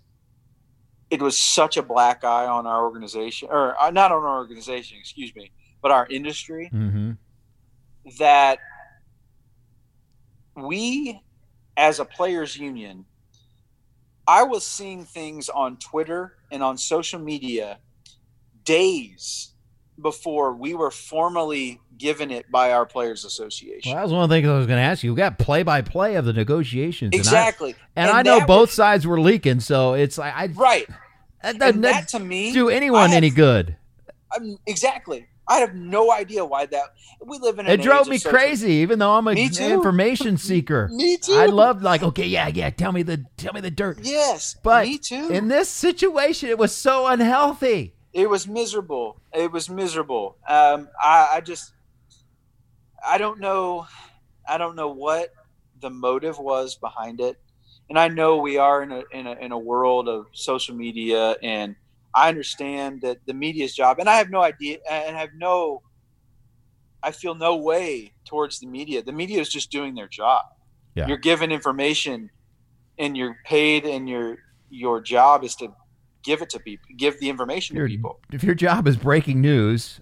it 1.10 1.22
was 1.22 1.38
such 1.38 1.78
a 1.78 1.82
black 1.84 2.24
eye 2.24 2.46
on 2.46 2.68
our 2.68 2.84
organization 2.84 3.48
or 3.52 3.80
uh, 3.82 3.90
not 3.92 4.12
on 4.12 4.24
our 4.24 4.38
organization 4.38 4.98
excuse 5.00 5.34
me 5.36 5.52
but 5.82 5.92
our 5.92 6.08
industry 6.08 6.70
Mm-hmm. 6.74 7.12
that 8.20 8.60
we 10.56 11.22
as 11.78 12.00
a 12.00 12.06
players 12.06 12.58
union 12.58 13.06
i 14.28 14.44
was 14.44 14.66
seeing 14.66 15.06
things 15.06 15.50
on 15.50 15.78
twitter 15.78 16.34
and 16.52 16.62
on 16.62 16.78
social 16.78 17.20
media 17.20 17.80
days 18.66 19.54
before 20.02 20.54
we 20.54 20.74
were 20.74 20.92
formally 20.92 21.80
given 21.98 22.32
it 22.32 22.50
by 22.50 22.72
our 22.72 22.86
players 22.86 23.26
association 23.26 23.92
Well, 23.92 23.96
that 23.98 24.04
was 24.04 24.14
one 24.14 24.24
of 24.24 24.30
the 24.30 24.36
things 24.36 24.48
I 24.48 24.58
was 24.58 24.68
going 24.68 24.78
to 24.78 24.84
ask 24.84 25.04
you. 25.04 25.14
We 25.14 25.18
got 25.18 25.38
play 25.38 25.64
by 25.64 25.82
play 25.82 26.16
of 26.16 26.26
the 26.26 26.34
negotiations. 26.34 27.10
and 27.14 27.16
I- 27.16 27.20
exactly 27.20 27.76
And 27.96 28.10
I, 28.10 28.22
know 28.22 28.40
both 28.46 28.70
was- 28.70 28.74
sides 28.74 29.06
were 29.06 29.20
leaking, 29.20 29.60
so 29.60 29.94
it's 29.94 30.18
like 30.18 30.34
I 30.36 30.48
right 30.48 30.88
that 31.44 31.58
doesn't 31.60 31.76
and 31.76 31.84
that 31.84 32.08
to 32.10 32.20
me 32.20 32.52
do 32.54 32.70
anyone 32.70 33.12
I 33.12 33.16
any 33.16 33.30
good. 33.30 33.76
I'm, 34.36 34.58
exactly 34.68 35.28
i 35.48 35.58
have 35.58 35.74
no 35.74 36.12
idea 36.12 36.46
why 36.46 36.66
that 36.68 36.84
we 37.26 37.40
live 37.40 37.58
in 37.58 37.66
It 37.66 37.82
drove 37.82 38.08
me 38.08 38.20
crazy, 38.20 38.74
even 38.74 39.00
though 39.00 39.12
I'm 39.14 39.28
an 39.28 39.38
information 39.38 40.38
seeker. 40.50 40.88
me 40.94 41.18
too 41.18 41.34
I 41.34 41.48
loved 41.48 41.82
like, 41.82 42.04
okay, 42.04 42.28
yeah, 42.28 42.48
yeah, 42.48 42.70
tell 42.70 42.92
me 42.92 43.02
the 43.04 43.26
tell 43.36 43.52
me 43.54 43.60
the 43.62 43.72
dirt. 43.72 44.00
yes 44.04 44.56
But 44.64 44.86
me 44.86 44.98
too 45.00 45.30
in 45.30 45.48
this 45.50 45.68
situation, 45.70 46.50
it 46.50 46.58
was 46.58 46.74
so 46.76 47.08
unhealthy. 47.08 47.96
It 48.14 48.30
was 48.30 48.48
miserable. 48.48 49.20
It 49.34 49.52
was 49.52 49.70
miserable. 49.70 50.38
Um 50.48 50.90
i 51.02 51.30
i 51.36 51.42
just 51.42 51.74
i 53.06 53.18
don't 53.18 53.40
know 53.40 53.88
i 54.48 54.58
don't 54.58 54.76
know 54.76 54.90
what 54.90 55.30
the 55.82 55.90
motive 55.90 56.38
was 56.40 56.76
behind 56.76 57.22
it. 57.22 57.38
And 57.90 57.98
i 57.98 58.08
know 58.08 58.38
we 58.38 58.58
are 58.58 58.84
in 58.84 58.92
a 58.92 59.04
in 59.12 59.28
a, 59.28 59.34
in 59.34 59.52
a 59.52 59.58
world 59.58 60.08
of 60.08 60.28
social 60.34 60.76
media 60.76 61.36
and 61.42 61.76
i 62.14 62.30
understand 62.30 63.02
that 63.02 63.18
the 63.26 63.34
media's 63.34 63.74
job 63.74 64.00
and 64.00 64.10
i 64.10 64.16
have 64.18 64.30
no 64.30 64.42
idea 64.42 64.78
and 64.90 65.16
i 65.16 65.20
have 65.20 65.34
no 65.36 65.82
i 67.02 67.12
feel 67.12 67.36
no 67.36 67.56
way 67.56 68.14
towards 68.26 68.60
the 68.60 68.68
media. 68.68 69.02
The 69.02 69.12
media 69.12 69.42
is 69.42 69.50
just 69.50 69.72
doing 69.72 69.96
their 69.96 70.08
job. 70.08 70.44
Yeah. 70.96 71.08
you're 71.08 71.18
given 71.18 71.52
information 71.52 72.30
and 72.98 73.16
you're 73.16 73.38
paid 73.46 73.86
and 73.86 74.10
your 74.10 74.38
your 74.70 75.00
job 75.02 75.44
is 75.44 75.56
to 75.56 75.72
give 76.24 76.42
it 76.42 76.50
to 76.52 76.60
people 76.60 76.86
give 76.98 77.20
the 77.20 77.30
information 77.30 77.76
to 77.78 77.86
people 77.86 78.20
If 78.32 78.44
your 78.44 78.56
job 78.56 78.88
is 78.88 78.98
breaking 78.98 79.42
news, 79.42 80.00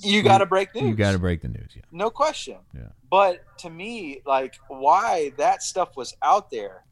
you 0.00 0.22
got 0.22 0.38
to 0.38 0.46
break 0.46 0.74
news. 0.74 0.84
you 0.84 0.94
got 0.94 1.12
to 1.12 1.18
break 1.18 1.42
the 1.42 1.48
news. 1.48 1.70
Yeah. 1.74 1.82
no 1.92 2.10
question. 2.10 2.56
Yeah. 2.74 2.82
But 3.10 3.42
to 3.58 3.70
me, 3.70 4.20
like 4.26 4.58
why 4.68 5.32
that 5.38 5.62
stuff 5.62 5.96
was 5.96 6.14
out 6.22 6.50
there, 6.50 6.84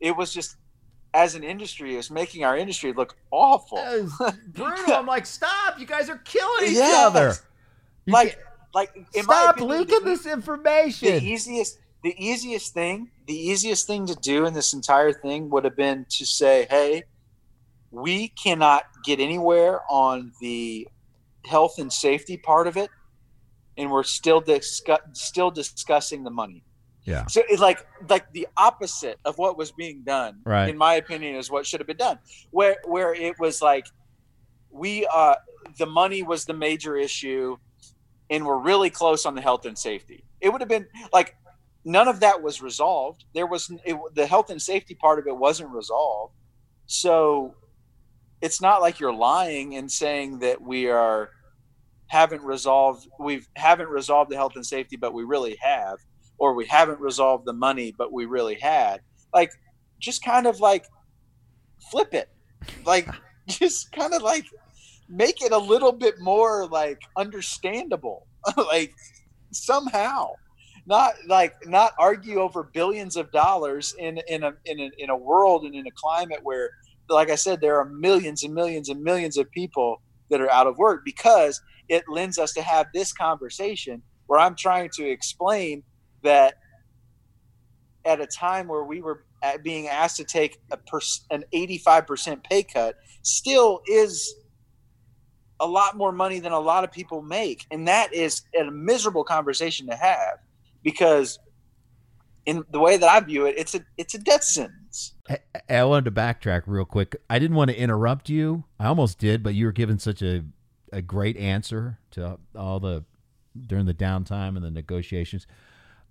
it 0.00 0.16
was 0.16 0.32
just 0.32 0.56
as 1.12 1.34
an 1.34 1.42
industry, 1.44 1.94
it 1.94 1.96
was 1.98 2.10
making 2.10 2.44
our 2.44 2.56
industry 2.56 2.92
look 2.92 3.16
awful. 3.30 3.78
Brutal. 4.48 4.94
I'm 4.94 5.06
like, 5.06 5.26
stop! 5.26 5.78
You 5.78 5.86
guys 5.86 6.08
are 6.08 6.18
killing 6.18 6.66
each 6.70 6.76
Yes. 6.76 7.06
other. 7.06 7.34
You 8.06 8.12
like, 8.12 8.28
can't- 8.34 8.44
like 8.74 8.94
in 9.14 9.24
stop 9.24 9.56
opinion, 9.56 9.78
leaking 9.80 9.98
the, 10.04 10.10
this 10.10 10.26
information. 10.26 11.08
the 11.08 11.24
easiest, 11.24 11.78
the 12.04 12.14
easiest 12.24 12.72
thing, 12.72 13.10
the 13.26 13.34
easiest 13.34 13.86
thing 13.86 14.06
to 14.06 14.14
do 14.14 14.46
in 14.46 14.54
this 14.54 14.72
entire 14.72 15.12
thing 15.12 15.50
would 15.50 15.64
have 15.64 15.76
been 15.76 16.06
to 16.10 16.24
say, 16.24 16.66
"Hey, 16.70 17.02
we 17.90 18.28
cannot 18.28 18.84
get 19.04 19.20
anywhere 19.20 19.80
on 19.90 20.32
the 20.40 20.88
health 21.46 21.78
and 21.78 21.92
safety 21.92 22.36
part 22.36 22.66
of 22.66 22.76
it, 22.76 22.90
and 23.76 23.90
we're 23.90 24.02
still 24.04 24.40
discuss- 24.40 25.00
still 25.12 25.50
discussing 25.50 26.22
the 26.24 26.30
money." 26.30 26.62
Yeah. 27.04 27.26
So 27.26 27.42
it's 27.48 27.62
like 27.62 27.86
like 28.08 28.30
the 28.32 28.46
opposite 28.56 29.18
of 29.24 29.38
what 29.38 29.56
was 29.56 29.72
being 29.72 30.02
done, 30.02 30.40
Right. 30.44 30.68
in 30.68 30.76
my 30.76 30.94
opinion, 30.94 31.34
is 31.36 31.50
what 31.50 31.66
should 31.66 31.80
have 31.80 31.86
been 31.86 31.96
done. 31.96 32.18
Where 32.50 32.76
where 32.84 33.14
it 33.14 33.38
was 33.38 33.62
like 33.62 33.86
we 34.70 35.06
uh 35.12 35.34
the 35.78 35.86
money 35.86 36.22
was 36.22 36.44
the 36.44 36.52
major 36.52 36.96
issue 36.96 37.56
and 38.28 38.46
we're 38.46 38.58
really 38.58 38.90
close 38.90 39.26
on 39.26 39.34
the 39.34 39.40
health 39.40 39.64
and 39.64 39.76
safety. 39.76 40.22
It 40.40 40.50
would 40.50 40.60
have 40.60 40.68
been 40.68 40.86
like 41.12 41.36
none 41.84 42.06
of 42.06 42.20
that 42.20 42.42
was 42.42 42.60
resolved. 42.62 43.24
There 43.34 43.46
was 43.46 43.70
it, 43.84 43.96
the 44.14 44.26
health 44.26 44.50
and 44.50 44.60
safety 44.60 44.94
part 44.94 45.18
of 45.18 45.26
it 45.26 45.36
wasn't 45.36 45.70
resolved. 45.70 46.34
So 46.86 47.54
it's 48.42 48.60
not 48.60 48.80
like 48.80 49.00
you're 49.00 49.12
lying 49.12 49.76
and 49.76 49.90
saying 49.90 50.38
that 50.40 50.60
we 50.60 50.88
are 50.88 51.30
haven't 52.08 52.42
resolved 52.42 53.06
we 53.20 53.42
haven't 53.54 53.88
resolved 53.88 54.30
the 54.30 54.36
health 54.36 54.56
and 54.56 54.66
safety 54.66 54.96
but 54.96 55.14
we 55.14 55.22
really 55.22 55.56
have 55.60 55.98
or 56.40 56.54
we 56.54 56.66
haven't 56.66 56.98
resolved 56.98 57.44
the 57.46 57.52
money 57.52 57.94
but 57.96 58.12
we 58.12 58.24
really 58.26 58.56
had. 58.56 59.00
Like 59.32 59.52
just 60.00 60.24
kind 60.24 60.46
of 60.46 60.58
like 60.58 60.86
flip 61.90 62.14
it. 62.14 62.28
Like 62.84 63.08
just 63.46 63.92
kind 63.92 64.12
of 64.14 64.22
like 64.22 64.46
make 65.08 65.42
it 65.42 65.52
a 65.52 65.58
little 65.58 65.92
bit 65.92 66.18
more 66.20 66.66
like 66.66 67.00
understandable 67.16 68.26
like 68.56 68.94
somehow 69.52 70.30
not 70.86 71.14
like 71.26 71.54
not 71.66 71.92
argue 71.98 72.38
over 72.40 72.62
billions 72.72 73.16
of 73.16 73.30
dollars 73.32 73.94
in 73.98 74.20
in 74.28 74.44
a, 74.44 74.54
in 74.66 74.78
a 74.78 74.90
in 74.98 75.10
a 75.10 75.16
world 75.16 75.64
and 75.64 75.74
in 75.74 75.86
a 75.86 75.90
climate 75.96 76.38
where 76.42 76.70
like 77.14 77.30
i 77.30 77.34
said 77.34 77.60
there 77.60 77.78
are 77.78 77.84
millions 77.84 78.42
and 78.42 78.54
millions 78.54 78.88
and 78.88 79.02
millions 79.02 79.36
of 79.36 79.50
people 79.50 80.00
that 80.30 80.40
are 80.40 80.50
out 80.50 80.66
of 80.66 80.78
work 80.78 81.02
because 81.04 81.60
it 81.88 82.04
lends 82.08 82.38
us 82.38 82.52
to 82.52 82.62
have 82.62 82.86
this 82.94 83.12
conversation 83.12 84.02
where 84.26 84.38
i'm 84.38 84.54
trying 84.56 84.88
to 84.92 85.08
explain 85.08 85.82
that 86.22 86.54
at 88.04 88.20
a 88.20 88.26
time 88.26 88.68
where 88.68 88.84
we 88.84 89.00
were 89.00 89.24
being 89.62 89.88
asked 89.88 90.16
to 90.16 90.24
take 90.24 90.58
a 90.70 90.76
pers- 90.76 91.24
an 91.30 91.44
85% 91.52 92.42
pay 92.44 92.62
cut 92.62 92.96
still 93.22 93.80
is 93.86 94.34
a 95.60 95.66
lot 95.66 95.96
more 95.96 96.12
money 96.12 96.40
than 96.40 96.52
a 96.52 96.58
lot 96.58 96.84
of 96.84 96.92
people 96.92 97.22
make. 97.22 97.66
And 97.70 97.86
that 97.88 98.14
is 98.14 98.42
a 98.58 98.70
miserable 98.70 99.24
conversation 99.24 99.86
to 99.88 99.96
have 99.96 100.38
because 100.82 101.38
in 102.46 102.64
the 102.70 102.80
way 102.80 102.96
that 102.96 103.08
i 103.08 103.20
view 103.20 103.46
it 103.46 103.54
it's 103.56 103.74
a 103.74 103.80
it's 103.96 104.14
a 104.14 104.18
death 104.18 104.44
sentence 104.44 105.14
I, 105.28 105.38
I 105.68 105.84
wanted 105.84 106.06
to 106.06 106.10
backtrack 106.10 106.62
real 106.66 106.84
quick. 106.84 107.14
I 107.30 107.38
didn't 107.38 107.56
want 107.56 107.70
to 107.70 107.78
interrupt 107.78 108.28
you. 108.28 108.64
I 108.78 108.86
almost 108.86 109.18
did, 109.18 109.42
but 109.42 109.54
you 109.54 109.66
were 109.66 109.72
given 109.72 109.98
such 109.98 110.22
a 110.22 110.42
a 110.92 111.00
great 111.00 111.36
answer 111.36 111.98
to 112.12 112.38
all 112.56 112.80
the 112.80 113.04
during 113.66 113.86
the 113.86 113.94
downtime 113.94 114.56
and 114.56 114.64
the 114.64 114.70
negotiations. 114.70 115.46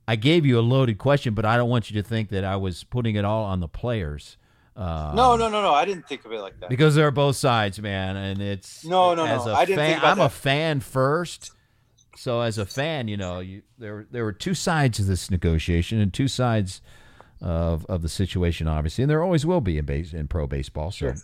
I 0.07 0.15
gave 0.15 0.45
you 0.45 0.57
a 0.57 0.61
loaded 0.61 0.97
question, 0.97 1.34
but 1.34 1.45
I 1.45 1.57
don't 1.57 1.69
want 1.69 1.91
you 1.91 2.01
to 2.01 2.07
think 2.07 2.30
that 2.30 2.43
I 2.43 2.55
was 2.55 2.84
putting 2.84 3.15
it 3.15 3.25
all 3.25 3.43
on 3.43 3.59
the 3.59 3.67
players. 3.67 4.38
Uh, 4.75 5.11
no 5.13 5.36
no 5.36 5.49
no 5.49 5.61
no 5.61 5.73
i 5.73 5.84
didn't 5.84 6.07
think 6.07 6.23
of 6.23 6.32
it 6.32 6.39
like 6.39 6.57
that 6.61 6.69
because 6.69 6.95
they're 6.95 7.11
both 7.11 7.36
sides, 7.36 7.82
man, 7.82 8.15
and 8.15 8.41
it's 8.41 8.86
No, 8.86 9.13
no, 9.13 9.25
no. 9.25 9.53
I 9.53 9.65
didn't 9.65 9.80
fan, 9.80 9.89
think 9.89 9.99
about 9.99 10.17
I'm 10.17 10.25
a 10.25 10.30
fan 10.30 10.80
first, 10.80 11.51
so 12.20 12.41
as 12.41 12.57
a 12.57 12.65
fan, 12.65 13.07
you 13.07 13.15
know, 13.15 13.39
you 13.39 13.61
there 13.78 14.05
there 14.11 14.26
were 14.26 14.34
two 14.34 14.53
sides 14.53 14.97
to 14.97 15.03
this 15.03 15.32
negotiation 15.32 15.99
and 16.01 16.13
two 16.13 16.28
sides 16.28 16.82
of 17.41 17.86
of 17.86 18.01
the 18.01 18.09
situation, 18.09 18.67
obviously, 18.67 19.03
and 19.03 19.09
there 19.09 19.24
always 19.24 19.45
will 19.45 19.61
be 19.61 19.78
in 19.78 19.86
base 19.86 20.11
in 20.13 20.28
pro 20.28 20.45
baseball. 20.45 20.91
So. 20.91 20.97
Sure. 20.97 21.15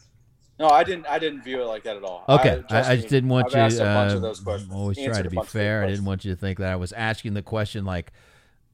no 0.58 0.70
i 0.70 0.86
didn't 0.86 1.06
i 1.08 1.20
didn't 1.20 1.41
view 1.43 1.62
it 1.62 1.66
like 1.66 1.84
that 1.84 1.98
at 1.98 2.04
all 2.04 2.24
Okay, 2.30 2.64
I, 2.70 2.93
I 2.93 2.96
just 2.96 3.10
didn't 3.10 3.30
want 3.30 3.48
I've 3.48 3.54
you. 3.54 3.60
asked 3.60 3.80
a 3.80 3.84
bunch 3.84 4.14
uh, 4.14 4.16
of 4.16 4.22
those 4.22 4.39
questions 4.39 4.72
always 4.74 4.96
try 4.96 5.22
to 5.22 5.30
be 5.30 5.36
bunch 5.36 5.48
of 5.48 5.54
those 5.54 5.62
fair. 5.62 5.84
I 5.84 5.88
didn't 5.88 6.06
want 6.06 6.24
you 6.24 6.32
to 6.34 6.39
think 6.39 6.60
that 6.60 6.72
I 6.72 6.78
was 6.78 6.93
asking 6.93 7.34
the 7.34 7.41
question 7.41 7.84
like, 7.84 8.14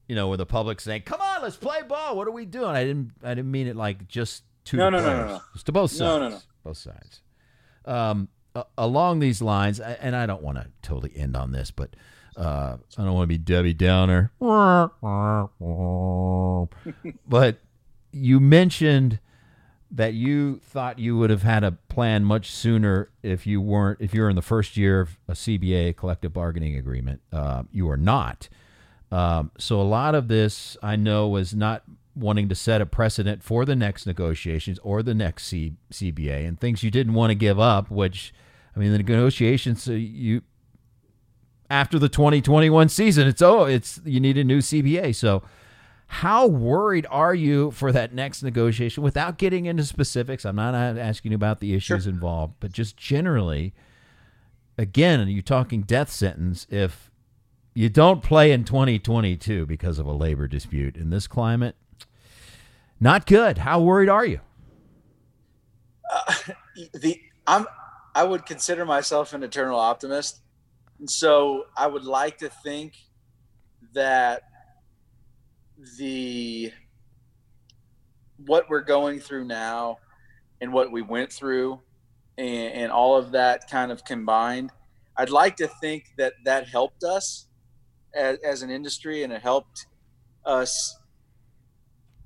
you 0.06 0.14
know, 0.14 0.28
with 0.28 0.38
the 0.38 0.46
public 0.46 0.80
saying, 0.80 1.02
"Come 1.02 1.20
on, 1.20 1.42
let's 1.42 1.56
play 1.56 1.82
ball. 1.82 2.16
What 2.16 2.28
are 2.28 2.32
we 2.32 2.46
doing?" 2.46 2.70
I 2.70 2.84
didn't. 2.84 3.10
I 3.24 3.34
didn't 3.34 3.50
mean 3.50 3.66
it 3.66 3.74
like 3.74 4.06
just 4.06 4.44
to 4.66 4.76
No, 4.76 4.90
no, 4.90 4.98
no, 5.00 5.16
no, 5.16 5.26
no. 5.26 5.40
It's 5.54 5.64
to 5.64 5.72
both 5.72 5.90
sides. 5.90 6.00
No, 6.00 6.18
no, 6.20 6.28
no. 6.28 6.38
Both 6.62 6.76
sides. 6.76 7.20
Um, 7.84 8.28
along 8.78 9.18
these 9.18 9.42
lines, 9.42 9.80
I- 9.80 9.98
and 10.00 10.14
I 10.14 10.26
don't 10.26 10.42
want 10.42 10.58
to 10.58 10.68
totally 10.82 11.12
end 11.16 11.36
on 11.36 11.50
this, 11.50 11.72
but 11.72 11.96
uh, 12.36 12.76
I 12.96 13.04
don't 13.04 13.14
want 13.14 13.24
to 13.24 13.28
be 13.28 13.38
Debbie 13.38 13.74
Downer. 13.74 14.32
but 17.28 17.58
you 18.12 18.40
mentioned 18.40 19.18
that 19.90 20.14
you 20.14 20.58
thought 20.64 20.98
you 20.98 21.16
would 21.18 21.30
have 21.30 21.42
had 21.42 21.62
a 21.62 21.72
plan 21.72 22.24
much 22.24 22.50
sooner 22.50 23.10
if 23.22 23.46
you 23.46 23.60
weren't 23.60 24.00
if 24.00 24.14
you 24.14 24.22
were 24.22 24.30
in 24.30 24.36
the 24.36 24.42
first 24.42 24.76
year 24.76 25.00
of 25.00 25.18
a 25.28 25.32
CBA 25.32 25.96
collective 25.96 26.32
bargaining 26.32 26.76
agreement. 26.76 27.20
Uh, 27.32 27.64
you 27.70 27.88
are 27.90 27.96
not. 27.96 28.48
Um, 29.10 29.50
so 29.58 29.78
a 29.80 29.82
lot 29.82 30.14
of 30.14 30.28
this 30.28 30.76
I 30.82 30.96
know 30.96 31.28
was 31.28 31.54
not 31.54 31.82
wanting 32.14 32.48
to 32.48 32.54
set 32.54 32.80
a 32.80 32.86
precedent 32.86 33.42
for 33.42 33.64
the 33.64 33.76
next 33.76 34.06
negotiations 34.06 34.78
or 34.82 35.02
the 35.02 35.14
next 35.14 35.44
C- 35.44 35.74
CBA 35.90 36.46
and 36.46 36.58
things 36.58 36.82
you 36.82 36.90
didn't 36.90 37.14
want 37.14 37.30
to 37.30 37.34
give 37.34 37.58
up, 37.58 37.90
which, 37.90 38.34
I 38.76 38.78
mean, 38.78 38.92
the 38.92 38.98
negotiations, 38.98 39.88
uh, 39.88 39.92
you, 39.92 40.42
after 41.72 41.98
the 41.98 42.10
2021 42.10 42.90
season, 42.90 43.26
it's, 43.26 43.40
oh, 43.40 43.64
it's, 43.64 43.98
you 44.04 44.20
need 44.20 44.36
a 44.36 44.44
new 44.44 44.58
CBA. 44.58 45.14
So, 45.14 45.42
how 46.06 46.46
worried 46.46 47.06
are 47.08 47.34
you 47.34 47.70
for 47.70 47.90
that 47.90 48.12
next 48.12 48.42
negotiation 48.42 49.02
without 49.02 49.38
getting 49.38 49.64
into 49.64 49.82
specifics? 49.84 50.44
I'm 50.44 50.56
not 50.56 50.74
asking 50.74 51.32
you 51.32 51.36
about 51.36 51.60
the 51.60 51.72
issues 51.72 52.02
sure. 52.04 52.12
involved, 52.12 52.56
but 52.60 52.72
just 52.72 52.98
generally, 52.98 53.72
again, 54.76 55.20
are 55.20 55.30
you're 55.30 55.40
talking 55.40 55.80
death 55.80 56.10
sentence 56.12 56.66
if 56.68 57.10
you 57.72 57.88
don't 57.88 58.22
play 58.22 58.52
in 58.52 58.64
2022 58.64 59.64
because 59.64 59.98
of 59.98 60.04
a 60.04 60.12
labor 60.12 60.46
dispute 60.46 60.98
in 60.98 61.08
this 61.08 61.26
climate. 61.26 61.74
Not 63.00 63.24
good. 63.24 63.56
How 63.56 63.80
worried 63.80 64.10
are 64.10 64.26
you? 64.26 64.40
Uh, 66.12 66.34
the 66.92 67.18
I'm 67.46 67.66
I 68.14 68.24
would 68.24 68.44
consider 68.44 68.84
myself 68.84 69.32
an 69.32 69.42
eternal 69.42 69.78
optimist. 69.78 70.42
And 71.02 71.10
so 71.10 71.64
I 71.76 71.88
would 71.88 72.04
like 72.04 72.38
to 72.38 72.48
think 72.48 72.94
that 73.92 74.42
the 75.98 76.70
what 78.46 78.70
we're 78.70 78.84
going 78.84 79.18
through 79.18 79.46
now 79.46 79.98
and 80.60 80.72
what 80.72 80.92
we 80.92 81.02
went 81.02 81.32
through 81.32 81.80
and, 82.38 82.72
and, 82.72 82.92
all 82.92 83.16
of 83.16 83.32
that 83.32 83.68
kind 83.68 83.90
of 83.90 84.04
combined 84.04 84.70
i'd 85.16 85.28
like 85.28 85.56
to 85.56 85.66
think 85.66 86.04
that 86.18 86.34
that 86.44 86.68
helped 86.68 87.02
us 87.02 87.48
as, 88.14 88.38
as 88.44 88.62
an 88.62 88.70
industry 88.70 89.24
and 89.24 89.32
it 89.32 89.42
helped 89.42 89.86
us 90.44 91.00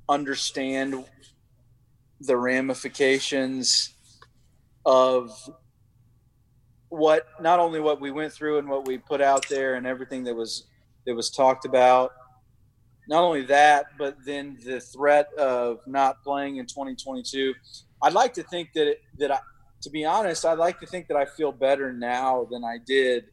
understand 0.07 1.03
the 2.21 2.37
ramifications 2.37 3.95
of 4.85 5.33
what 6.97 7.27
not 7.41 7.61
only 7.61 7.81
what 7.81 8.01
we 8.01 8.11
went 8.11 8.33
through 8.33 8.59
and 8.59 8.69
what 8.69 8.87
we 8.87 8.97
put 8.97 9.21
out 9.21 9.47
there 9.49 9.75
and 9.75 9.87
everything 9.87 10.25
that 10.25 10.35
was 10.35 10.67
that 11.07 11.15
was 11.15 11.31
talked 11.31 11.65
about 11.65 12.13
not 13.09 13.23
only 13.23 13.43
that, 13.43 13.87
but 13.99 14.17
then 14.25 14.59
the 14.65 14.81
threat 14.81 15.33
of 15.35 15.79
not 15.87 16.23
playing 16.25 16.57
in 16.57 16.67
2022. 16.67 17.55
I'd 18.03 18.13
like 18.13 18.35
to 18.35 18.43
think 18.43 18.71
that 18.75 18.89
it, 18.89 19.01
that 19.19 19.31
I, 19.31 19.39
to 19.83 19.91
be 19.91 20.05
honest, 20.05 20.45
I'd 20.45 20.59
like 20.59 20.81
to 20.81 20.87
think 20.87 21.07
that 21.09 21.17
I 21.17 21.25
feel 21.25 21.53
better 21.53 21.93
now 21.93 22.49
than 22.51 22.65
I 22.65 22.79
did 22.85 23.27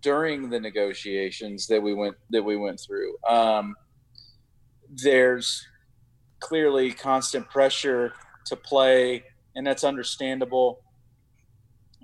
during 0.00 0.50
the 0.50 0.58
negotiations 0.58 1.68
that 1.68 1.80
we 1.80 1.94
went 1.94 2.16
that 2.30 2.42
we 2.42 2.56
went 2.56 2.80
through. 2.80 3.14
Um, 3.28 3.76
there's 4.90 5.64
clearly 6.40 6.90
constant 6.90 7.48
pressure 7.48 8.14
to 8.46 8.56
play, 8.56 9.22
and 9.54 9.64
that's 9.64 9.84
understandable 9.84 10.80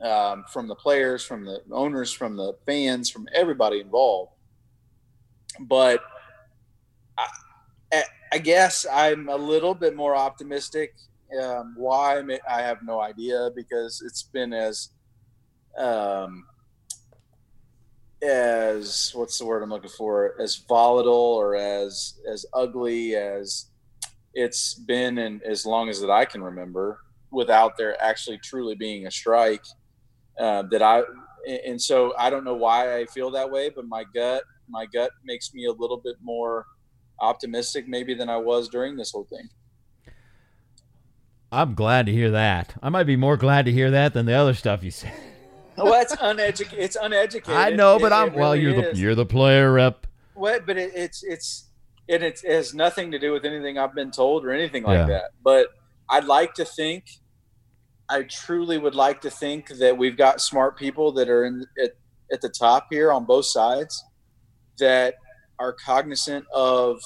um, 0.03 0.45
from 0.53 0.69
the 0.69 0.75
players, 0.75 1.25
from 1.25 1.45
the 1.45 1.61
owners, 1.73 2.13
from 2.13 2.37
the 2.37 2.55
fans, 2.67 3.11
from 3.11 3.27
everybody 3.35 3.81
involved. 3.81 4.33
But 5.61 6.01
I, 7.93 8.05
I 8.33 8.39
guess 8.39 8.87
I'm 8.91 9.29
a 9.29 9.37
little 9.37 9.75
bit 9.75 9.97
more 9.97 10.15
optimistic. 10.15 10.95
Um, 11.41 11.75
why 11.77 12.23
I 12.49 12.63
have 12.63 12.79
no 12.83 13.01
idea 13.01 13.51
because 13.55 14.03
it's 14.05 14.23
been 14.23 14.53
as 14.53 14.91
um, 15.77 16.45
as 18.23 19.13
what's 19.15 19.39
the 19.39 19.47
word 19.47 19.63
I'm 19.63 19.71
looking 19.71 19.91
for 19.91 20.35
as 20.41 20.57
volatile 20.57 21.15
or 21.15 21.55
as 21.55 22.15
as 22.31 22.47
ugly 22.53 23.15
as 23.15 23.67
it's 24.35 24.75
been 24.75 25.19
in 25.19 25.41
as 25.45 25.65
long 25.65 25.89
as 25.89 26.01
that 26.01 26.11
I 26.11 26.25
can 26.25 26.43
remember 26.43 27.01
without 27.31 27.77
there 27.77 28.01
actually 28.03 28.39
truly 28.39 28.75
being 28.75 29.07
a 29.07 29.11
strike 29.11 29.65
uh, 30.39 30.63
that 30.71 30.83
I 30.83 31.03
and 31.65 31.81
so 31.81 32.15
I 32.19 32.31
don't 32.31 32.45
know 32.45 32.55
why 32.55 32.97
I 32.97 33.07
feel 33.07 33.31
that 33.33 33.51
way 33.51 33.71
but 33.71 33.87
my 33.87 34.05
gut 34.15 34.43
my 34.69 34.87
gut 34.87 35.11
makes 35.25 35.55
me 35.55 35.67
a 35.67 35.73
little 35.73 36.01
bit 36.03 36.17
more 36.23 36.67
optimistic 37.21 37.89
maybe 37.89 38.15
than 38.15 38.29
I 38.29 38.37
was 38.37 38.69
during 38.69 38.97
this 38.97 39.13
whole 39.13 39.25
thing. 39.25 39.49
I'm 41.51 41.75
glad 41.75 42.07
to 42.07 42.13
hear 42.13 42.31
that. 42.33 42.75
I 42.83 42.91
might 42.91 43.05
be 43.05 43.17
more 43.17 43.37
glad 43.37 43.65
to 43.67 43.73
hear 43.73 43.91
that 43.93 44.13
than 44.13 44.27
the 44.27 44.35
other 44.35 44.55
stuff 44.55 44.85
you 44.85 44.91
said. 44.91 45.13
well, 45.77 46.01
it's 46.01 46.15
uneducated. 46.21 46.79
It's 46.79 46.97
uneducated. 46.97 47.59
I 47.59 47.71
know, 47.71 47.99
but 47.99 48.13
it, 48.13 48.15
I'm 48.15 48.29
it 48.29 48.35
well. 48.35 48.55
you're 48.55 48.85
is. 48.85 48.97
the 48.97 49.03
you're 49.03 49.15
the 49.15 49.27
player 49.27 49.73
rep. 49.73 50.07
What? 50.35 50.67
But 50.67 50.77
it, 50.77 50.93
it's 50.95 51.23
it's 51.23 51.71
and 52.09 52.23
it 52.23 52.41
has 52.47 52.75
nothing 52.75 53.11
to 53.13 53.19
do 53.19 53.33
with 53.33 53.45
anything 53.45 53.79
I've 53.79 53.95
been 53.95 54.11
told 54.11 54.45
or 54.45 54.53
anything 54.53 54.83
like 54.83 54.99
yeah. 54.99 55.07
that. 55.07 55.31
But 55.43 55.69
I'd 56.11 56.25
like 56.25 56.55
to 56.55 56.65
think, 56.65 57.05
I 58.09 58.23
truly 58.23 58.79
would 58.79 58.95
like 58.95 59.21
to 59.23 59.31
think 59.31 59.69
that 59.79 59.97
we've 59.97 60.17
got 60.17 60.41
smart 60.41 60.79
people 60.79 61.13
that 61.13 61.29
are 61.29 61.45
in 61.45 61.67
at, 61.83 61.93
at 62.33 62.41
the 62.41 62.49
top 62.49 62.87
here 62.91 63.13
on 63.13 63.25
both 63.25 63.47
sides 63.47 64.03
that 64.79 65.15
are 65.59 65.73
cognizant 65.73 66.47
of 66.55 67.01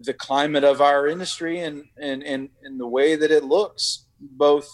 the 0.00 0.14
climate 0.14 0.62
of 0.62 0.80
our 0.80 1.08
industry 1.08 1.60
and, 1.60 1.84
and, 2.00 2.22
and, 2.22 2.50
and 2.62 2.78
the 2.78 2.86
way 2.86 3.16
that 3.16 3.30
it 3.30 3.42
looks, 3.42 4.06
both 4.20 4.68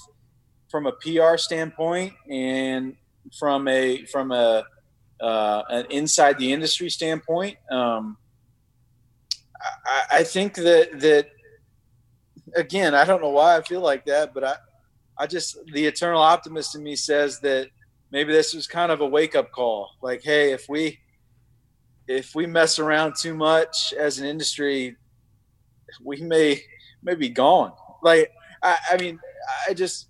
from 0.70 0.86
a 0.86 0.92
PR 0.92 1.36
standpoint 1.36 2.12
and 2.28 2.96
from 3.38 3.68
a 3.68 4.04
from 4.06 4.32
a 4.32 4.64
uh, 5.20 5.62
an 5.70 5.86
inside 5.90 6.38
the 6.38 6.52
industry 6.52 6.90
standpoint. 6.90 7.56
Um, 7.70 8.18
I, 9.86 10.18
I 10.18 10.24
think 10.24 10.54
that 10.56 11.00
that 11.00 11.28
again, 12.56 12.94
I 12.94 13.04
don't 13.04 13.22
know 13.22 13.30
why 13.30 13.56
I 13.56 13.62
feel 13.62 13.80
like 13.80 14.04
that, 14.06 14.34
but 14.34 14.44
I 14.44 14.54
I 15.18 15.26
just 15.26 15.58
the 15.72 15.86
eternal 15.86 16.20
optimist 16.20 16.74
in 16.74 16.82
me 16.82 16.96
says 16.96 17.40
that 17.40 17.68
maybe 18.10 18.32
this 18.32 18.54
was 18.54 18.66
kind 18.66 18.90
of 18.90 19.00
a 19.00 19.06
wake 19.06 19.34
up 19.34 19.52
call. 19.52 19.90
Like, 20.02 20.22
hey, 20.22 20.52
if 20.52 20.68
we 20.68 21.00
if 22.06 22.34
we 22.34 22.46
mess 22.46 22.78
around 22.78 23.14
too 23.20 23.34
much 23.34 23.94
as 23.98 24.18
an 24.18 24.26
industry, 24.26 24.96
we 26.02 26.20
may 26.20 26.62
may 27.02 27.14
be 27.14 27.28
gone. 27.28 27.72
Like 28.02 28.32
I, 28.62 28.78
I 28.90 28.96
mean, 28.96 29.18
I 29.68 29.74
just 29.74 30.08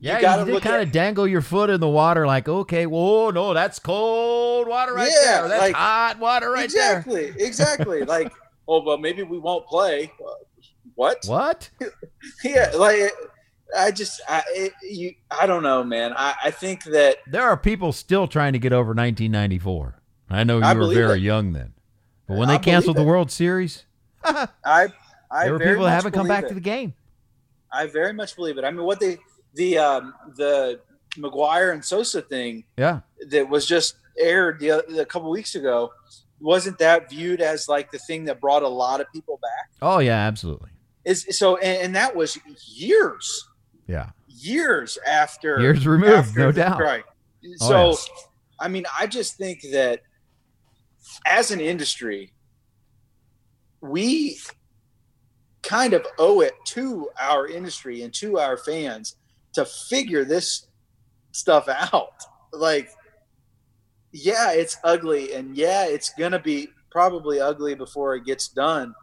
yeah, 0.00 0.20
you, 0.20 0.46
you 0.46 0.52
did 0.54 0.62
kind 0.62 0.82
of 0.82 0.92
dangle 0.92 1.26
your 1.26 1.40
foot 1.40 1.70
in 1.70 1.80
the 1.80 1.88
water, 1.88 2.26
like 2.26 2.48
okay, 2.48 2.86
whoa, 2.86 3.30
no, 3.30 3.54
that's 3.54 3.78
cold 3.78 4.68
water 4.68 4.94
right 4.94 5.10
yeah, 5.10 5.40
there. 5.40 5.48
That's 5.48 5.62
like, 5.62 5.74
hot 5.74 6.18
water 6.18 6.50
right 6.50 6.64
exactly, 6.64 7.30
there. 7.30 7.46
Exactly, 7.46 7.46
exactly. 7.46 8.04
like 8.04 8.32
oh, 8.68 8.82
well, 8.82 8.98
maybe 8.98 9.22
we 9.22 9.38
won't 9.38 9.66
play. 9.66 10.12
What? 10.98 11.26
What? 11.26 11.70
yeah, 12.44 12.72
like 12.74 13.12
I 13.76 13.92
just 13.92 14.20
I 14.28 14.42
it, 14.52 14.72
you 14.82 15.14
I 15.30 15.46
don't 15.46 15.62
know, 15.62 15.84
man. 15.84 16.12
I 16.16 16.34
I 16.46 16.50
think 16.50 16.82
that 16.86 17.18
there 17.24 17.44
are 17.44 17.56
people 17.56 17.92
still 17.92 18.26
trying 18.26 18.54
to 18.54 18.58
get 18.58 18.72
over 18.72 18.88
1994. 18.88 19.94
I 20.28 20.42
know 20.42 20.58
you 20.58 20.64
I 20.64 20.74
were 20.74 20.92
very 20.92 21.18
it. 21.18 21.22
young 21.22 21.52
then, 21.52 21.72
but 22.26 22.36
when 22.36 22.48
they 22.48 22.58
canceled 22.58 22.96
the 22.96 23.04
World 23.04 23.30
Series, 23.30 23.84
I, 24.24 24.48
I 25.30 25.44
there 25.44 25.52
were 25.52 25.60
people 25.60 25.84
that 25.84 25.92
haven't 25.92 26.14
come 26.14 26.26
back 26.26 26.44
it. 26.44 26.48
to 26.48 26.54
the 26.54 26.60
game. 26.60 26.94
I 27.70 27.86
very 27.86 28.12
much 28.12 28.34
believe 28.34 28.58
it. 28.58 28.64
I 28.64 28.72
mean, 28.72 28.84
what 28.84 28.98
they 28.98 29.18
the 29.54 29.78
um, 29.78 30.14
the 30.34 30.80
McGwire 31.16 31.72
and 31.72 31.84
Sosa 31.84 32.22
thing, 32.22 32.64
yeah, 32.76 33.02
that 33.28 33.48
was 33.48 33.66
just 33.66 33.94
aired 34.18 34.58
the, 34.58 35.00
a 35.00 35.06
couple 35.06 35.30
weeks 35.30 35.54
ago. 35.54 35.92
Wasn't 36.40 36.76
that 36.78 37.08
viewed 37.08 37.40
as 37.40 37.68
like 37.68 37.92
the 37.92 37.98
thing 38.00 38.24
that 38.24 38.40
brought 38.40 38.64
a 38.64 38.68
lot 38.68 39.00
of 39.00 39.06
people 39.12 39.38
back? 39.40 39.70
Oh 39.80 40.00
yeah, 40.00 40.26
absolutely. 40.26 40.70
Is 41.08 41.26
so, 41.30 41.56
and, 41.56 41.86
and 41.86 41.96
that 41.96 42.14
was 42.14 42.38
years. 42.66 43.48
Yeah, 43.86 44.10
years 44.26 44.98
after 45.06 45.58
years 45.58 45.86
removed, 45.86 46.12
after 46.12 46.38
no 46.38 46.52
doubt. 46.52 46.78
Right. 46.78 47.04
Oh, 47.62 47.68
so, 47.68 47.76
oh, 47.76 47.88
yes. 47.88 48.10
I 48.60 48.68
mean, 48.68 48.84
I 48.98 49.06
just 49.06 49.38
think 49.38 49.62
that 49.72 50.02
as 51.24 51.50
an 51.50 51.60
industry, 51.60 52.34
we 53.80 54.38
kind 55.62 55.94
of 55.94 56.04
owe 56.18 56.42
it 56.42 56.52
to 56.66 57.08
our 57.18 57.46
industry 57.46 58.02
and 58.02 58.12
to 58.14 58.38
our 58.38 58.58
fans 58.58 59.16
to 59.54 59.64
figure 59.64 60.26
this 60.26 60.66
stuff 61.32 61.70
out. 61.70 62.22
Like, 62.52 62.90
yeah, 64.12 64.52
it's 64.52 64.76
ugly, 64.84 65.32
and 65.32 65.56
yeah, 65.56 65.86
it's 65.86 66.10
gonna 66.18 66.38
be 66.38 66.68
probably 66.90 67.40
ugly 67.40 67.74
before 67.74 68.14
it 68.14 68.26
gets 68.26 68.48
done. 68.48 68.94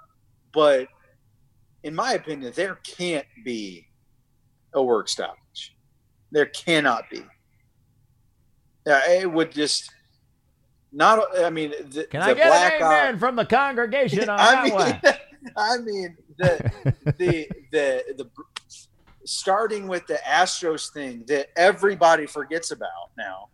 But 0.54 0.88
in 1.86 1.94
my 1.94 2.14
opinion, 2.14 2.52
there 2.56 2.80
can't 2.84 3.28
be 3.46 3.88
a 4.74 4.84
work 4.84 5.08
stoppage. 5.08 5.78
There 6.32 6.48
cannot 6.48 7.10
be. 7.12 7.24
Yeah, 8.88 9.02
it 9.10 9.32
would 9.32 9.52
just 9.52 9.92
not 10.92 11.24
I 11.38 11.50
mean 11.52 11.72
the, 11.90 12.06
Can 12.06 12.22
the 12.22 12.26
I 12.26 12.34
get 12.34 12.48
black 12.48 12.74
an 12.74 12.82
amen 12.88 13.16
eye, 13.16 13.18
from 13.20 13.36
the 13.36 13.46
congregation 13.46 14.30
on 14.30 14.40
I 14.40 14.70
that 14.70 15.04
mean, 15.44 15.52
I 15.58 15.78
mean 15.78 16.18
the 16.38 16.72
the 17.18 17.50
the 17.72 18.04
the 18.18 18.30
starting 19.26 19.88
with 19.88 20.08
the 20.08 20.20
Astros 20.28 20.92
thing 20.92 21.24
that 21.28 21.50
everybody 21.56 22.26
forgets 22.26 22.72
about 22.72 23.12
now. 23.18 23.50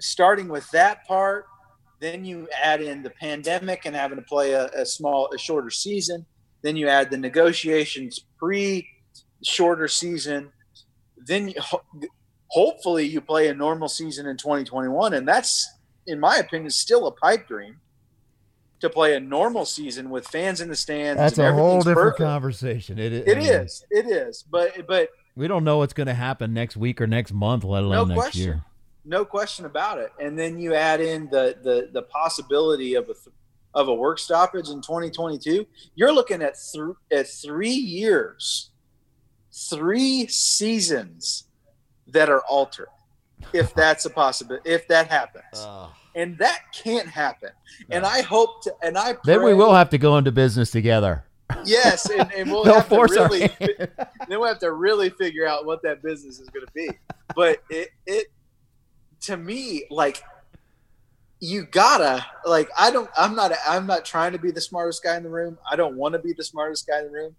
Starting 0.00 0.48
with 0.48 0.68
that 0.72 1.06
part, 1.06 1.46
Then 2.00 2.24
you 2.24 2.48
add 2.60 2.82
in 2.82 3.04
the 3.04 3.10
pandemic 3.10 3.86
and 3.86 3.94
having 3.94 4.18
to 4.18 4.24
play 4.24 4.52
a, 4.52 4.66
a 4.74 4.84
small, 4.84 5.30
a 5.32 5.38
shorter 5.38 5.70
season. 5.70 6.26
Then 6.62 6.76
you 6.76 6.88
add 6.88 7.10
the 7.10 7.16
negotiations 7.18 8.20
pre 8.38 8.88
shorter 9.44 9.88
season. 9.88 10.52
Then 11.16 11.48
you, 11.48 11.60
ho- 11.60 11.82
hopefully 12.48 13.06
you 13.06 13.20
play 13.20 13.48
a 13.48 13.54
normal 13.54 13.88
season 13.88 14.26
in 14.26 14.36
2021, 14.36 15.14
and 15.14 15.26
that's, 15.26 15.68
in 16.06 16.18
my 16.20 16.36
opinion, 16.36 16.70
still 16.70 17.06
a 17.06 17.12
pipe 17.12 17.46
dream 17.48 17.76
to 18.80 18.90
play 18.90 19.14
a 19.14 19.20
normal 19.20 19.64
season 19.64 20.10
with 20.10 20.26
fans 20.26 20.60
in 20.60 20.68
the 20.68 20.74
stands. 20.76 21.18
That's 21.18 21.38
and 21.38 21.48
a 21.48 21.52
whole 21.52 21.78
different 21.78 21.96
perfect. 22.16 22.18
conversation. 22.18 22.98
It, 22.98 23.12
It 23.12 23.38
is. 23.38 23.84
It 23.90 24.06
is. 24.06 24.44
But 24.50 24.86
but 24.88 25.10
We 25.36 25.46
don't 25.48 25.62
know 25.64 25.78
what's 25.78 25.92
going 25.92 26.08
to 26.08 26.14
happen 26.14 26.52
next 26.52 26.76
week 26.76 27.00
or 27.00 27.06
next 27.06 27.32
month, 27.32 27.62
let 27.64 27.82
alone 27.84 28.08
No 28.08 28.14
next 28.14 28.20
question. 28.20 28.42
year. 28.42 28.64
no 29.04 29.24
question 29.24 29.64
about 29.66 29.98
it. 29.98 30.12
And 30.20 30.36
then 30.38 30.58
you 30.58 30.74
add 30.74 31.00
in 31.00 31.28
the 31.30 31.56
the 31.62 31.90
the 31.92 32.02
possibility 32.02 32.94
of 32.94 33.04
a 33.04 33.14
th- 33.14 33.28
of 33.74 33.88
a 33.88 33.94
work 33.94 34.18
stoppage 34.18 34.68
in 34.68 34.80
2022. 34.80 35.66
You're 35.94 36.12
looking 36.12 36.42
at 36.42 36.56
th- 36.72 36.96
at 37.12 37.28
three 37.28 37.70
years, 37.70 38.70
three 39.52 40.26
seasons 40.26 41.44
that 42.08 42.28
are 42.28 42.42
altered. 42.48 42.88
If 43.52 43.74
that's 43.74 44.04
a 44.04 44.10
possibility, 44.10 44.70
if 44.70 44.86
that 44.88 45.08
happens, 45.08 45.66
and 46.14 46.38
that 46.38 46.60
can't 46.72 47.08
happen. 47.08 47.50
And 47.90 48.04
I 48.04 48.22
hope 48.22 48.62
to, 48.64 48.74
and 48.82 48.96
I 48.96 49.16
Then 49.24 49.42
we 49.42 49.54
will 49.54 49.74
have 49.74 49.90
to 49.90 49.98
go 49.98 50.18
into 50.18 50.32
business 50.32 50.70
together. 50.70 51.24
Yes, 51.64 52.08
and, 52.08 52.32
and 52.32 52.50
we'll 52.50 52.64
have 52.72 52.88
to 52.88 53.00
really, 53.00 53.50
then 53.58 54.40
we'll 54.40 54.46
have 54.46 54.58
to 54.60 54.72
really 54.72 55.10
figure 55.10 55.46
out 55.46 55.66
what 55.66 55.82
that 55.82 56.02
business 56.02 56.40
is 56.40 56.48
going 56.48 56.66
to 56.66 56.72
be. 56.72 56.88
But 57.34 57.62
it, 57.68 57.90
it, 58.06 58.28
to 59.22 59.36
me, 59.36 59.84
like, 59.90 60.22
you 61.42 61.64
gotta, 61.64 62.24
like, 62.46 62.68
I 62.78 62.92
don't, 62.92 63.10
I'm 63.16 63.34
not, 63.34 63.50
I'm 63.66 63.84
not 63.84 64.04
trying 64.04 64.30
to 64.30 64.38
be 64.38 64.52
the 64.52 64.60
smartest 64.60 65.02
guy 65.02 65.16
in 65.16 65.24
the 65.24 65.28
room. 65.28 65.58
I 65.68 65.74
don't 65.74 65.96
want 65.96 66.12
to 66.12 66.20
be 66.20 66.32
the 66.32 66.44
smartest 66.44 66.86
guy 66.86 67.00
in 67.00 67.06
the 67.06 67.10
room. 67.10 67.34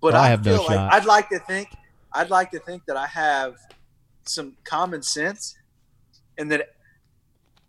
But 0.00 0.14
I 0.14 0.24
I, 0.24 0.28
have 0.28 0.44
no 0.44 0.56
feel 0.56 0.64
like 0.64 0.76
shot. 0.76 0.92
I'd 0.94 1.04
like 1.04 1.28
to 1.28 1.38
think, 1.40 1.68
I'd 2.14 2.30
like 2.30 2.50
to 2.52 2.58
think 2.58 2.86
that 2.86 2.96
I 2.96 3.06
have 3.06 3.56
some 4.24 4.56
common 4.64 5.02
sense, 5.02 5.56
and 6.38 6.50
that 6.52 6.74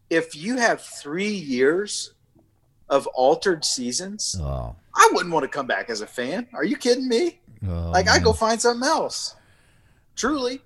if 0.09 0.33
you 0.33 0.55
have 0.55 0.81
three 0.81 1.33
years 1.33 2.13
of 2.87 3.07
altered 3.07 3.65
seasons. 3.65 4.37
Oh, 4.39 4.75
I 4.95 5.09
wouldn't 5.11 5.33
want 5.33 5.43
to 5.43 5.49
come 5.49 5.67
back 5.67 5.89
as 5.89 6.01
a 6.01 6.07
fan. 6.07 6.47
Are 6.53 6.63
you 6.63 6.77
kidding 6.77 7.09
me? 7.09 7.39
oh, 7.67 7.89
Like 7.91 8.07
I 8.07 8.19
go 8.19 8.31
find 8.31 8.61
something 8.61 8.87
else. 8.87 9.35
Truly. 10.15 10.61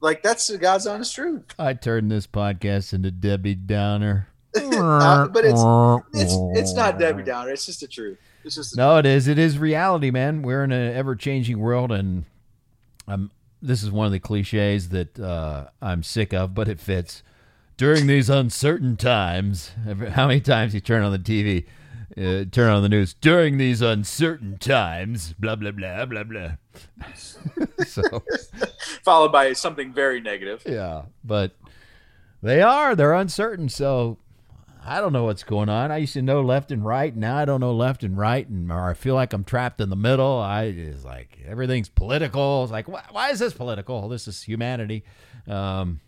Like 0.00 0.22
that's 0.22 0.46
the 0.46 0.58
God's 0.58 0.86
honest 0.86 1.14
truth. 1.14 1.44
I 1.58 1.74
turned 1.74 2.10
this 2.10 2.26
podcast 2.26 2.92
into 2.92 3.10
Debbie 3.10 3.54
Downer. 3.54 4.28
Uh, 4.58 5.28
but 5.28 5.44
it's 5.44 5.62
it's 6.14 6.34
it's 6.58 6.72
not 6.74 6.98
Debbie 6.98 7.22
Downer. 7.22 7.50
It's 7.50 7.66
just 7.66 7.80
the 7.80 7.86
truth. 7.86 8.18
It's 8.44 8.54
just 8.54 8.76
No, 8.76 8.96
it 8.96 9.06
is. 9.06 9.28
It 9.28 9.38
is 9.38 9.58
reality, 9.58 10.10
man. 10.10 10.42
We're 10.42 10.64
in 10.64 10.72
an 10.72 10.96
ever-changing 10.96 11.58
world, 11.58 11.92
and 11.92 12.24
I'm. 13.06 13.30
This 13.60 13.82
is 13.82 13.90
one 13.90 14.06
of 14.06 14.12
the 14.12 14.20
cliches 14.20 14.88
that 14.88 15.18
uh, 15.20 15.68
I'm 15.82 16.02
sick 16.02 16.32
of, 16.32 16.54
but 16.54 16.66
it 16.68 16.80
fits. 16.80 17.22
During 17.76 18.06
these 18.06 18.30
uncertain 18.30 18.96
times, 18.96 19.72
how 20.10 20.28
many 20.28 20.40
times 20.40 20.74
you 20.74 20.80
turn 20.80 21.02
on 21.02 21.12
the 21.12 21.18
TV, 21.18 21.66
uh, 22.18 22.44
turn 22.50 22.70
on 22.70 22.82
the 22.82 22.88
news? 22.88 23.14
During 23.14 23.58
these 23.58 23.80
uncertain 23.80 24.58
times, 24.58 25.34
blah 25.38 25.56
blah 25.56 25.70
blah 25.70 26.04
blah 26.04 26.24
blah. 26.24 26.52
so 27.86 28.22
followed 29.02 29.32
by 29.32 29.52
something 29.52 29.92
very 29.92 30.20
negative. 30.20 30.62
yeah, 30.66 31.02
but 31.24 31.52
they 32.42 32.62
are. 32.62 32.94
They're 32.96 33.14
uncertain. 33.14 33.68
So 33.68 34.18
I 34.84 35.00
don't 35.00 35.12
know 35.12 35.24
what's 35.24 35.42
going 35.42 35.68
on. 35.68 35.90
I 35.90 35.98
used 35.98 36.14
to 36.14 36.22
know 36.22 36.40
left 36.40 36.70
and 36.70 36.84
right. 36.84 37.14
Now 37.14 37.36
I 37.36 37.44
don't 37.44 37.60
know 37.60 37.74
left 37.74 38.02
and 38.02 38.16
right, 38.16 38.48
and 38.48 38.72
or 38.72 38.90
I 38.90 38.94
feel 38.94 39.14
like 39.14 39.32
I'm 39.32 39.44
trapped 39.44 39.80
in 39.80 39.90
the 39.90 39.96
middle. 39.96 40.38
I 40.38 40.64
is 40.64 41.04
like 41.04 41.38
everything's 41.46 41.88
political. 41.88 42.62
It's 42.64 42.72
like 42.72 42.88
why, 42.88 43.04
why 43.10 43.30
is 43.30 43.38
this 43.38 43.52
political? 43.52 44.08
This 44.08 44.26
is 44.26 44.42
humanity. 44.42 45.04
Um. 45.46 46.00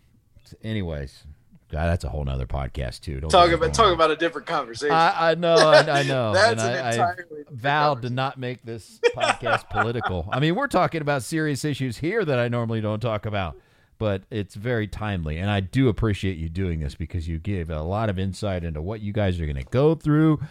Anyways, 0.63 1.23
God, 1.71 1.87
that's 1.87 2.03
a 2.03 2.09
whole 2.09 2.25
nother 2.25 2.45
podcast 2.45 2.99
too. 2.99 3.21
Don't 3.21 3.29
Talk 3.29 3.49
about 3.51 3.73
talk 3.73 3.93
about 3.93 4.11
a 4.11 4.17
different 4.17 4.45
conversation. 4.45 4.93
I, 4.93 5.31
I 5.31 5.35
know, 5.35 5.55
I, 5.55 5.99
I 5.99 6.03
know. 6.07 6.33
That's 6.33 6.61
and 6.61 6.75
an 6.75 6.85
I, 6.85 6.87
I 6.87 6.91
entirely 6.91 7.15
different 7.23 7.49
vowed 7.51 8.01
to 8.01 8.09
not 8.09 8.37
make 8.37 8.63
this 8.63 8.99
podcast 9.15 9.69
political. 9.69 10.27
I 10.31 10.41
mean, 10.41 10.55
we're 10.55 10.67
talking 10.67 11.01
about 11.01 11.23
serious 11.23 11.63
issues 11.63 11.97
here 11.97 12.25
that 12.25 12.39
I 12.39 12.49
normally 12.49 12.81
don't 12.81 12.99
talk 12.99 13.25
about, 13.25 13.55
but 13.97 14.23
it's 14.29 14.55
very 14.55 14.85
timely. 14.87 15.37
And 15.37 15.49
I 15.49 15.61
do 15.61 15.87
appreciate 15.87 16.37
you 16.37 16.49
doing 16.49 16.81
this 16.81 16.93
because 16.93 17.27
you 17.27 17.39
give 17.39 17.69
a 17.69 17.81
lot 17.81 18.09
of 18.09 18.19
insight 18.19 18.65
into 18.65 18.81
what 18.81 18.99
you 18.99 19.13
guys 19.13 19.39
are 19.39 19.45
going 19.45 19.55
to 19.55 19.63
go 19.63 19.95
through, 19.95 20.41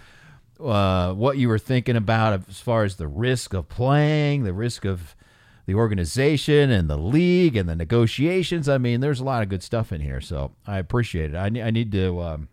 uh, 0.58 1.12
what 1.12 1.36
you 1.36 1.48
were 1.48 1.58
thinking 1.58 1.96
about 1.96 2.48
as 2.48 2.60
far 2.60 2.84
as 2.84 2.96
the 2.96 3.08
risk 3.08 3.52
of 3.52 3.68
playing, 3.68 4.44
the 4.44 4.54
risk 4.54 4.86
of 4.86 5.14
the 5.66 5.74
organization 5.74 6.70
and 6.70 6.88
the 6.88 6.96
league 6.96 7.56
and 7.56 7.68
the 7.68 7.76
negotiations. 7.76 8.68
I 8.68 8.78
mean, 8.78 9.00
there's 9.00 9.20
a 9.20 9.24
lot 9.24 9.42
of 9.42 9.48
good 9.48 9.62
stuff 9.62 9.92
in 9.92 10.00
here. 10.00 10.20
So 10.20 10.52
I 10.66 10.78
appreciate 10.78 11.34
it. 11.34 11.36
I, 11.36 11.48
ne- 11.48 11.62
I 11.62 11.70
need 11.70 11.92
to. 11.92 12.20
Um, 12.20 12.48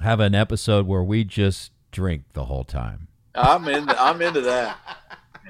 have 0.00 0.20
an 0.20 0.34
episode 0.34 0.86
where 0.86 1.02
we 1.02 1.24
just 1.24 1.72
drink 1.90 2.24
the 2.32 2.46
whole 2.46 2.64
time. 2.64 3.08
I'm 3.34 3.68
in 3.68 3.88
I'm 3.88 4.20
into 4.22 4.40
that. 4.42 4.76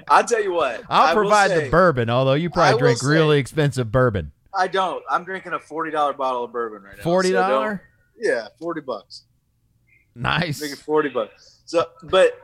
I'll 0.07 0.23
tell 0.23 0.43
you 0.43 0.53
what. 0.53 0.83
I'll 0.89 1.15
provide 1.15 1.49
say- 1.51 1.65
the 1.65 1.69
bourbon, 1.69 2.09
although 2.09 2.33
you 2.33 2.49
probably 2.49 2.79
drink 2.79 2.99
say- 2.99 3.07
really 3.07 3.39
expensive 3.39 3.91
bourbon. 3.91 4.31
I 4.53 4.67
don't. 4.67 5.03
I'm 5.09 5.23
drinking 5.23 5.53
a 5.53 5.59
forty 5.59 5.91
dollar 5.91 6.13
bottle 6.13 6.43
of 6.43 6.51
bourbon 6.51 6.83
right 6.83 6.97
now. 6.97 7.03
Forty 7.03 7.29
so 7.29 7.35
dollar, 7.35 7.81
yeah, 8.19 8.47
forty 8.59 8.81
bucks. 8.81 9.23
nice. 10.13 10.59
Drinking 10.59 10.77
forty 10.83 11.09
bucks. 11.09 11.61
So, 11.65 11.85
but 12.03 12.37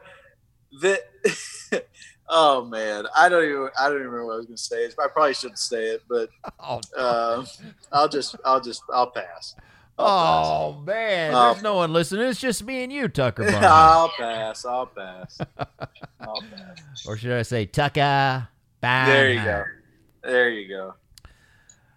the 0.72 1.02
oh 2.30 2.66
man, 2.66 3.06
I 3.16 3.30
don't 3.30 3.44
even 3.44 3.70
I 3.80 3.88
don't 3.88 3.98
even 3.98 4.08
remember 4.08 4.26
what 4.28 4.34
I 4.34 4.38
was 4.38 4.46
going 4.46 4.58
to 4.58 4.62
say. 4.64 4.86
I 5.02 5.08
probably 5.08 5.34
shouldn't 5.34 5.60
say 5.60 5.86
it, 5.86 6.04
but 6.10 6.30
Oh, 6.60 6.82
um, 6.98 7.48
I'll 7.92 8.10
just 8.10 8.36
I'll 8.46 8.62
just 8.62 8.84
I'll 8.94 9.12
pass. 9.12 9.56
I'll 10.00 10.76
oh 10.78 10.82
man, 10.86 11.34
Oh. 11.34 11.52
there's 11.54 11.64
no 11.64 11.76
one 11.76 11.92
listening. 11.92 12.28
It's 12.28 12.40
just 12.40 12.64
me 12.64 12.84
and 12.84 12.94
you, 12.94 13.08
Tucker. 13.08 13.44
pass. 13.52 13.64
I'll 13.64 14.10
pass. 14.10 14.66
I'll 14.66 14.86
pass. 14.86 15.38
I'll 16.20 16.42
pass. 16.42 17.06
or 17.08 17.18
should 17.18 17.32
I 17.32 17.42
say 17.42 17.66
Tucker? 17.66 18.48
There 18.82 19.32
you 19.32 19.44
go. 19.44 19.64
There 20.24 20.50
you 20.50 20.68
go. 20.68 20.94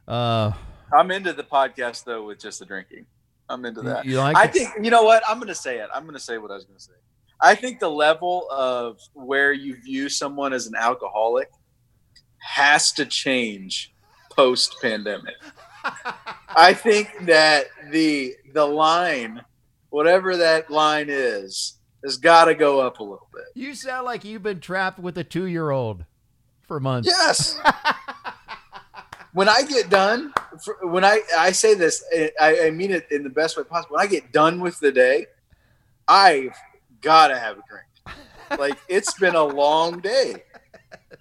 Uh, 0.09 0.53
I'm 0.93 1.11
into 1.11 1.33
the 1.33 1.45
podcast 1.45 2.05
though 2.05 2.25
with 2.27 2.41
just 2.41 2.59
the 2.59 2.65
drinking. 2.67 3.07
I'm 3.49 3.65
into 3.65 3.83
that. 3.83 4.05
you 4.07 4.17
like? 4.19 4.37
I 4.37 4.45
it? 4.45 4.53
think 4.53 4.71
you 4.81 4.91
know 4.91 5.03
what 5.03 5.23
I'm 5.29 5.39
going 5.39 5.49
to 5.49 5.55
say 5.55 5.79
it. 5.79 5.89
I'm 5.95 6.05
going 6.05 6.15
to 6.15 6.21
say 6.21 6.39
what 6.39 6.51
I 6.51 6.55
was 6.55 6.65
going 6.65 6.79
to 6.79 6.83
say. 6.85 6.93
I 7.43 7.55
think 7.55 7.81
the 7.81 7.91
level 7.91 8.47
of 8.51 8.99
where 9.15 9.53
you 9.53 9.81
view 9.81 10.09
someone 10.09 10.53
as 10.53 10.67
an 10.67 10.75
alcoholic 10.75 11.51
has 12.39 12.93
to 12.93 13.07
change 13.07 13.93
post 14.31 14.77
pandemic. 14.83 15.35
I 16.49 16.75
think 16.75 17.27
that 17.27 17.67
the 17.91 18.35
the 18.53 18.65
line, 18.65 19.43
whatever 19.89 20.37
that 20.37 20.71
line 20.71 21.07
is, 21.09 21.79
has 22.05 22.17
got 22.17 22.47
to 22.47 22.55
go 22.55 22.81
up 22.81 22.99
a 23.01 23.03
little 23.03 23.29
bit. 23.33 23.45
you 23.55 23.75
sound 23.75 24.05
like 24.05 24.25
you've 24.25 24.43
been 24.43 24.61
trapped 24.61 24.99
with 24.99 25.17
a 25.17 25.25
two-year-old 25.25 26.05
for 26.67 26.81
months. 26.81 27.09
Yes. 27.09 27.59
when 29.33 29.49
I 29.49 29.63
get 29.63 29.89
done, 29.89 30.33
when 30.83 31.05
I 31.05 31.23
I 31.37 31.53
say 31.53 31.75
this, 31.75 32.05
I, 32.41 32.67
I 32.67 32.71
mean 32.71 32.91
it 32.91 33.07
in 33.11 33.23
the 33.23 33.31
best 33.31 33.57
way 33.57 33.65
possible. 33.65 33.97
When 33.97 34.07
I 34.07 34.09
get 34.09 34.33
done 34.33 34.61
with 34.61 34.79
the 34.81 34.93
day, 34.93 35.27
I've 36.07 36.57
got 37.01 37.29
to 37.29 37.39
have 37.39 37.59
a 37.59 37.63
drink. 37.69 38.59
Like 38.59 38.79
it's 38.89 39.15
been 39.15 39.35
a 39.37 39.45
long 39.45 40.01
day, 40.01 40.43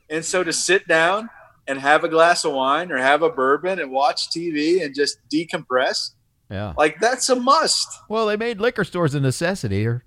and 0.09 0.25
so 0.25 0.43
to 0.43 0.51
sit 0.51 0.87
down 0.87 1.29
and 1.67 1.79
have 1.79 2.03
a 2.03 2.09
glass 2.09 2.43
of 2.45 2.53
wine 2.53 2.91
or 2.91 2.97
have 2.97 3.21
a 3.21 3.29
bourbon 3.29 3.79
and 3.79 3.91
watch 3.91 4.29
TV 4.31 4.83
and 4.83 4.95
just 4.95 5.19
decompress, 5.31 6.11
Yeah. 6.49 6.73
like 6.77 6.99
that's 6.99 7.29
a 7.29 7.35
must. 7.35 7.87
Well, 8.09 8.25
they 8.25 8.35
made 8.37 8.59
liquor 8.59 8.83
stores 8.83 9.13
a 9.13 9.19
necessity, 9.19 9.85
or 9.85 10.03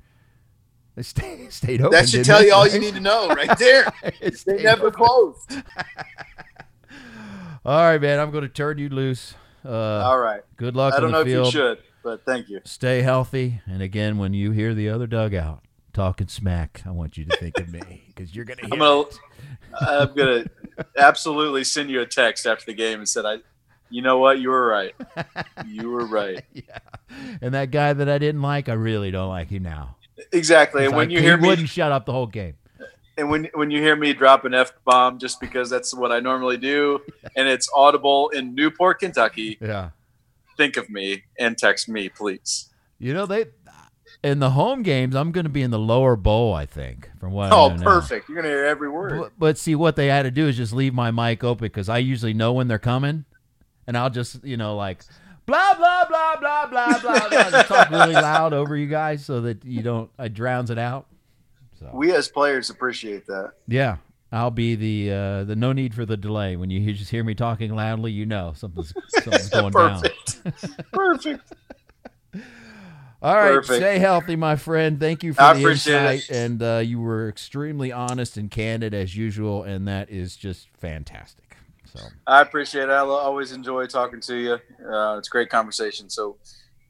they 0.97 1.03
stay, 1.05 1.47
stayed 1.51 1.81
open. 1.81 1.93
That 1.93 2.09
should 2.09 2.25
tell 2.25 2.45
you 2.45 2.53
all 2.53 2.67
you 2.67 2.81
need 2.81 2.95
to 2.95 3.01
know 3.01 3.29
right 3.29 3.57
there. 3.59 3.93
They 4.45 4.63
never 4.65 4.89
open. 4.89 5.05
closed. 5.05 5.53
All 7.65 7.77
right, 7.81 8.01
man. 8.01 8.19
I'm 8.19 8.33
going 8.33 8.43
to 8.43 8.49
turn 8.49 8.79
you 8.79 8.89
loose. 8.89 9.35
Uh, 9.65 9.71
All 10.05 10.19
right. 10.19 10.43
good 10.57 10.75
luck 10.75 10.95
I 10.95 11.01
don't 11.01 11.13
know 11.13 11.21
if 11.21 11.29
you 11.29 11.49
should, 11.49 11.79
but 12.03 12.25
thank 12.25 12.49
you. 12.49 12.61
Stay 12.65 13.03
healthy. 13.03 13.61
And 13.67 13.83
again, 13.83 14.19
when 14.19 14.35
you 14.35 14.51
hear 14.53 14.75
the 14.75 14.89
other 14.89 15.07
dugout 15.07 15.63
talking 15.93 16.29
smack, 16.29 16.83
I 16.87 16.91
want 16.91 17.17
you 17.17 17.25
to 17.27 17.37
think 17.37 17.59
of 17.59 17.69
me 17.71 18.03
because 18.09 18.35
you're 18.35 18.45
going 18.45 18.59
to 18.59 18.67
hear 18.67 18.75
I'm 18.75 18.79
gonna, 18.79 19.01
it. 19.01 19.19
I'm 19.81 20.15
gonna 20.15 20.45
absolutely 20.99 21.65
send 21.65 21.91
you 21.91 22.01
a 22.01 22.07
text 22.07 22.47
after 22.47 22.65
the 22.67 22.75
game 22.75 22.99
and 22.99 23.09
said, 23.09 23.25
"I, 23.27 23.39
you 23.91 24.03
know 24.03 24.19
what, 24.19 24.41
you 24.41 24.49
were 24.51 24.67
right. 24.69 24.95
You 25.67 25.91
were 25.91 26.07
right. 26.07 26.43
yeah. 26.53 26.79
And 27.41 27.55
that 27.55 27.71
guy 27.71 27.93
that 27.93 28.09
I 28.09 28.19
didn't 28.19 28.43
like, 28.43 28.69
I 28.69 28.75
really 28.75 29.11
don't 29.11 29.29
like 29.29 29.49
him 29.49 29.63
now. 29.65 29.97
Exactly." 30.33 30.85
And 30.85 30.95
when 30.95 31.09
like 31.09 31.11
you 31.13 31.19
he 31.19 31.25
hear 31.25 31.37
me, 31.37 31.49
wouldn't 31.49 31.69
shut 31.69 31.93
up 31.93 32.07
the 32.07 32.13
whole 32.13 32.27
game. 32.27 32.55
and 33.19 33.29
when 33.29 33.49
when 33.55 33.71
you 33.71 33.83
hear 33.83 33.97
me 33.97 34.13
drop 34.15 34.45
an 34.47 34.55
f 34.55 34.73
bomb, 34.85 35.19
just 35.19 35.41
because 35.41 35.69
that's 35.69 35.95
what 35.95 36.11
I 36.13 36.21
normally 36.21 36.57
do, 36.57 37.01
and 37.37 37.49
it's 37.49 37.69
audible 37.77 38.31
in 38.31 38.55
Newport, 38.55 39.01
Kentucky, 39.01 39.59
Yeah. 39.61 39.91
Think 40.57 40.77
of 40.77 40.89
me 40.91 41.25
and 41.39 41.57
text 41.59 41.89
me, 41.89 42.09
please. 42.09 42.71
You 42.99 43.15
know 43.15 43.27
they. 43.27 43.47
in 44.23 44.39
the 44.39 44.51
home 44.51 44.83
games, 44.83 45.15
I'm 45.17 45.33
going 45.33 45.45
to 45.45 45.51
be 45.51 45.63
in 45.63 45.71
the 45.73 45.79
lower 45.79 46.15
bowl. 46.17 46.55
I 46.55 46.67
think 46.67 47.11
from 47.19 47.33
what. 47.33 47.53
I 47.53 47.57
Oh, 47.57 47.69
know 47.71 47.77
now. 47.77 47.83
perfect. 47.85 48.29
You're 48.29 48.37
gonna 48.37 48.49
hear 48.49 48.65
every 48.65 48.89
word. 48.89 49.19
But, 49.21 49.33
but 49.39 49.59
see, 49.59 49.75
what 49.75 49.97
they 49.97 50.07
had 50.07 50.23
to 50.23 50.31
do 50.31 50.47
is 50.49 50.57
just 50.57 50.73
leave 50.73 50.95
my 50.95 51.11
mic 51.11 51.43
open 51.43 51.65
because 51.65 51.89
I 51.89 51.99
usually 51.99 52.35
know 52.35 52.53
when 52.53 52.69
they're 52.69 52.79
coming, 52.79 53.25
and 53.87 53.97
I'll 53.97 54.11
just 54.11 54.45
you 54.45 54.57
know 54.57 54.77
like 54.77 55.03
blah 55.47 55.75
blah 55.75 56.05
blah 56.09 56.37
blah 56.37 56.67
blah 56.69 56.99
blah 57.01 57.29
blah, 57.29 57.63
talk 57.65 57.91
really 57.91 58.13
loud 58.15 58.53
over 58.53 58.77
you 58.77 58.87
guys 58.87 59.25
so 59.25 59.41
that 59.41 59.65
you 59.65 59.83
don't 59.83 60.09
I 60.19 60.29
drowns 60.29 60.71
it 60.71 60.79
out. 60.79 61.07
So 61.81 61.91
We 61.93 62.13
as 62.15 62.29
players 62.29 62.71
appreciate 62.71 63.27
that. 63.27 63.55
yeah, 63.67 63.97
I'll 64.33 64.51
be 64.51 64.75
the 64.75 65.13
uh, 65.13 65.45
the 65.45 65.55
no 65.55 65.73
need 65.73 65.95
for 65.95 66.07
the 66.07 66.17
delay 66.17 66.57
when 66.57 66.71
you 66.71 66.81
hear- 66.81 66.95
just 66.95 67.11
hear 67.11 67.23
me 67.23 67.35
talking 67.35 67.75
loudly. 67.77 68.13
You 68.13 68.25
know 68.25 68.55
something's 68.57 68.95
something's 69.09 69.49
going 69.51 69.73
down. 69.73 70.01
Perfect. 70.01 70.93
Perfect. 70.93 71.53
All 73.23 73.37
right, 73.37 73.55
Perfect. 73.55 73.77
stay 73.77 73.99
healthy, 74.01 74.35
my 74.35 74.57
friend. 74.57 74.99
Thank 74.99 75.23
you 75.23 75.33
for 75.33 75.43
I 75.43 75.53
the 75.55 75.71
insight, 75.71 76.29
it. 76.29 76.31
and 76.31 76.61
uh, 76.61 76.79
you 76.79 76.99
were 76.99 77.29
extremely 77.29 77.93
honest 77.93 78.37
and 78.37 78.51
candid 78.51 78.95
as 78.95 79.17
usual, 79.17 79.63
and 79.63 79.87
that 79.87 80.11
is 80.11 80.35
just 80.35 80.67
fantastic. 80.81 81.57
So. 81.93 82.01
I 82.27 82.41
appreciate 82.41 82.85
it. 82.85 82.91
I 82.91 82.99
always 82.99 83.53
enjoy 83.53 83.87
talking 83.87 84.21
to 84.23 84.37
you. 84.37 84.53
Uh, 84.93 85.19
it's 85.19 85.29
a 85.29 85.31
great 85.31 85.51
conversation. 85.51 86.11
So 86.11 86.39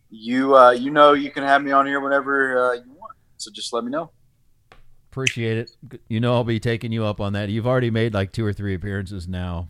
you 0.08 0.56
uh, 0.56 0.70
you 0.70 0.90
know 0.90 1.12
you 1.12 1.30
can 1.30 1.42
have 1.42 1.62
me 1.62 1.72
on 1.72 1.86
here 1.86 2.00
whenever 2.00 2.56
uh, 2.56 2.72
you 2.74 2.92
want. 2.92 3.16
So 3.36 3.50
just 3.50 3.72
let 3.72 3.84
me 3.84 3.90
know. 3.90 4.10
Appreciate 5.12 5.58
it. 5.58 6.00
You 6.08 6.20
know 6.20 6.32
I'll 6.32 6.42
be 6.42 6.58
taking 6.58 6.90
you 6.90 7.04
up 7.04 7.20
on 7.20 7.34
that. 7.34 7.50
You've 7.50 7.66
already 7.66 7.90
made 7.90 8.14
like 8.14 8.32
two 8.32 8.46
or 8.46 8.52
three 8.54 8.72
appearances 8.72 9.28
now. 9.28 9.68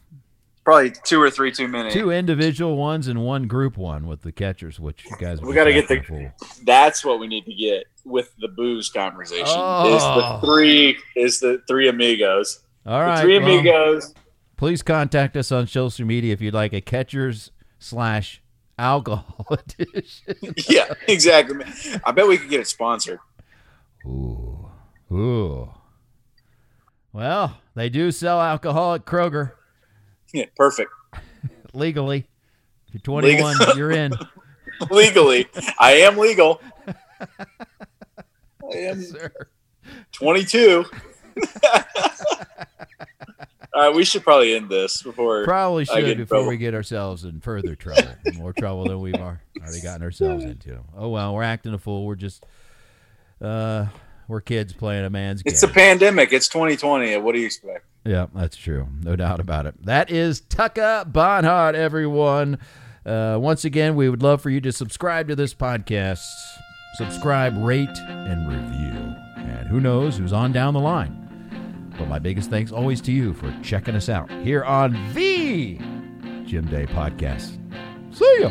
Probably 0.62 0.92
two 1.02 1.20
or 1.20 1.30
three 1.30 1.50
too 1.50 1.66
many. 1.66 1.90
Two 1.90 2.12
individual 2.12 2.76
ones 2.76 3.08
and 3.08 3.24
one 3.24 3.48
group 3.48 3.76
one 3.76 4.06
with 4.06 4.22
the 4.22 4.30
catchers, 4.30 4.78
which 4.78 5.04
you 5.04 5.16
guys. 5.18 5.40
We 5.40 5.52
gotta 5.52 5.72
get 5.72 5.88
the- 5.88 5.98
cracking. 5.98 6.32
That's 6.62 7.04
what 7.04 7.18
we 7.18 7.26
need 7.26 7.44
to 7.46 7.54
get 7.54 7.86
with 8.04 8.32
the 8.38 8.46
booze 8.46 8.88
conversation. 8.88 9.46
Oh. 9.48 9.96
Is 9.96 10.02
the 10.04 10.08
oh. 10.08 10.40
three 10.44 10.96
is 11.16 11.40
the 11.40 11.60
three 11.66 11.88
amigos. 11.88 12.60
All 12.86 13.00
right, 13.00 13.06
The 13.06 13.10
right. 13.10 13.20
three 13.22 13.38
well, 13.40 13.58
amigos. 13.58 14.14
please 14.56 14.84
contact 14.84 15.36
us 15.36 15.50
on 15.50 15.66
social 15.66 16.06
media 16.06 16.32
if 16.32 16.40
you'd 16.40 16.54
like 16.54 16.72
a 16.72 16.80
catchers 16.80 17.50
slash 17.80 18.40
alcohol 18.78 19.44
edition. 19.80 20.36
yeah, 20.68 20.94
exactly. 21.08 21.64
I 22.04 22.12
bet 22.12 22.28
we 22.28 22.38
could 22.38 22.48
get 22.48 22.60
it 22.60 22.68
sponsored. 22.68 23.18
Ooh. 24.06 24.61
Ooh. 25.12 25.70
Well, 27.12 27.58
they 27.74 27.88
do 27.90 28.10
sell 28.10 28.40
alcohol 28.40 28.94
at 28.94 29.04
Kroger 29.04 29.52
Yeah, 30.32 30.46
perfect. 30.56 30.90
legally. 31.74 32.26
If 32.88 32.94
you're 32.94 33.00
21, 33.02 33.58
Legal. 33.58 33.76
you're 33.76 33.90
in. 33.90 34.12
Legally, 34.90 35.46
I 35.78 35.92
am 35.98 36.16
legal. 36.16 36.60
I 37.20 38.76
am 38.76 39.00
Sir. 39.02 39.30
22. 40.12 40.84
All 43.74 43.80
right, 43.80 43.94
we 43.94 44.04
should 44.04 44.22
probably 44.22 44.54
end 44.54 44.68
this 44.68 45.02
before. 45.02 45.44
Probably 45.44 45.86
I 45.92 46.00
get 46.00 46.08
should 46.08 46.18
before 46.18 46.38
trouble. 46.38 46.48
we 46.48 46.56
get 46.56 46.74
ourselves 46.74 47.24
in 47.24 47.40
further 47.40 47.74
trouble, 47.76 48.02
more 48.34 48.52
trouble 48.52 48.84
than 48.84 49.00
we've 49.00 49.14
already 49.14 49.80
gotten 49.82 50.02
ourselves 50.02 50.44
into. 50.44 50.80
Oh 50.96 51.08
well, 51.10 51.34
we're 51.34 51.42
acting 51.44 51.72
a 51.74 51.78
fool. 51.78 52.04
We're 52.06 52.16
just, 52.16 52.44
uh, 53.40 53.86
we're 54.28 54.40
kids 54.40 54.72
playing 54.72 55.04
a 55.04 55.10
man's 55.10 55.42
game. 55.42 55.52
It's 55.52 55.62
a 55.62 55.68
pandemic. 55.68 56.32
It's 56.32 56.48
2020. 56.48 57.16
What 57.18 57.34
do 57.34 57.40
you 57.40 57.46
expect? 57.46 57.86
Yeah, 58.04 58.26
that's 58.34 58.56
true. 58.56 58.88
No 59.02 59.16
doubt 59.16 59.40
about 59.40 59.66
it. 59.66 59.84
That 59.84 60.10
is 60.10 60.40
Tucker 60.40 61.04
Barnhart, 61.06 61.74
everyone. 61.74 62.58
Uh, 63.06 63.36
once 63.40 63.64
again, 63.64 63.94
we 63.96 64.08
would 64.08 64.22
love 64.22 64.40
for 64.40 64.50
you 64.50 64.60
to 64.60 64.72
subscribe 64.72 65.28
to 65.28 65.36
this 65.36 65.54
podcast. 65.54 66.20
Subscribe, 66.94 67.56
rate, 67.62 67.88
and 68.08 68.48
review. 68.48 69.14
And 69.36 69.68
who 69.68 69.80
knows 69.80 70.18
who's 70.18 70.32
on 70.32 70.52
down 70.52 70.74
the 70.74 70.80
line. 70.80 71.18
But 71.98 72.08
my 72.08 72.18
biggest 72.18 72.50
thanks 72.50 72.72
always 72.72 73.00
to 73.02 73.12
you 73.12 73.34
for 73.34 73.54
checking 73.62 73.94
us 73.94 74.08
out 74.08 74.30
here 74.30 74.64
on 74.64 74.92
the 75.14 75.76
Jim 76.44 76.66
Day 76.66 76.86
Podcast. 76.86 77.58
See 78.14 78.38
ya. 78.40 78.50